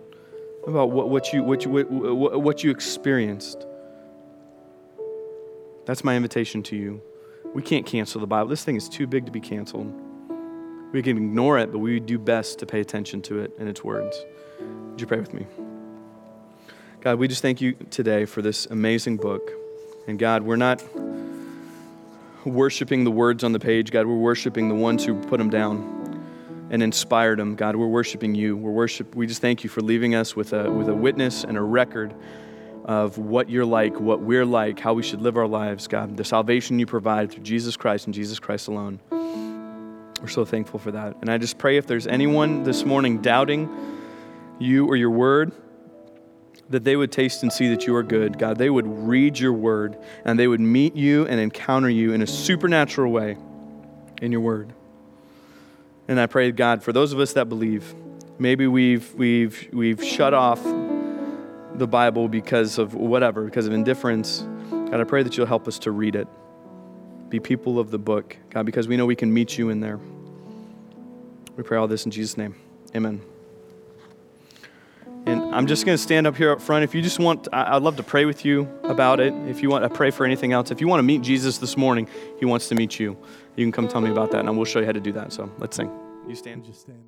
about 0.65 0.93
what, 0.93 1.11
what, 1.11 1.33
you, 1.33 1.43
what, 1.43 1.65
you, 1.65 1.71
what, 1.71 2.41
what 2.41 2.63
you 2.63 2.71
experienced. 2.71 3.67
That's 5.87 6.05
my 6.05 6.15
invitation 6.15 6.63
to 6.63 6.77
you. 6.77 7.03
We 7.53 7.61
can't 7.61 7.85
cancel 7.85 8.21
the 8.21 8.29
Bible. 8.29 8.49
This 8.49 8.63
thing 8.63 8.77
is 8.77 8.89
too 8.89 9.09
big 9.09 9.27
to 9.27 9.33
be 9.33 9.41
canceled. 9.41 9.93
We 10.93 11.03
can 11.03 11.17
ignore 11.17 11.59
it, 11.59 11.73
but 11.73 11.79
we 11.79 11.99
do 11.99 12.17
best 12.17 12.61
to 12.61 12.67
pay 12.67 12.79
attention 12.79 13.23
to 13.23 13.41
it 13.41 13.51
and 13.59 13.69
its 13.69 13.83
words. 13.83 14.25
Would 14.61 15.01
you 15.01 15.07
pray 15.09 15.19
with 15.19 15.35
me? 15.35 15.47
God, 17.01 17.19
we 17.19 17.27
just 17.27 17.43
thank 17.43 17.61
you 17.61 17.73
today 17.91 18.27
for 18.27 18.41
this 18.41 18.67
amazing 18.67 19.17
book. 19.17 19.51
And 20.07 20.17
God, 20.17 20.45
we're 20.45 20.55
not 20.55 20.81
worshiping 22.45 23.03
the 23.03 23.11
words 23.11 23.43
on 23.43 23.51
the 23.51 23.59
page, 23.59 23.91
God. 23.91 24.07
We're 24.07 24.15
worshiping 24.15 24.69
the 24.69 24.77
ones 24.77 25.05
who 25.05 25.21
put 25.23 25.39
them 25.39 25.51
down 25.51 26.04
and 26.75 26.83
inspired 26.83 27.39
them. 27.39 27.55
God, 27.55 27.77
we're 27.77 27.87
worshiping 27.87 28.35
you. 28.35 28.57
We're 28.57 28.73
worship. 28.73 29.15
We 29.15 29.29
just 29.29 29.41
thank 29.41 29.63
you 29.63 29.71
for 29.71 29.81
leaving 29.81 30.17
us 30.17 30.35
with 30.35 30.53
a, 30.53 30.69
with 30.69 30.89
a 30.89 30.95
witness 30.95 31.45
and 31.45 31.57
a 31.57 31.61
record 31.61 32.13
of 32.85 33.17
what 33.17 33.49
you're 33.49 33.65
like, 33.65 34.01
what 34.01 34.21
we're 34.21 34.45
like, 34.45 34.81
how 34.81 34.93
we 34.93 35.05
should 35.05 35.23
live 35.23 35.37
our 35.37 35.47
lives, 35.47 35.87
God. 35.87 36.17
The 36.17 36.25
salvation 36.25 36.81
you 36.81 36.85
provide 36.85 37.31
through 37.31 37.45
Jesus 37.45 37.77
Christ 37.77 38.07
and 38.07 38.13
Jesus 38.13 38.41
Christ 38.41 38.67
alone. 38.67 38.99
We're 40.21 40.27
so 40.27 40.45
thankful 40.45 40.81
for 40.81 40.91
that. 40.91 41.17
And 41.21 41.31
I 41.31 41.39
just 41.39 41.59
pray 41.59 41.77
if 41.77 41.87
there's 41.87 42.09
anyone 42.09 42.65
this 42.65 42.85
morning 42.85 43.23
doubting 43.23 43.71
you 44.59 44.89
or 44.89 44.97
your 44.97 45.11
word, 45.11 45.53
that 46.71 46.83
they 46.83 46.97
would 46.97 47.13
taste 47.13 47.45
and 47.45 47.53
see 47.53 47.69
that 47.69 47.87
you 47.87 47.95
are 47.95 48.03
good. 48.03 48.37
God, 48.37 48.59
they 48.59 48.69
would 48.69 48.89
read 48.89 49.39
your 49.39 49.53
word 49.53 49.97
and 50.25 50.37
they 50.37 50.49
would 50.49 50.61
meet 50.61 50.97
you 50.97 51.25
and 51.29 51.39
encounter 51.39 51.89
you 51.89 52.13
in 52.13 52.21
a 52.21 52.27
supernatural 52.27 53.13
way 53.13 53.37
in 54.21 54.33
your 54.33 54.41
word. 54.41 54.73
And 56.07 56.21
I 56.21 56.27
pray, 56.27 56.53
God, 56.53 56.83
for 56.83 56.93
those 56.93 57.13
of 57.13 57.21
us 57.21 57.33
that 57.33 57.49
believe, 57.49 57.95
maybe 58.39 58.67
we've, 58.67 59.15
we've, 59.15 59.69
we've 59.73 60.05
shut 60.05 60.35
off 60.35 60.63
the 61.75 61.87
Bible 61.87 62.29
because 62.29 62.79
of 62.79 62.95
whatever, 62.95 63.45
because 63.45 63.67
of 63.67 63.73
indifference. 63.73 64.47
God, 64.71 65.01
I 65.01 65.05
pray 65.05 65.23
that 65.23 65.37
you'll 65.37 65.47
help 65.47 65.67
us 65.67 65.79
to 65.81 65.91
read 65.91 66.15
it. 66.15 66.29
Be 67.31 67.41
people 67.41 67.79
of 67.79 67.91
the 67.91 67.99
book, 67.99 68.37
God, 68.51 68.67
because 68.67 68.87
we 68.87 68.97
know 68.97 69.07
we 69.07 69.17
can 69.17 69.33
meet 69.33 69.57
you 69.59 69.71
in 69.71 69.81
there. 69.81 69.99
We 71.57 71.63
pray 71.63 71.79
all 71.79 71.89
this 71.89 72.05
in 72.05 72.11
Jesus' 72.11 72.37
name. 72.37 72.55
Amen. 72.95 73.21
And 75.27 75.55
I'm 75.55 75.67
just 75.67 75.87
going 75.87 75.97
to 75.97 76.03
stand 76.03 76.27
up 76.27 76.37
here 76.37 76.53
up 76.53 76.61
front. 76.61 76.85
If 76.85 76.95
you 76.95 77.01
just 77.01 77.19
want, 77.19 77.49
I'd 77.51 77.83
love 77.83 77.97
to 77.97 78.03
pray 78.03 78.27
with 78.27 78.45
you 78.45 78.69
about 78.83 79.21
it. 79.21 79.33
If 79.49 79.63
you 79.63 79.71
want 79.71 79.85
to 79.85 79.89
pray 79.89 80.11
for 80.11 80.27
anything 80.27 80.53
else, 80.53 80.71
if 80.71 80.83
you 80.83 80.89
want 80.89 80.99
to 80.99 81.05
meet 81.05 81.23
Jesus 81.23 81.57
this 81.59 81.79
morning, 81.79 82.09
he 82.39 82.45
wants 82.45 82.69
to 82.69 82.75
meet 82.75 83.01
you. 83.01 83.17
You 83.57 83.65
can 83.65 83.73
come 83.73 83.89
tell 83.89 84.01
me 84.01 84.11
about 84.11 84.31
that, 84.33 84.41
and 84.41 84.49
I 84.49 84.53
will 84.53 84.65
show 84.65 84.81
you 84.81 84.87
how 84.87 84.93
to 84.93 85.01
do 85.01 85.13
that. 85.13 85.33
So 85.33 85.51
let's 85.59 85.77
sing. 85.77 85.91
You 86.29 86.35
stand. 86.35 86.65
Just 86.65 86.83
stand. 86.83 86.99